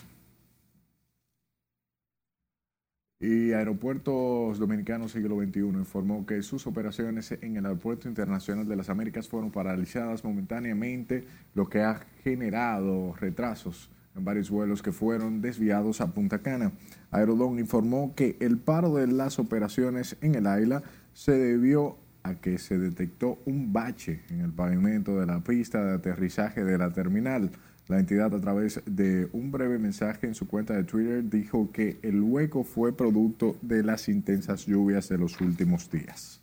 Y 3.22 3.52
Aeropuertos 3.52 4.58
Dominicanos 4.58 5.12
Siglo 5.12 5.38
XXI 5.38 5.60
informó 5.60 6.24
que 6.24 6.42
sus 6.42 6.66
operaciones 6.66 7.30
en 7.32 7.58
el 7.58 7.66
Aeropuerto 7.66 8.08
Internacional 8.08 8.66
de 8.66 8.76
las 8.76 8.88
Américas 8.88 9.28
fueron 9.28 9.50
paralizadas 9.50 10.24
momentáneamente, 10.24 11.26
lo 11.54 11.68
que 11.68 11.82
ha 11.82 12.00
generado 12.24 13.14
retrasos 13.20 13.90
en 14.16 14.24
varios 14.24 14.48
vuelos 14.48 14.80
que 14.80 14.90
fueron 14.90 15.42
desviados 15.42 16.00
a 16.00 16.14
Punta 16.14 16.38
Cana. 16.38 16.72
Aerodón 17.10 17.58
informó 17.58 18.14
que 18.14 18.38
el 18.40 18.56
paro 18.56 18.94
de 18.94 19.06
las 19.06 19.38
operaciones 19.38 20.16
en 20.22 20.34
el 20.34 20.46
AILA 20.46 20.82
se 21.12 21.32
debió 21.32 21.98
a 22.22 22.36
que 22.36 22.56
se 22.56 22.78
detectó 22.78 23.38
un 23.44 23.70
bache 23.74 24.22
en 24.30 24.40
el 24.40 24.52
pavimento 24.52 25.20
de 25.20 25.26
la 25.26 25.40
pista 25.44 25.84
de 25.84 25.92
aterrizaje 25.92 26.64
de 26.64 26.78
la 26.78 26.90
terminal. 26.94 27.50
La 27.90 27.98
entidad 27.98 28.32
a 28.32 28.40
través 28.40 28.80
de 28.86 29.28
un 29.32 29.50
breve 29.50 29.76
mensaje 29.76 30.28
en 30.28 30.36
su 30.36 30.46
cuenta 30.46 30.74
de 30.74 30.84
Twitter 30.84 31.28
dijo 31.28 31.72
que 31.72 31.98
el 32.02 32.22
hueco 32.22 32.62
fue 32.62 32.96
producto 32.96 33.56
de 33.62 33.82
las 33.82 34.08
intensas 34.08 34.64
lluvias 34.64 35.08
de 35.08 35.18
los 35.18 35.40
últimos 35.40 35.90
días. 35.90 36.40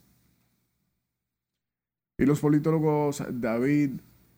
Y 2.17 2.25
los 2.25 2.41
politólogos 2.41 3.23
David 3.31 3.91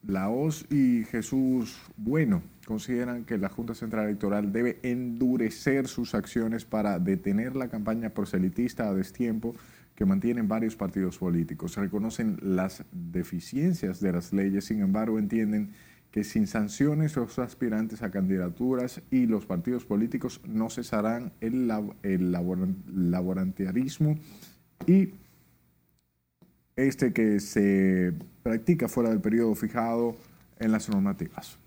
Laos 0.06 0.68
y 0.70 1.04
Jesús 1.06 1.82
Bueno 1.98 2.44
consideran 2.68 3.26
que 3.26 3.40
la 3.40 3.50
Junta 3.50 3.74
Central 3.74 4.06
Electoral 4.06 4.54
debe 4.54 4.78
endurecer 4.84 5.88
sus 5.88 6.14
acciones 6.14 6.64
para 6.64 7.00
detener 7.00 7.56
la 7.56 7.70
campaña 7.70 8.12
proselitista 8.12 8.88
a 8.88 8.94
destiempo 8.94 9.56
que 9.96 10.06
mantienen 10.06 10.48
varios 10.48 10.76
partidos 10.76 11.18
políticos. 11.18 11.76
Reconocen 11.76 12.38
las 12.44 12.84
deficiencias 12.92 14.00
de 14.00 14.12
las 14.12 14.32
leyes, 14.32 14.66
sin 14.66 14.82
embargo 14.82 15.18
entienden 15.18 15.72
sin 16.24 16.48
sanciones 16.48 17.16
los 17.16 17.40
aspirantes 17.40 18.02
a 18.02 18.12
candidaturas 18.12 19.02
y 19.12 19.28
los 19.28 19.46
partidos 19.46 19.86
políticos 19.86 20.42
no 20.46 20.70
cesarán 20.70 21.32
el, 21.40 21.72
el 22.04 22.32
laborantiarismo 22.32 24.18
y 24.88 25.14
este 26.76 27.14
que 27.14 27.40
se 27.40 28.14
practica 28.42 28.88
fuera 28.88 29.10
del 29.10 29.22
periodo 29.22 29.54
fijado 29.54 30.18
en 30.60 30.72
las 30.72 30.90
normativas. 30.90 31.58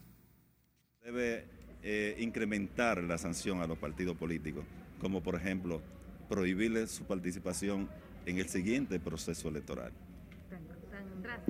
Debe 1.05 1.45
eh, 1.83 2.17
incrementar 2.19 3.03
la 3.03 3.19
sanción 3.19 3.61
a 3.61 3.67
los 3.67 3.79
partidos 3.79 4.17
políticos, 4.17 4.65
como 5.01 5.23
por 5.23 5.35
ejemplo 5.35 5.81
prohibirles 6.29 6.91
su 6.91 7.05
participación 7.05 7.89
en 8.27 8.39
el 8.39 8.49
siguiente 8.49 8.99
proceso 8.99 9.49
electoral. 9.49 9.93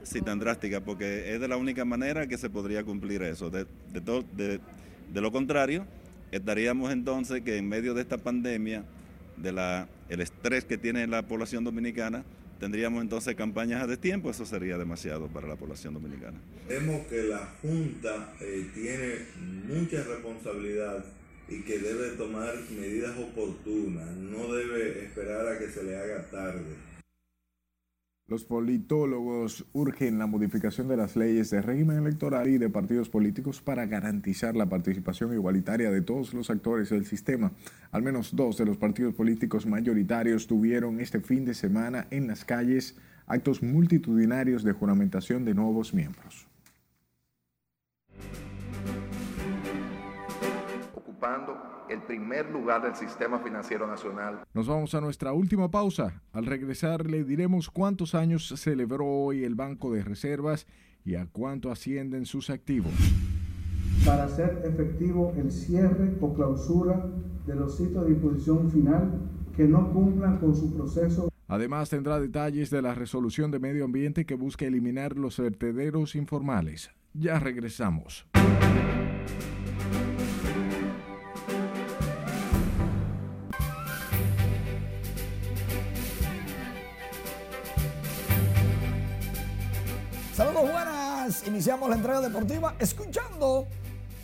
Sí, 0.02 0.20
tan 0.20 0.38
drástica, 0.38 0.80
porque 0.80 1.34
es 1.34 1.40
de 1.40 1.48
la 1.48 1.56
única 1.56 1.84
manera 1.84 2.26
que 2.26 2.38
se 2.38 2.50
podría 2.50 2.84
cumplir 2.84 3.22
eso. 3.22 3.50
De, 3.50 3.66
de, 3.92 4.60
de, 5.12 5.20
lo 5.20 5.32
contrario, 5.32 5.86
estaríamos 6.30 6.92
entonces 6.92 7.42
que 7.42 7.56
en 7.56 7.68
medio 7.68 7.94
de 7.94 8.02
esta 8.02 8.18
pandemia, 8.18 8.84
de 9.36 9.52
la, 9.52 9.88
el 10.08 10.20
estrés 10.20 10.64
que 10.64 10.78
tiene 10.78 11.06
la 11.06 11.22
población 11.22 11.64
dominicana, 11.64 12.24
tendríamos 12.60 13.02
entonces 13.02 13.34
campañas 13.34 13.82
a 13.82 13.86
destiempo, 13.86 14.30
eso 14.30 14.46
sería 14.46 14.78
demasiado 14.78 15.26
para 15.28 15.48
la 15.48 15.56
población 15.56 15.94
dominicana. 15.94 16.38
Vemos 16.68 17.06
que 17.06 17.24
la 17.24 17.48
Junta 17.60 18.34
eh, 18.40 18.70
tiene 18.74 19.26
mucha 19.66 20.04
responsabilidad 20.04 21.04
y 21.48 21.62
que 21.62 21.78
debe 21.78 22.10
tomar 22.10 22.54
medidas 22.70 23.18
oportunas, 23.18 24.08
no 24.16 24.54
debe 24.54 25.04
esperar 25.04 25.48
a 25.48 25.58
que 25.58 25.68
se 25.68 25.82
le 25.82 25.96
haga 25.96 26.24
tarde. 26.30 26.91
Los 28.28 28.44
politólogos 28.44 29.66
urgen 29.72 30.18
la 30.18 30.26
modificación 30.26 30.88
de 30.88 30.96
las 30.96 31.16
leyes 31.16 31.50
de 31.50 31.60
régimen 31.60 31.98
electoral 31.98 32.48
y 32.48 32.56
de 32.56 32.70
partidos 32.70 33.08
políticos 33.08 33.60
para 33.60 33.84
garantizar 33.86 34.54
la 34.56 34.68
participación 34.68 35.34
igualitaria 35.34 35.90
de 35.90 36.02
todos 36.02 36.32
los 36.32 36.48
actores 36.48 36.88
del 36.90 37.04
sistema. 37.04 37.52
Al 37.90 38.02
menos 38.02 38.34
dos 38.34 38.56
de 38.56 38.64
los 38.64 38.76
partidos 38.76 39.14
políticos 39.14 39.66
mayoritarios 39.66 40.46
tuvieron 40.46 41.00
este 41.00 41.20
fin 41.20 41.44
de 41.44 41.54
semana 41.54 42.06
en 42.10 42.28
las 42.28 42.44
calles 42.44 42.96
actos 43.26 43.62
multitudinarios 43.62 44.62
de 44.62 44.72
juramentación 44.72 45.44
de 45.44 45.54
nuevos 45.54 45.92
miembros. 45.92 46.46
Ocupando 50.94 51.71
el 51.93 52.03
primer 52.03 52.51
lugar 52.51 52.82
del 52.82 52.95
sistema 52.95 53.38
financiero 53.38 53.86
nacional. 53.86 54.40
Nos 54.55 54.66
vamos 54.66 54.95
a 54.95 55.01
nuestra 55.01 55.32
última 55.32 55.70
pausa. 55.70 56.22
Al 56.32 56.47
regresar 56.47 57.07
le 57.07 57.24
diremos 57.24 57.70
cuántos 57.70 58.14
años 58.14 58.49
celebró 58.57 59.07
hoy 59.07 59.45
el 59.45 59.55
Banco 59.55 59.93
de 59.93 60.03
Reservas 60.03 60.66
y 61.05 61.16
a 61.16 61.26
cuánto 61.26 61.70
ascienden 61.70 62.24
sus 62.24 62.49
activos. 62.51 62.93
Para 64.07 64.24
hacer 64.24 64.62
efectivo 64.64 65.34
el 65.36 65.53
cierre 65.53 66.16
o 66.20 66.32
clausura 66.32 67.07
de 67.47 67.55
los 67.55 67.76
sitios 67.76 68.05
de 68.05 68.14
disposición 68.14 68.70
final 68.70 69.20
que 69.55 69.64
no 69.64 69.93
cumplan 69.93 70.38
con 70.38 70.57
su 70.57 70.74
proceso. 70.74 71.28
Además 71.47 71.90
tendrá 71.90 72.18
detalles 72.18 72.70
de 72.70 72.80
la 72.80 72.95
resolución 72.95 73.51
de 73.51 73.59
medio 73.59 73.84
ambiente 73.84 74.24
que 74.24 74.34
busca 74.34 74.64
eliminar 74.64 75.18
los 75.18 75.38
vertederos 75.38 76.14
informales. 76.14 76.90
Ya 77.12 77.38
regresamos. 77.38 78.26
Iniciamos 91.46 91.88
la 91.88 91.96
entrega 91.96 92.20
deportiva 92.20 92.74
escuchando 92.78 93.66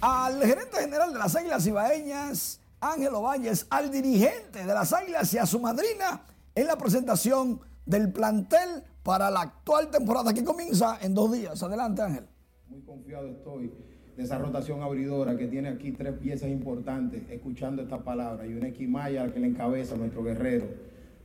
al 0.00 0.42
gerente 0.42 0.76
general 0.78 1.12
de 1.12 1.18
las 1.18 1.34
Águilas 1.34 1.66
Ibaeñas, 1.66 2.61
Ángelo 2.80 3.22
Valles, 3.22 3.66
al 3.70 3.90
dirigente 3.90 4.64
de 4.64 4.74
las 4.74 4.92
Águilas 4.92 5.32
y 5.32 5.38
a 5.38 5.46
su 5.46 5.59
madrina 5.61 6.22
en 6.54 6.66
la 6.66 6.76
presentación 6.76 7.61
del 7.86 8.12
plantel 8.12 8.82
para 9.02 9.30
la 9.30 9.40
actual 9.42 9.90
temporada 9.90 10.34
que 10.34 10.44
comienza 10.44 10.98
en 11.00 11.14
dos 11.14 11.32
días. 11.32 11.62
Adelante 11.62 12.02
Ángel. 12.02 12.26
Muy 12.68 12.82
confiado 12.82 13.28
estoy 13.28 13.72
de 14.16 14.22
esa 14.22 14.36
rotación 14.36 14.82
abridora 14.82 15.36
que 15.36 15.46
tiene 15.46 15.68
aquí 15.68 15.92
tres 15.92 16.14
piezas 16.18 16.50
importantes, 16.50 17.22
escuchando 17.30 17.82
esta 17.82 17.98
palabra. 18.04 18.46
Y 18.46 18.52
una 18.52 18.68
equimaya 18.68 19.32
que 19.32 19.40
le 19.40 19.46
encabeza 19.46 19.96
nuestro 19.96 20.22
guerrero, 20.22 20.66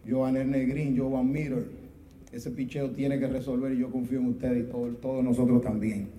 Joan 0.08 0.50
Negrín, 0.50 0.98
Joan 0.98 1.30
Miller 1.30 1.83
ese 2.34 2.50
picheo 2.50 2.90
tiene 2.90 3.20
que 3.20 3.28
resolver 3.28 3.72
y 3.74 3.80
yo 3.80 3.92
confío 3.92 4.20
en 4.20 4.30
ustedes 4.30 4.64
y 4.64 4.68
todos 4.68 5.24
nosotros 5.24 5.62
también. 5.62 6.10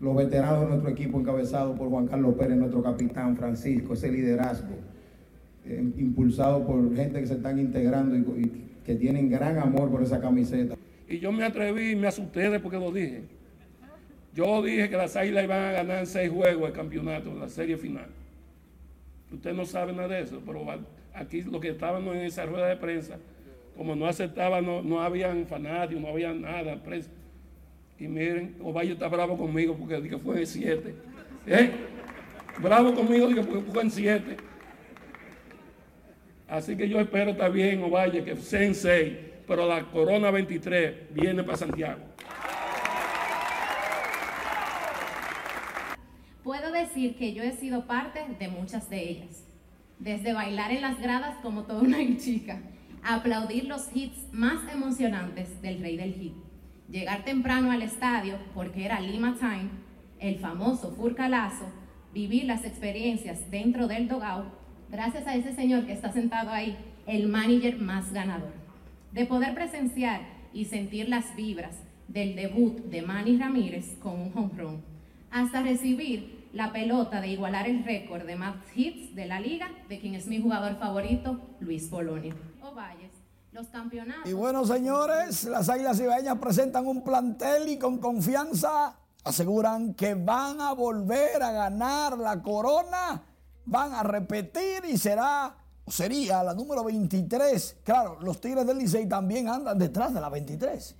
Los 0.00 0.16
veteranos 0.16 0.62
de 0.62 0.66
nuestro 0.66 0.90
equipo 0.90 1.20
encabezado 1.20 1.74
por 1.76 1.88
Juan 1.88 2.08
Carlos 2.08 2.34
Pérez, 2.34 2.56
nuestro 2.56 2.82
capitán 2.82 3.36
Francisco, 3.36 3.94
ese 3.94 4.10
liderazgo, 4.10 4.74
eh, 5.64 5.82
impulsado 5.96 6.66
por 6.66 6.94
gente 6.94 7.20
que 7.20 7.26
se 7.26 7.34
están 7.34 7.58
integrando 7.58 8.16
y, 8.16 8.64
que 8.84 8.94
tienen 8.94 9.28
gran 9.28 9.58
amor 9.58 9.90
por 9.90 10.02
esa 10.02 10.18
camiseta. 10.18 10.74
Y 11.08 11.18
yo 11.18 11.30
me 11.30 11.44
atreví 11.44 11.90
y 11.90 11.96
me 11.96 12.08
asusté 12.08 12.58
porque 12.58 12.78
lo 12.78 12.90
dije. 12.90 13.22
Yo 14.34 14.62
dije 14.62 14.88
que 14.88 14.96
las 14.96 15.14
Águilas 15.14 15.44
iban 15.44 15.60
a 15.60 15.72
ganar 15.72 16.06
seis 16.06 16.30
juegos 16.30 16.68
el 16.68 16.74
campeonato, 16.74 17.34
la 17.34 17.48
serie 17.48 17.76
final. 17.76 18.06
Usted 19.30 19.52
no 19.52 19.66
sabe 19.66 19.92
nada 19.92 20.08
de 20.08 20.22
eso, 20.22 20.40
pero 20.44 20.64
aquí 21.12 21.42
lo 21.42 21.60
que 21.60 21.68
estábamos 21.68 22.16
en 22.16 22.22
esa 22.22 22.46
rueda 22.46 22.66
de 22.66 22.76
prensa 22.76 23.18
como 23.78 23.94
no 23.94 24.08
aceptaba, 24.08 24.60
no, 24.60 24.82
no 24.82 25.00
habían 25.00 25.46
fanáticos, 25.46 26.02
no 26.02 26.08
había 26.08 26.34
nada, 26.34 26.82
prensa. 26.82 27.08
Y 27.96 28.08
miren, 28.08 28.56
Ovalle 28.60 28.94
está 28.94 29.06
bravo 29.06 29.38
conmigo 29.38 29.76
porque 29.76 30.00
dije 30.00 30.18
fue 30.18 30.40
en 30.40 30.46
7. 30.48 30.94
¿Eh? 31.46 31.70
Bravo 32.60 32.92
conmigo 32.92 33.28
porque 33.28 33.70
fue 33.70 33.82
en 33.82 33.90
7. 33.92 34.36
Así 36.48 36.76
que 36.76 36.88
yo 36.88 36.98
espero 36.98 37.36
también, 37.36 37.80
Ovalle, 37.84 38.24
que 38.24 38.34
6, 38.34 39.12
pero 39.46 39.68
la 39.68 39.84
Corona 39.84 40.32
23 40.32 41.14
viene 41.14 41.44
para 41.44 41.58
Santiago. 41.58 42.00
Puedo 46.42 46.72
decir 46.72 47.14
que 47.14 47.32
yo 47.32 47.44
he 47.44 47.52
sido 47.52 47.86
parte 47.86 48.26
de 48.40 48.48
muchas 48.48 48.90
de 48.90 49.08
ellas. 49.08 49.44
Desde 50.00 50.32
bailar 50.32 50.72
en 50.72 50.80
las 50.80 51.00
gradas 51.00 51.36
como 51.42 51.62
toda 51.62 51.82
una 51.82 51.98
chica 52.18 52.60
aplaudir 53.02 53.64
los 53.64 53.88
hits 53.94 54.32
más 54.32 54.60
emocionantes 54.72 55.60
del 55.62 55.80
rey 55.80 55.96
del 55.96 56.14
hit, 56.14 56.34
llegar 56.90 57.24
temprano 57.24 57.70
al 57.70 57.82
estadio 57.82 58.36
porque 58.54 58.84
era 58.84 59.00
Lima 59.00 59.36
Time, 59.38 59.70
el 60.18 60.38
famoso 60.38 60.92
Furcalazo, 60.92 61.66
vivir 62.12 62.44
las 62.44 62.64
experiencias 62.64 63.50
dentro 63.50 63.86
del 63.86 64.08
dogout, 64.08 64.46
gracias 64.90 65.26
a 65.26 65.34
ese 65.36 65.54
señor 65.54 65.86
que 65.86 65.92
está 65.92 66.12
sentado 66.12 66.50
ahí, 66.50 66.76
el 67.06 67.28
manager 67.28 67.78
más 67.78 68.12
ganador. 68.12 68.52
De 69.12 69.26
poder 69.26 69.54
presenciar 69.54 70.20
y 70.52 70.66
sentir 70.66 71.08
las 71.08 71.34
vibras 71.36 71.76
del 72.08 72.34
debut 72.34 72.78
de 72.86 73.02
Manny 73.02 73.36
Ramírez 73.36 73.96
con 74.00 74.20
un 74.20 74.32
home 74.34 74.50
run, 74.56 74.82
hasta 75.30 75.62
recibir 75.62 76.38
la 76.52 76.72
pelota 76.72 77.20
de 77.20 77.28
igualar 77.28 77.68
el 77.68 77.84
récord 77.84 78.24
de 78.24 78.36
más 78.36 78.56
hits 78.74 79.14
de 79.14 79.26
la 79.26 79.40
liga 79.40 79.70
de 79.88 79.98
quien 79.98 80.14
es 80.14 80.26
mi 80.26 80.40
jugador 80.40 80.78
favorito, 80.78 81.40
Luis 81.60 81.88
Polonia. 81.88 82.34
Los 83.52 83.68
campeonatos. 83.68 84.30
Y 84.30 84.34
bueno, 84.34 84.64
señores, 84.64 85.44
las 85.44 85.68
Águilas 85.68 85.98
Ibaeñas 85.98 86.38
presentan 86.38 86.86
un 86.86 87.02
plantel 87.02 87.68
y 87.68 87.78
con 87.78 87.98
confianza 87.98 88.94
aseguran 89.24 89.94
que 89.94 90.14
van 90.14 90.60
a 90.60 90.72
volver 90.72 91.42
a 91.42 91.50
ganar 91.50 92.18
la 92.18 92.42
corona, 92.42 93.22
van 93.64 93.94
a 93.94 94.02
repetir 94.02 94.84
y 94.84 94.96
será 94.96 95.54
sería 95.86 96.42
la 96.42 96.54
número 96.54 96.84
23. 96.84 97.78
Claro, 97.82 98.18
los 98.20 98.40
Tigres 98.40 98.66
del 98.66 98.78
Licey 98.78 99.08
también 99.08 99.48
andan 99.48 99.78
detrás 99.78 100.14
de 100.14 100.20
la 100.20 100.28
23. 100.28 100.96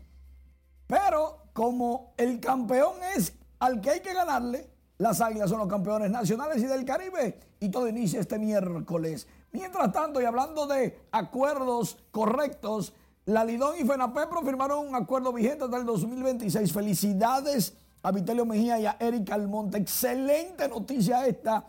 Pero 0.86 1.50
como 1.52 2.14
el 2.16 2.40
campeón 2.40 2.94
es 3.16 3.34
al 3.58 3.80
que 3.80 3.90
hay 3.90 4.00
que 4.00 4.14
ganarle, 4.14 4.68
las 4.98 5.20
Águilas 5.20 5.50
son 5.50 5.58
los 5.58 5.68
campeones 5.68 6.10
nacionales 6.10 6.62
y 6.62 6.66
del 6.66 6.84
Caribe 6.84 7.38
y 7.60 7.68
todo 7.70 7.88
inicia 7.88 8.20
este 8.20 8.38
miércoles. 8.38 9.26
Mientras 9.52 9.92
tanto, 9.92 10.20
y 10.20 10.24
hablando 10.24 10.66
de 10.66 11.00
acuerdos 11.10 11.98
correctos, 12.10 12.92
la 13.24 13.44
Lidón 13.44 13.76
y 13.78 13.84
FENAPEPRO 13.84 14.42
firmaron 14.42 14.88
un 14.88 14.94
acuerdo 14.94 15.32
vigente 15.32 15.64
hasta 15.64 15.76
el 15.76 15.86
2026. 15.86 16.72
Felicidades 16.72 17.76
a 18.02 18.10
Vitelio 18.10 18.44
Mejía 18.44 18.78
y 18.78 18.86
a 18.86 18.96
Erika 19.00 19.34
Almonte. 19.34 19.78
Excelente 19.78 20.68
noticia 20.68 21.26
esta, 21.26 21.66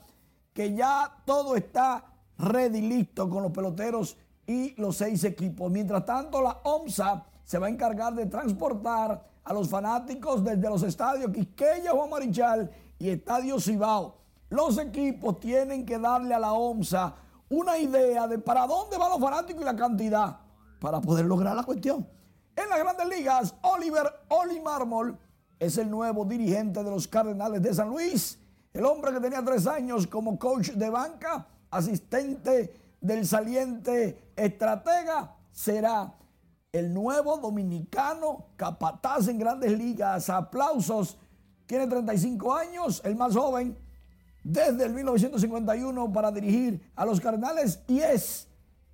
que 0.54 0.74
ya 0.74 1.22
todo 1.26 1.56
está 1.56 2.04
ready, 2.38 2.82
listo 2.82 3.30
con 3.30 3.44
los 3.44 3.52
peloteros 3.52 4.18
y 4.46 4.74
los 4.82 4.98
seis 4.98 5.24
equipos. 5.24 5.72
Mientras 5.72 6.06
tanto, 6.06 6.42
la 6.42 6.60
OMSA 6.64 7.26
se 7.44 7.60
va 7.60 7.68
a 7.68 7.70
encargar 7.70 8.14
de 8.14 8.26
transportar 8.26 9.28
a 9.44 9.54
los 9.54 9.70
fanáticos 9.70 10.44
desde 10.44 10.70
los 10.70 10.84
estadios 10.84 11.32
Quisqueya, 11.32 11.92
Juan 11.92 12.10
Marichal 12.10 12.72
y 13.00 13.10
Estadio 13.10 13.60
Cibao. 13.60 14.16
Los 14.50 14.78
equipos 14.78 15.40
tienen 15.40 15.86
que 15.86 15.98
darle 15.98 16.34
a 16.34 16.40
la 16.40 16.54
OMSA 16.54 17.16
una 17.50 17.78
idea 17.78 18.28
de 18.28 18.40
para 18.40 18.68
dónde 18.68 18.98
van 18.98 19.10
los 19.10 19.20
fanáticos 19.20 19.62
y 19.62 19.66
la 19.66 19.76
cantidad 19.76 20.38
para 20.80 21.02
poder 21.02 21.26
lograr 21.26 21.56
la 21.56 21.64
cuestión. 21.64 22.08
En 22.56 22.70
las 22.70 22.80
grandes 22.80 23.08
ligas, 23.08 23.56
Oliver 23.62 24.08
Oli 24.30 24.60
Marmol 24.60 25.18
es 25.60 25.78
el 25.78 25.90
nuevo 25.90 26.26
dirigente 26.26 26.84
de 26.84 26.90
los 26.90 27.08
Cardenales 27.08 27.62
de 27.62 27.74
San 27.74 27.90
Luis. 27.90 28.40
El 28.74 28.86
hombre 28.86 29.12
que 29.12 29.20
tenía 29.20 29.44
tres 29.44 29.66
años 29.68 30.08
como 30.08 30.38
coach 30.38 30.72
de 30.72 30.90
banca, 30.90 31.48
asistente 31.72 32.74
del 33.02 33.26
saliente 33.26 34.32
estratega, 34.36 35.36
será 35.52 36.14
el 36.72 36.94
nuevo 36.94 37.38
dominicano 37.38 38.46
capataz 38.56 39.28
en 39.28 39.40
grandes 39.40 39.72
ligas. 39.78 40.30
Aplausos. 40.30 41.18
Tiene 41.66 41.88
35 41.88 42.54
años, 42.54 43.02
el 43.04 43.16
más 43.16 43.36
joven 43.36 43.78
desde 44.50 44.84
el 44.84 44.94
1951 44.94 46.12
para 46.12 46.32
dirigir 46.32 46.92
a 46.96 47.06
los 47.06 47.22
Cardenales 47.22 47.82
y 47.88 48.00
es 48.00 48.48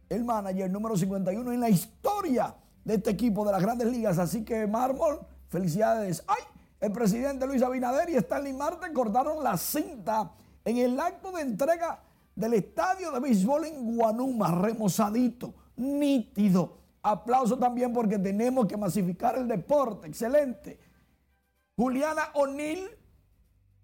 el 0.09 0.25
manager 0.25 0.69
número 0.69 0.97
51 0.97 1.49
en 1.53 1.59
la 1.61 1.69
historia 1.69 2.53
de 2.83 2.95
este 2.95 3.11
equipo 3.11 3.45
de 3.45 3.53
las 3.53 3.61
grandes 3.61 3.87
ligas. 3.87 4.17
Así 4.19 4.43
que 4.43 4.67
Mármol, 4.67 5.19
felicidades. 5.47 6.23
¡Ay! 6.27 6.43
El 6.81 6.91
presidente 6.91 7.47
Luis 7.47 7.61
Abinader 7.61 8.09
y 8.09 8.15
Stanley 8.17 8.51
Marte 8.51 8.91
cortaron 8.91 9.41
la 9.41 9.57
cinta 9.57 10.33
en 10.65 10.77
el 10.77 10.99
acto 10.99 11.31
de 11.31 11.41
entrega 11.41 12.01
del 12.35 12.53
estadio 12.53 13.11
de 13.11 13.21
béisbol 13.21 13.63
en 13.63 13.95
Guanuma, 13.95 14.51
remozadito, 14.51 15.53
nítido. 15.77 16.77
Aplauso 17.01 17.57
también 17.57 17.93
porque 17.93 18.19
tenemos 18.19 18.67
que 18.67 18.75
masificar 18.75 19.37
el 19.37 19.47
deporte. 19.47 20.07
Excelente. 20.07 20.77
Juliana 21.77 22.23
O'Neill, 22.33 22.89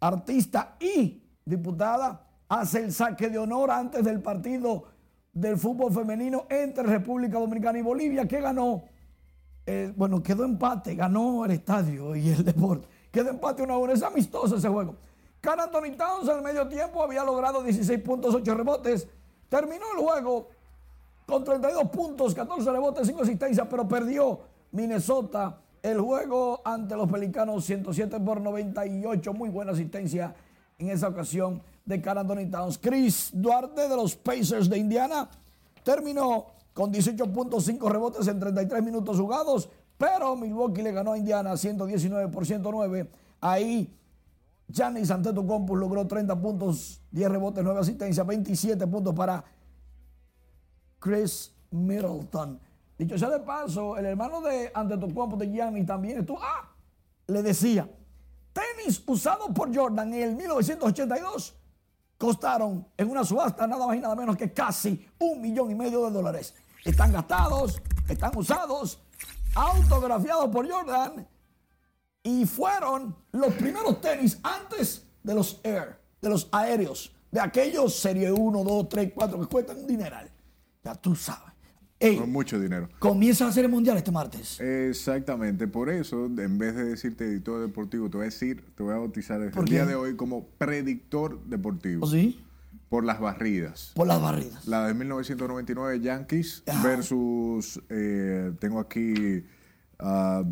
artista 0.01 0.75
y 0.81 1.30
diputada, 1.45 2.27
hace 2.49 2.79
el 2.79 2.93
saque 2.93 3.29
de 3.29 3.37
honor 3.37 3.71
antes 3.71 4.03
del 4.03 4.21
partido 4.21 4.85
del 5.33 5.57
fútbol 5.57 5.93
femenino 5.93 6.45
entre 6.49 6.83
República 6.83 7.39
Dominicana 7.39 7.79
y 7.79 7.81
Bolivia, 7.81 8.27
que 8.27 8.41
ganó 8.41 8.83
eh, 9.65 9.93
bueno, 9.95 10.23
quedó 10.23 10.43
empate, 10.43 10.95
ganó 10.95 11.45
el 11.45 11.51
estadio 11.51 12.15
y 12.15 12.29
el 12.29 12.43
deporte. 12.43 12.87
Quedó 13.11 13.29
empate 13.29 13.61
1 13.63 13.73
a 13.73 13.77
1, 13.77 13.93
es 13.93 14.03
amistoso 14.03 14.55
ese 14.55 14.69
juego. 14.69 14.95
Can 15.39 15.59
Anthony 15.59 15.95
Towns 15.97 16.29
en 16.29 16.37
el 16.37 16.41
medio 16.41 16.67
tiempo 16.67 17.01
había 17.01 17.23
logrado 17.23 17.63
16 17.63 17.99
puntos, 18.01 18.33
8 18.33 18.53
rebotes. 18.55 19.07
Terminó 19.49 19.85
el 19.95 20.03
juego 20.03 20.49
con 21.25 21.43
32 21.43 21.89
puntos, 21.89 22.33
14 22.33 22.71
rebotes, 22.71 23.07
5 23.07 23.21
asistencias, 23.21 23.67
pero 23.69 23.87
perdió 23.87 24.41
Minnesota 24.71 25.57
el 25.81 25.99
juego 25.99 26.61
ante 26.63 26.95
los 26.95 27.09
Pelicanos 27.09 27.65
107 27.65 28.19
por 28.19 28.41
98. 28.41 29.33
Muy 29.33 29.49
buena 29.49 29.71
asistencia 29.71 30.33
en 30.81 30.89
esa 30.89 31.07
ocasión 31.07 31.61
de 31.85 32.01
Carl 32.01 32.19
Anthony 32.19 32.49
Towns. 32.49 32.77
Chris 32.77 33.29
Duarte 33.33 33.87
de 33.87 33.95
los 33.95 34.15
Pacers 34.15 34.69
de 34.69 34.77
Indiana 34.79 35.29
terminó 35.83 36.47
con 36.73 36.91
18.5 36.91 37.89
rebotes 37.89 38.27
en 38.27 38.39
33 38.39 38.83
minutos 38.83 39.19
jugados, 39.19 39.69
pero 39.97 40.35
Milwaukee 40.35 40.81
le 40.81 40.91
ganó 40.91 41.13
a 41.13 41.17
Indiana 41.17 41.55
119 41.55 42.29
por 42.29 42.45
109. 42.45 43.09
Ahí 43.41 43.95
Giannis 44.67 45.11
Antetokounmpo 45.11 45.75
logró 45.75 46.07
30 46.07 46.35
puntos, 46.41 47.01
10 47.11 47.29
rebotes, 47.29 47.63
9 47.63 47.79
asistencias, 47.79 48.25
27 48.25 48.87
puntos 48.87 49.13
para 49.13 49.43
Chris 50.99 51.53
Middleton. 51.69 52.59
Dicho 52.97 53.17
sea 53.17 53.29
de 53.29 53.39
paso, 53.39 53.97
el 53.97 54.05
hermano 54.05 54.41
de 54.41 54.71
Antetokounmpo 54.73 55.37
de 55.37 55.51
Giannis 55.51 55.85
también 55.85 56.19
estuvo, 56.19 56.39
ah, 56.41 56.73
le 57.27 57.43
decía, 57.43 57.87
tenis 58.53 59.03
usados 59.05 59.49
por 59.53 59.75
Jordan 59.75 60.13
en 60.13 60.21
el 60.21 60.35
1982 60.35 61.55
costaron 62.17 62.87
en 62.97 63.09
una 63.09 63.23
subasta 63.23 63.65
nada 63.65 63.87
más 63.87 63.97
y 63.97 63.99
nada 63.99 64.15
menos 64.15 64.37
que 64.37 64.53
casi 64.53 65.07
un 65.17 65.41
millón 65.41 65.71
y 65.71 65.75
medio 65.75 66.05
de 66.05 66.11
dólares. 66.11 66.53
Están 66.85 67.11
gastados, 67.11 67.81
están 68.07 68.37
usados, 68.37 68.99
autografiados 69.55 70.49
por 70.49 70.69
Jordan 70.69 71.27
y 72.21 72.45
fueron 72.45 73.15
los 73.31 73.53
primeros 73.55 73.99
tenis 74.01 74.37
antes 74.43 75.07
de 75.23 75.33
los 75.33 75.59
Air, 75.63 75.99
de 76.21 76.29
los 76.29 76.47
aéreos, 76.51 77.11
de 77.31 77.39
aquellos 77.39 77.95
Serie 77.95 78.31
1, 78.31 78.63
2, 78.63 78.89
3, 78.89 79.11
4 79.15 79.39
que 79.39 79.47
cuestan 79.47 79.77
un 79.79 79.87
dineral. 79.87 80.29
Ya 80.83 80.93
tú 80.93 81.15
sabes. 81.15 81.50
Con 82.17 82.31
mucho 82.31 82.59
dinero. 82.59 82.89
Comienza 82.99 83.45
la 83.45 83.51
serie 83.51 83.69
mundial 83.69 83.97
este 83.97 84.11
martes. 84.11 84.59
Exactamente, 84.59 85.67
por 85.67 85.89
eso, 85.89 86.25
en 86.25 86.57
vez 86.57 86.75
de 86.75 86.85
decirte 86.85 87.25
editor 87.25 87.61
deportivo, 87.61 88.09
te 88.09 88.17
voy 88.17 88.23
a 88.23 88.29
decir, 88.29 88.63
te 88.75 88.83
voy 88.83 88.93
a 88.93 88.97
bautizar 88.97 89.39
desde 89.39 89.59
el 89.59 89.65
día 89.65 89.85
de 89.85 89.95
hoy 89.95 90.15
como 90.15 90.47
predictor 90.57 91.43
deportivo. 91.45 92.05
¿Oh, 92.05 92.09
sí? 92.09 92.43
Por 92.89 93.05
las 93.05 93.19
barridas. 93.19 93.91
Por 93.95 94.07
las 94.07 94.21
barridas. 94.21 94.67
La 94.67 94.87
de 94.87 94.93
1999 94.93 96.01
Yankees 96.01 96.63
versus, 96.83 97.79
eh, 97.89 98.51
tengo 98.59 98.79
aquí 98.79 99.45
uh, 100.01 100.43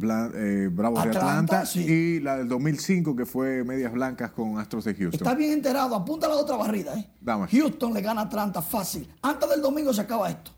Bravos 0.72 1.04
de 1.04 1.10
Atlanta 1.10 1.64
y 1.76 2.20
la 2.20 2.38
del 2.38 2.47
2005 2.47 3.16
que 3.16 3.26
fue 3.26 3.64
Medias 3.64 3.91
Blancas 3.91 4.32
con 4.32 4.58
Astros 4.58 4.86
de 4.86 4.93
Houston. 4.93 5.20
Está 5.20 5.36
bien 5.36 5.52
enterado, 5.52 5.95
apunta 5.95 6.28
a 6.28 6.30
la 6.30 6.36
otra 6.36 6.56
barrida. 6.56 6.97
¿eh? 6.97 7.10
Houston 7.52 7.93
le 7.93 8.02
gana 8.02 8.22
a 8.22 8.26
Atlanta 8.26 8.62
fácil. 8.62 9.10
Antes 9.22 9.50
del 9.50 9.62
domingo 9.62 9.93
se 9.93 10.02
acaba 10.02 10.30
esto. 10.30 10.52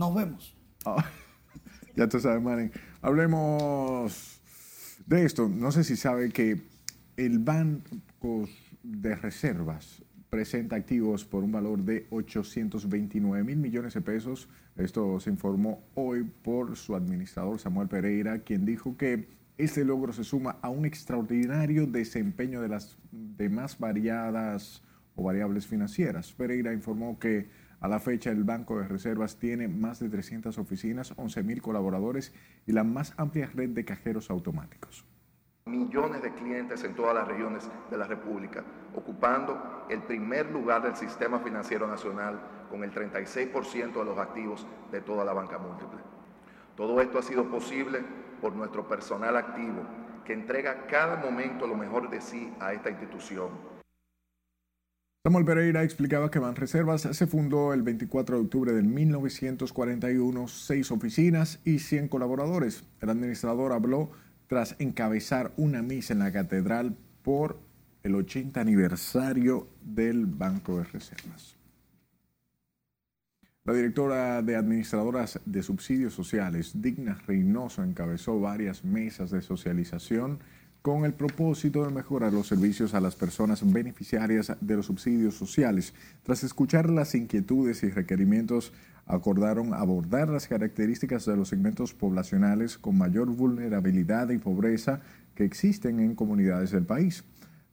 Nos 0.00 0.14
vemos. 0.14 0.56
Ah, 0.86 1.04
ya 1.94 2.08
tú 2.08 2.18
sabes, 2.20 2.42
Manning. 2.42 2.72
Hablemos 3.02 4.40
de 5.04 5.26
esto. 5.26 5.46
No 5.46 5.70
sé 5.72 5.84
si 5.84 5.94
sabe 5.94 6.30
que 6.30 6.62
el 7.18 7.38
Banco 7.38 8.48
de 8.82 9.14
Reservas 9.14 10.02
presenta 10.30 10.76
activos 10.76 11.26
por 11.26 11.44
un 11.44 11.52
valor 11.52 11.80
de 11.80 12.06
829 12.08 13.44
mil 13.44 13.58
millones 13.58 13.92
de 13.92 14.00
pesos. 14.00 14.48
Esto 14.74 15.20
se 15.20 15.28
informó 15.28 15.82
hoy 15.94 16.24
por 16.24 16.78
su 16.78 16.96
administrador 16.96 17.58
Samuel 17.58 17.88
Pereira, 17.88 18.38
quien 18.38 18.64
dijo 18.64 18.96
que 18.96 19.28
este 19.58 19.84
logro 19.84 20.14
se 20.14 20.24
suma 20.24 20.56
a 20.62 20.70
un 20.70 20.86
extraordinario 20.86 21.86
desempeño 21.86 22.62
de 22.62 22.68
las 22.68 22.96
demás 23.12 23.78
variadas 23.78 24.82
o 25.14 25.24
variables 25.24 25.66
financieras. 25.66 26.32
Pereira 26.32 26.72
informó 26.72 27.18
que 27.18 27.50
a 27.80 27.88
la 27.88 27.98
fecha, 27.98 28.30
el 28.30 28.44
Banco 28.44 28.78
de 28.78 28.86
Reservas 28.86 29.38
tiene 29.38 29.66
más 29.66 30.00
de 30.00 30.10
300 30.10 30.58
oficinas, 30.58 31.16
11.000 31.16 31.62
colaboradores 31.62 32.34
y 32.66 32.72
la 32.72 32.84
más 32.84 33.14
amplia 33.16 33.50
red 33.54 33.70
de 33.70 33.86
cajeros 33.86 34.30
automáticos. 34.30 35.06
Millones 35.64 36.22
de 36.22 36.34
clientes 36.34 36.84
en 36.84 36.94
todas 36.94 37.14
las 37.14 37.26
regiones 37.26 37.70
de 37.90 37.96
la 37.96 38.06
República, 38.06 38.62
ocupando 38.94 39.86
el 39.88 40.02
primer 40.02 40.50
lugar 40.50 40.82
del 40.82 40.94
sistema 40.94 41.40
financiero 41.40 41.86
nacional 41.86 42.38
con 42.68 42.84
el 42.84 42.92
36% 42.92 43.92
de 43.92 44.04
los 44.04 44.18
activos 44.18 44.66
de 44.92 45.00
toda 45.00 45.24
la 45.24 45.32
banca 45.32 45.58
múltiple. 45.58 46.00
Todo 46.76 47.00
esto 47.00 47.18
ha 47.18 47.22
sido 47.22 47.50
posible 47.50 48.00
por 48.42 48.54
nuestro 48.54 48.86
personal 48.88 49.36
activo, 49.36 49.84
que 50.24 50.34
entrega 50.34 50.86
cada 50.86 51.16
momento 51.16 51.66
lo 51.66 51.76
mejor 51.76 52.10
de 52.10 52.20
sí 52.20 52.52
a 52.60 52.74
esta 52.74 52.90
institución 52.90 53.79
Samuel 55.22 55.44
Pereira 55.44 55.82
explicaba 55.82 56.30
que 56.30 56.38
Banreservas 56.38 57.02
se 57.02 57.26
fundó 57.26 57.74
el 57.74 57.82
24 57.82 58.36
de 58.36 58.42
octubre 58.42 58.72
de 58.72 58.82
1941, 58.82 60.48
seis 60.48 60.90
oficinas 60.90 61.60
y 61.62 61.80
100 61.80 62.08
colaboradores. 62.08 62.84
El 63.02 63.10
administrador 63.10 63.72
habló 63.72 64.10
tras 64.46 64.76
encabezar 64.78 65.52
una 65.58 65.82
misa 65.82 66.14
en 66.14 66.20
la 66.20 66.32
catedral 66.32 66.96
por 67.22 67.58
el 68.02 68.14
80 68.14 68.62
aniversario 68.62 69.68
del 69.82 70.24
Banco 70.24 70.78
de 70.78 70.84
Reservas. 70.84 71.54
La 73.64 73.74
directora 73.74 74.40
de 74.40 74.56
Administradoras 74.56 75.38
de 75.44 75.62
Subsidios 75.62 76.14
Sociales, 76.14 76.80
Digna 76.80 77.20
Reynoso, 77.26 77.84
encabezó 77.84 78.40
varias 78.40 78.86
mesas 78.86 79.30
de 79.30 79.42
socialización 79.42 80.38
con 80.82 81.04
el 81.04 81.12
propósito 81.12 81.84
de 81.84 81.92
mejorar 81.92 82.32
los 82.32 82.46
servicios 82.46 82.94
a 82.94 83.00
las 83.00 83.14
personas 83.14 83.70
beneficiarias 83.70 84.52
de 84.60 84.76
los 84.76 84.86
subsidios 84.86 85.34
sociales. 85.34 85.92
Tras 86.22 86.42
escuchar 86.42 86.88
las 86.88 87.14
inquietudes 87.14 87.82
y 87.82 87.90
requerimientos, 87.90 88.72
acordaron 89.06 89.74
abordar 89.74 90.28
las 90.28 90.46
características 90.46 91.26
de 91.26 91.36
los 91.36 91.48
segmentos 91.48 91.92
poblacionales 91.92 92.78
con 92.78 92.96
mayor 92.96 93.28
vulnerabilidad 93.28 94.30
y 94.30 94.38
pobreza 94.38 95.00
que 95.34 95.44
existen 95.44 96.00
en 96.00 96.14
comunidades 96.14 96.70
del 96.70 96.84
país. 96.84 97.24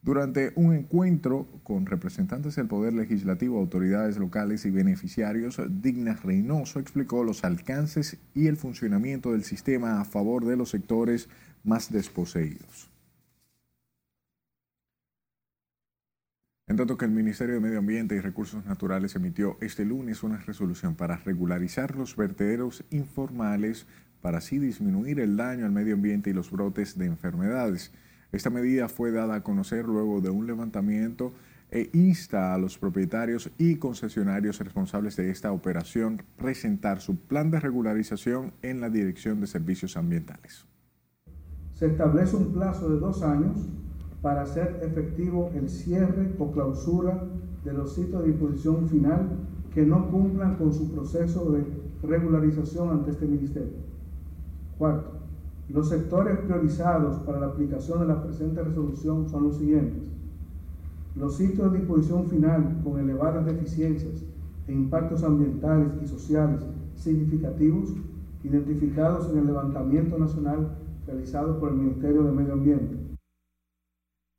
Durante 0.01 0.53
un 0.55 0.73
encuentro 0.73 1.47
con 1.63 1.85
representantes 1.85 2.55
del 2.55 2.67
Poder 2.67 2.93
Legislativo, 2.93 3.59
autoridades 3.59 4.17
locales 4.17 4.65
y 4.65 4.71
beneficiarios, 4.71 5.59
Digna 5.69 6.13
Reynoso 6.13 6.79
explicó 6.79 7.23
los 7.23 7.43
alcances 7.43 8.17
y 8.33 8.47
el 8.47 8.57
funcionamiento 8.57 9.31
del 9.31 9.43
sistema 9.43 9.99
a 9.99 10.05
favor 10.05 10.45
de 10.45 10.55
los 10.55 10.69
sectores 10.69 11.29
más 11.63 11.91
desposeídos. 11.91 12.86
En 16.67 16.75
tanto 16.75 16.97
que 16.97 17.05
el 17.05 17.11
Ministerio 17.11 17.55
de 17.55 17.61
Medio 17.61 17.79
Ambiente 17.79 18.15
y 18.15 18.19
Recursos 18.19 18.65
Naturales 18.65 19.15
emitió 19.15 19.55
este 19.61 19.85
lunes 19.85 20.21
una 20.21 20.35
resolución 20.35 20.95
para 20.95 21.15
regularizar 21.15 21.95
los 21.95 22.17
vertederos 22.17 22.83
informales 22.91 23.87
para 24.21 24.39
así 24.39 24.59
disminuir 24.59 25.21
el 25.21 25.37
daño 25.37 25.65
al 25.65 25.71
medio 25.71 25.93
ambiente 25.93 26.29
y 26.29 26.33
los 26.33 26.51
brotes 26.51 26.97
de 26.97 27.05
enfermedades. 27.05 27.93
Esta 28.33 28.49
medida 28.49 28.89
fue 28.89 29.11
dada 29.11 29.35
a 29.35 29.43
conocer 29.43 29.85
luego 29.85 30.19
de 30.19 30.29
un 30.29 30.45
levantamiento 30.45 31.31
e 31.71 31.89
insta 31.93 32.53
a 32.53 32.57
los 32.57 32.77
propietarios 32.77 33.49
y 33.57 33.77
concesionarios 33.77 34.59
responsables 34.59 35.15
de 35.15 35.29
esta 35.29 35.53
operación 35.53 36.21
presentar 36.35 36.99
su 36.99 37.15
plan 37.15 37.49
de 37.49 37.61
regularización 37.61 38.51
en 38.61 38.81
la 38.81 38.89
Dirección 38.89 39.39
de 39.39 39.47
Servicios 39.47 39.95
Ambientales. 39.95 40.65
Se 41.75 41.85
establece 41.85 42.35
un 42.35 42.51
plazo 42.51 42.89
de 42.89 42.99
dos 42.99 43.23
años 43.23 43.69
para 44.21 44.41
hacer 44.41 44.79
efectivo 44.83 45.51
el 45.53 45.69
cierre 45.69 46.33
o 46.39 46.51
clausura 46.51 47.23
de 47.63 47.73
los 47.73 47.93
sitios 47.93 48.21
de 48.21 48.29
disposición 48.29 48.87
final 48.87 49.29
que 49.73 49.85
no 49.85 50.09
cumplan 50.09 50.55
con 50.55 50.73
su 50.73 50.91
proceso 50.91 51.51
de 51.51 51.63
regularización 52.01 52.89
ante 52.89 53.11
este 53.11 53.27
ministerio. 53.27 53.77
Cuarto, 54.77 55.11
los 55.69 55.89
sectores 55.89 56.39
priorizados 56.39 57.17
para 57.23 57.39
la 57.39 57.47
aplicación 57.47 57.99
de 57.99 58.07
la 58.07 58.23
presente 58.23 58.63
resolución 58.63 59.27
son 59.29 59.43
los 59.43 59.57
siguientes. 59.57 60.03
Los 61.15 61.35
sitios 61.35 61.71
de 61.71 61.79
disposición 61.79 62.25
final 62.27 62.77
con 62.83 62.99
elevadas 62.99 63.45
deficiencias 63.45 64.23
e 64.67 64.73
impactos 64.73 65.23
ambientales 65.23 65.89
y 66.03 66.07
sociales 66.07 66.61
significativos 66.95 67.93
identificados 68.43 69.29
en 69.31 69.39
el 69.39 69.47
levantamiento 69.47 70.17
nacional 70.17 70.69
realizado 71.05 71.59
por 71.59 71.69
el 71.69 71.75
Ministerio 71.75 72.23
de 72.23 72.31
Medio 72.31 72.53
Ambiente 72.53 72.96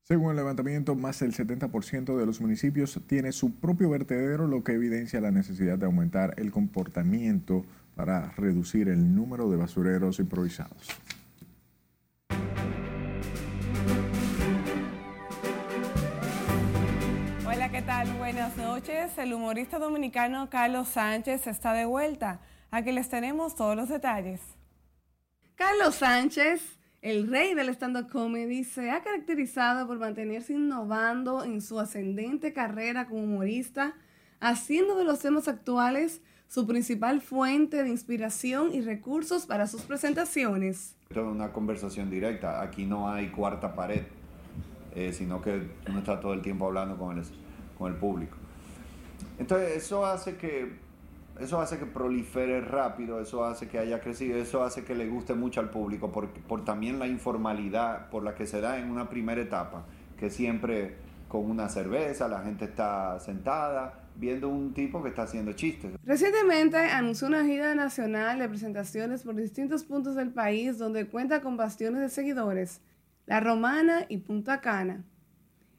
según 0.09 0.31
el 0.31 0.37
levantamiento, 0.37 0.95
más 0.95 1.21
del 1.21 1.35
70% 1.35 2.17
de 2.17 2.25
los 2.25 2.41
municipios 2.41 2.99
tiene 3.07 3.31
su 3.31 3.57
propio 3.57 3.91
vertedero, 3.91 4.47
lo 4.47 4.65
que 4.65 4.73
evidencia 4.73 5.21
la 5.21 5.31
necesidad 5.31 5.77
de 5.77 5.85
aumentar 5.85 6.33
el 6.39 6.51
comportamiento 6.51 7.67
para 7.95 8.31
reducir 8.31 8.89
el 8.89 9.15
número 9.15 9.51
de 9.51 9.59
basureros 9.59 10.19
improvisados. 10.19 10.89
Hola, 17.47 17.71
¿qué 17.71 17.83
tal? 17.83 18.11
Buenas 18.15 18.57
noches. 18.57 19.19
El 19.19 19.35
humorista 19.35 19.79
dominicano 19.79 20.49
Carlos 20.49 20.89
Sánchez 20.89 21.47
está 21.47 21.75
de 21.75 21.85
vuelta. 21.85 22.41
Aquí 22.71 22.93
les 22.93 23.11
tenemos 23.11 23.55
todos 23.55 23.77
los 23.77 23.91
detalles. 23.91 24.41
Carlos 25.55 25.97
Sánchez, 25.97 26.78
el 27.03 27.29
rey 27.31 27.55
del 27.55 27.69
stand-up 27.71 28.11
comedy, 28.11 28.65
se 28.65 28.91
ha 28.91 29.03
caracterizado 29.03 29.87
por 29.87 29.99
mantenerse 29.99 30.55
innovando 30.55 31.45
en 31.45 31.61
su 31.61 31.79
ascendente 31.79 32.53
carrera 32.53 33.07
como 33.07 33.23
humorista, 33.23 33.95
haciendo 34.41 34.97
de 34.97 35.05
los 35.05 35.21
temas 35.21 35.49
actuales 35.49 36.21
su 36.49 36.67
principal 36.67 37.21
fuente 37.21 37.83
de 37.83 37.91
inspiración 37.91 38.75
y 38.75 38.81
recursos 38.81 39.47
para 39.47 39.67
sus 39.67 39.83
presentaciones. 39.83 40.97
Esto 41.11 41.21
es 41.21 41.27
una 41.27 41.53
conversación 41.53 42.11
directa, 42.11 42.63
aquí 42.63 42.85
no 42.85 43.11
hay 43.11 43.29
cuarta 43.29 43.75
pared, 43.75 44.03
eh, 44.95 45.13
sino 45.13 45.41
que 45.41 45.63
uno 45.89 45.99
está 45.99 46.21
todo 46.21 46.33
el 46.33 46.43
tiempo 46.43 46.67
hablando 46.67 46.97
con 46.97 47.19
el, 47.19 47.25
con 47.77 47.93
el 47.93 47.99
público. 47.99 48.37
Entonces 49.39 49.77
eso 49.77 50.05
hace 50.05 50.37
que 50.37 50.88
eso 51.41 51.61
hace 51.61 51.79
que 51.79 51.87
prolifere 51.87 52.61
rápido, 52.61 53.21
eso 53.21 53.45
hace 53.45 53.69
que 53.69 53.79
haya 53.79 54.01
crecido, 54.01 54.39
eso 54.39 54.63
hace 54.63 54.85
que 54.85 54.95
le 54.95 55.09
guste 55.09 55.35
mucho 55.35 55.61
al 55.61 55.71
público 55.71 56.11
por, 56.11 56.29
por 56.31 56.65
también 56.65 56.99
la 56.99 57.07
informalidad 57.07 58.11
por 58.11 58.23
la 58.23 58.35
que 58.35 58.47
se 58.47 58.61
da 58.61 58.79
en 58.79 58.91
una 58.91 59.09
primera 59.09 59.41
etapa, 59.41 59.87
que 60.19 60.31
siempre 60.31 60.97
con 61.29 61.49
una 61.49 61.69
cerveza, 61.69 62.27
la 62.27 62.41
gente 62.41 62.65
está 62.65 63.21
sentada 63.21 64.09
viendo 64.17 64.49
un 64.49 64.75
tipo 64.75 65.03
que 65.03 65.11
está 65.11 65.23
haciendo 65.23 65.53
chistes. 65.53 65.93
Recientemente 66.05 66.77
anunció 66.77 67.29
una 67.29 67.45
gira 67.45 67.75
nacional 67.75 68.39
de 68.39 68.49
presentaciones 68.49 69.23
por 69.23 69.37
distintos 69.37 69.85
puntos 69.85 70.17
del 70.17 70.33
país 70.33 70.79
donde 70.79 71.07
cuenta 71.07 71.41
con 71.41 71.57
bastiones 71.57 72.01
de 72.01 72.09
seguidores, 72.09 72.81
La 73.27 73.41
Romana 73.41 74.07
y 74.09 74.19
Punta 74.19 74.61
Cana. 74.61 75.05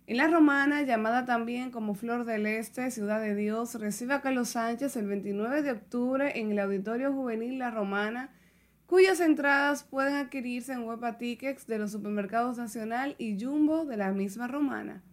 En 0.10 0.18
La 0.18 0.28
Romana, 0.28 0.82
llamada 0.82 1.26
también 1.26 1.70
como 1.70 1.94
Flor 1.94 2.26
del 2.26 2.48
Este, 2.48 2.90
Ciudad 2.90 3.22
de 3.22 3.36
Dios, 3.36 3.76
recibe 3.76 4.16
a 4.16 4.22
Carlos 4.22 4.50
Sánchez 4.50 4.96
el 4.96 5.06
29 5.06 5.62
de 5.62 5.72
octubre 5.74 6.40
en 6.40 6.52
el 6.52 6.58
Auditorio 6.58 7.14
Juvenil 7.14 7.60
La 7.60 7.70
Romana, 7.70 8.32
cuyas 8.88 9.20
entradas 9.20 9.84
pueden 9.84 10.16
adquirirse 10.16 10.74
en 10.74 10.82
Huepa 10.82 11.20
Tickets 11.20 11.68
de 11.68 11.78
los 11.78 11.92
supermercados 11.92 12.58
Nacional 12.58 13.14
y 13.20 13.40
Jumbo 13.40 13.86
de 13.86 13.98
la 13.98 14.12
misma 14.12 14.48
Romana. 14.48 15.04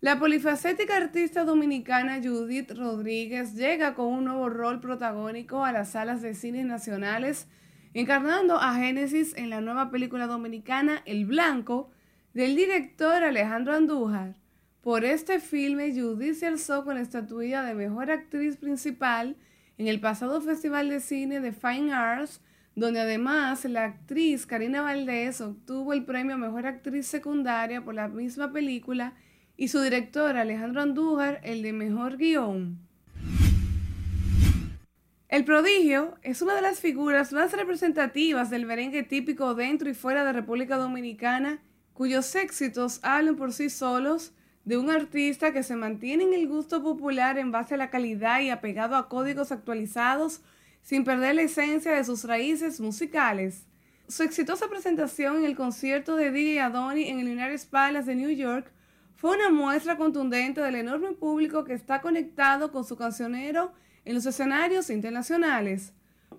La 0.00 0.18
polifacética 0.18 0.96
artista 0.96 1.44
dominicana 1.44 2.22
Judith 2.24 2.70
Rodríguez 2.70 3.56
llega 3.56 3.92
con 3.92 4.06
un 4.06 4.24
nuevo 4.24 4.48
rol 4.48 4.80
protagónico 4.80 5.66
a 5.66 5.72
las 5.72 5.90
salas 5.90 6.22
de 6.22 6.32
cines 6.32 6.64
nacionales, 6.64 7.46
encarnando 7.92 8.58
a 8.58 8.74
Génesis 8.76 9.36
en 9.36 9.50
la 9.50 9.60
nueva 9.60 9.90
película 9.90 10.26
dominicana 10.26 11.02
El 11.04 11.26
Blanco, 11.26 11.90
del 12.34 12.56
director 12.56 13.22
Alejandro 13.22 13.74
Andújar. 13.74 14.34
Por 14.82 15.04
este 15.04 15.38
filme, 15.38 15.92
Judith 15.94 16.34
se 16.34 16.48
alzó 16.48 16.84
con 16.84 16.96
la 16.96 17.00
estatuilla 17.00 17.62
de 17.62 17.74
Mejor 17.74 18.10
Actriz 18.10 18.56
Principal 18.56 19.36
en 19.78 19.86
el 19.86 20.00
pasado 20.00 20.40
Festival 20.40 20.88
de 20.88 20.98
Cine 20.98 21.40
de 21.40 21.52
Fine 21.52 21.92
Arts, 21.92 22.40
donde 22.74 23.00
además 23.00 23.64
la 23.66 23.84
actriz 23.84 24.46
Karina 24.46 24.82
Valdés 24.82 25.40
obtuvo 25.40 25.92
el 25.92 26.04
premio 26.04 26.36
Mejor 26.36 26.66
Actriz 26.66 27.06
Secundaria 27.06 27.84
por 27.84 27.94
la 27.94 28.08
misma 28.08 28.52
película 28.52 29.14
y 29.56 29.68
su 29.68 29.80
director 29.80 30.36
Alejandro 30.36 30.82
Andújar 30.82 31.40
el 31.44 31.62
de 31.62 31.72
Mejor 31.72 32.16
Guión. 32.16 32.80
El 35.28 35.44
prodigio 35.44 36.16
es 36.22 36.42
una 36.42 36.56
de 36.56 36.62
las 36.62 36.80
figuras 36.80 37.32
más 37.32 37.52
representativas 37.52 38.50
del 38.50 38.66
merengue 38.66 39.04
típico 39.04 39.54
dentro 39.54 39.88
y 39.88 39.94
fuera 39.94 40.24
de 40.24 40.32
República 40.32 40.76
Dominicana 40.76 41.60
cuyos 41.94 42.34
éxitos 42.34 43.00
hablan 43.02 43.36
por 43.36 43.52
sí 43.52 43.70
solos 43.70 44.32
de 44.64 44.76
un 44.76 44.90
artista 44.90 45.52
que 45.52 45.62
se 45.62 45.76
mantiene 45.76 46.24
en 46.24 46.34
el 46.34 46.48
gusto 46.48 46.82
popular 46.82 47.38
en 47.38 47.52
base 47.52 47.74
a 47.74 47.78
la 47.78 47.90
calidad 47.90 48.40
y 48.40 48.50
apegado 48.50 48.96
a 48.96 49.08
códigos 49.08 49.52
actualizados 49.52 50.42
sin 50.82 51.04
perder 51.04 51.36
la 51.36 51.42
esencia 51.42 51.92
de 51.92 52.04
sus 52.04 52.24
raíces 52.24 52.80
musicales. 52.80 53.66
Su 54.08 54.22
exitosa 54.22 54.68
presentación 54.68 55.38
en 55.38 55.44
el 55.44 55.56
concierto 55.56 56.16
de 56.16 56.30
DJ 56.30 56.60
Adoni 56.60 57.08
en 57.08 57.20
el 57.20 57.28
United 57.28 57.68
Palace 57.70 58.10
de 58.10 58.16
New 58.16 58.30
York 58.30 58.70
fue 59.16 59.36
una 59.36 59.48
muestra 59.48 59.96
contundente 59.96 60.60
del 60.60 60.74
enorme 60.74 61.12
público 61.12 61.64
que 61.64 61.72
está 61.72 62.00
conectado 62.02 62.70
con 62.70 62.84
su 62.84 62.96
cancionero 62.96 63.72
en 64.04 64.14
los 64.14 64.26
escenarios 64.26 64.90
internacionales. 64.90 65.94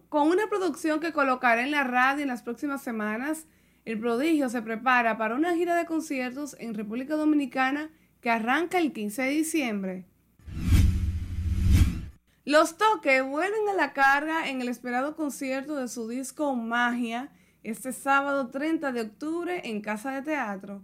Con 0.09 0.27
una 0.27 0.47
producción 0.47 0.99
que 0.99 1.13
colocará 1.13 1.63
en 1.63 1.71
la 1.71 1.83
radio 1.83 2.21
en 2.21 2.27
las 2.27 2.43
próximas 2.43 2.83
semanas, 2.83 3.47
el 3.85 3.99
prodigio 3.99 4.49
se 4.49 4.63
prepara 4.63 5.17
para 5.17 5.35
una 5.35 5.55
gira 5.55 5.75
de 5.75 5.85
conciertos 5.85 6.55
en 6.59 6.73
República 6.73 7.15
Dominicana 7.15 7.91
que 8.19 8.31
arranca 8.31 8.79
el 8.79 8.91
15 8.91 9.21
de 9.21 9.29
diciembre. 9.29 10.05
Los 12.43 12.77
Toques 12.77 13.23
vuelven 13.23 13.69
a 13.69 13.73
la 13.73 13.93
carga 13.93 14.49
en 14.49 14.61
el 14.61 14.69
esperado 14.69 15.15
concierto 15.15 15.75
de 15.75 15.87
su 15.87 16.07
disco 16.07 16.55
Magia 16.55 17.31
este 17.63 17.93
sábado 17.93 18.49
30 18.49 18.91
de 18.91 19.01
octubre 19.01 19.61
en 19.63 19.81
Casa 19.81 20.11
de 20.11 20.21
Teatro. 20.23 20.83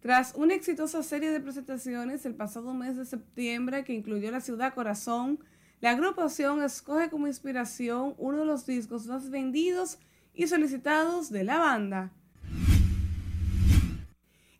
Tras 0.00 0.34
una 0.34 0.54
exitosa 0.54 1.02
serie 1.02 1.30
de 1.30 1.40
presentaciones 1.40 2.26
el 2.26 2.34
pasado 2.34 2.74
mes 2.74 2.96
de 2.96 3.04
septiembre 3.04 3.84
que 3.84 3.92
incluyó 3.94 4.30
la 4.30 4.40
ciudad 4.40 4.74
Corazón, 4.74 5.38
la 5.80 5.90
agrupación 5.90 6.62
escoge 6.62 7.08
como 7.08 7.26
inspiración 7.26 8.14
uno 8.18 8.38
de 8.38 8.44
los 8.44 8.66
discos 8.66 9.06
más 9.06 9.30
vendidos 9.30 9.98
y 10.34 10.46
solicitados 10.46 11.30
de 11.30 11.44
la 11.44 11.58
banda. 11.58 12.12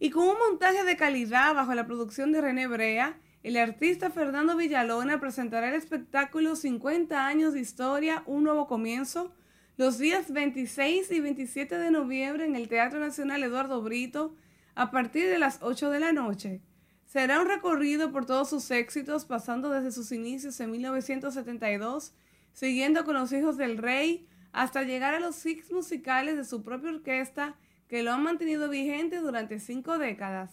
Y 0.02 0.10
con 0.10 0.26
un 0.26 0.36
montaje 0.36 0.82
de 0.82 0.96
calidad 0.96 1.54
bajo 1.54 1.74
la 1.74 1.86
producción 1.86 2.32
de 2.32 2.40
René 2.40 2.66
Brea, 2.66 3.20
el 3.44 3.56
artista 3.56 4.10
Fernando 4.10 4.56
Villalona 4.56 5.20
presentará 5.20 5.68
el 5.68 5.76
espectáculo 5.76 6.56
50 6.56 7.24
años 7.24 7.52
de 7.52 7.60
historia, 7.60 8.24
un 8.26 8.42
nuevo 8.42 8.66
comienzo, 8.66 9.32
los 9.76 9.98
días 9.98 10.32
26 10.32 11.08
y 11.12 11.20
27 11.20 11.78
de 11.78 11.92
noviembre 11.92 12.46
en 12.46 12.56
el 12.56 12.66
Teatro 12.66 12.98
Nacional 12.98 13.44
Eduardo 13.44 13.80
Brito 13.80 14.34
a 14.74 14.90
partir 14.90 15.28
de 15.28 15.38
las 15.38 15.58
8 15.62 15.90
de 15.90 16.00
la 16.00 16.12
noche. 16.12 16.62
Será 17.06 17.40
un 17.40 17.46
recorrido 17.46 18.10
por 18.10 18.26
todos 18.26 18.50
sus 18.50 18.72
éxitos, 18.72 19.24
pasando 19.24 19.70
desde 19.70 19.92
sus 19.92 20.10
inicios 20.10 20.58
en 20.58 20.72
1972, 20.72 22.12
siguiendo 22.52 23.04
con 23.04 23.14
los 23.14 23.32
hijos 23.32 23.56
del 23.56 23.78
rey, 23.78 24.26
hasta 24.50 24.82
llegar 24.82 25.14
a 25.14 25.20
los 25.20 25.46
hits 25.46 25.70
musicales 25.70 26.36
de 26.36 26.44
su 26.44 26.64
propia 26.64 26.90
orquesta 26.90 27.54
que 27.92 28.02
lo 28.02 28.10
han 28.10 28.22
mantenido 28.22 28.70
vigente 28.70 29.18
durante 29.18 29.60
cinco 29.60 29.98
décadas. 29.98 30.50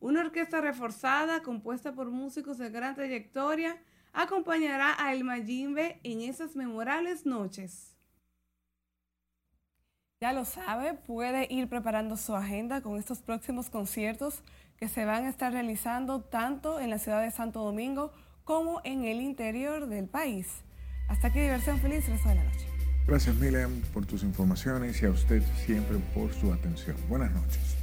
Una 0.00 0.20
orquesta 0.20 0.60
reforzada, 0.60 1.40
compuesta 1.40 1.94
por 1.94 2.10
músicos 2.10 2.58
de 2.58 2.68
gran 2.68 2.94
trayectoria, 2.94 3.78
acompañará 4.12 4.94
a 4.98 5.14
El 5.14 5.24
Mayimbe 5.24 5.98
en 6.02 6.20
esas 6.20 6.56
memorables 6.56 7.24
noches. 7.24 7.96
Ya 10.20 10.34
lo 10.34 10.44
sabe, 10.44 10.92
puede 10.92 11.50
ir 11.50 11.70
preparando 11.70 12.18
su 12.18 12.34
agenda 12.34 12.82
con 12.82 12.98
estos 12.98 13.22
próximos 13.22 13.70
conciertos 13.70 14.42
que 14.76 14.88
se 14.88 15.06
van 15.06 15.24
a 15.24 15.30
estar 15.30 15.54
realizando 15.54 16.20
tanto 16.20 16.80
en 16.80 16.90
la 16.90 16.98
ciudad 16.98 17.22
de 17.22 17.30
Santo 17.30 17.64
Domingo 17.64 18.12
como 18.44 18.82
en 18.84 19.06
el 19.06 19.22
interior 19.22 19.86
del 19.86 20.06
país. 20.06 20.62
Hasta 21.08 21.28
aquí 21.28 21.40
diversión 21.40 21.78
feliz, 21.78 22.06
resto 22.06 22.28
de 22.28 22.34
la 22.34 22.44
noche. 22.44 22.73
Gracias, 23.06 23.36
Miriam, 23.36 23.70
por 23.92 24.06
tus 24.06 24.22
informaciones 24.22 25.02
y 25.02 25.06
a 25.06 25.10
usted 25.10 25.42
siempre 25.66 25.98
por 26.14 26.32
su 26.32 26.52
atención. 26.52 26.96
Buenas 27.08 27.30
noches. 27.32 27.76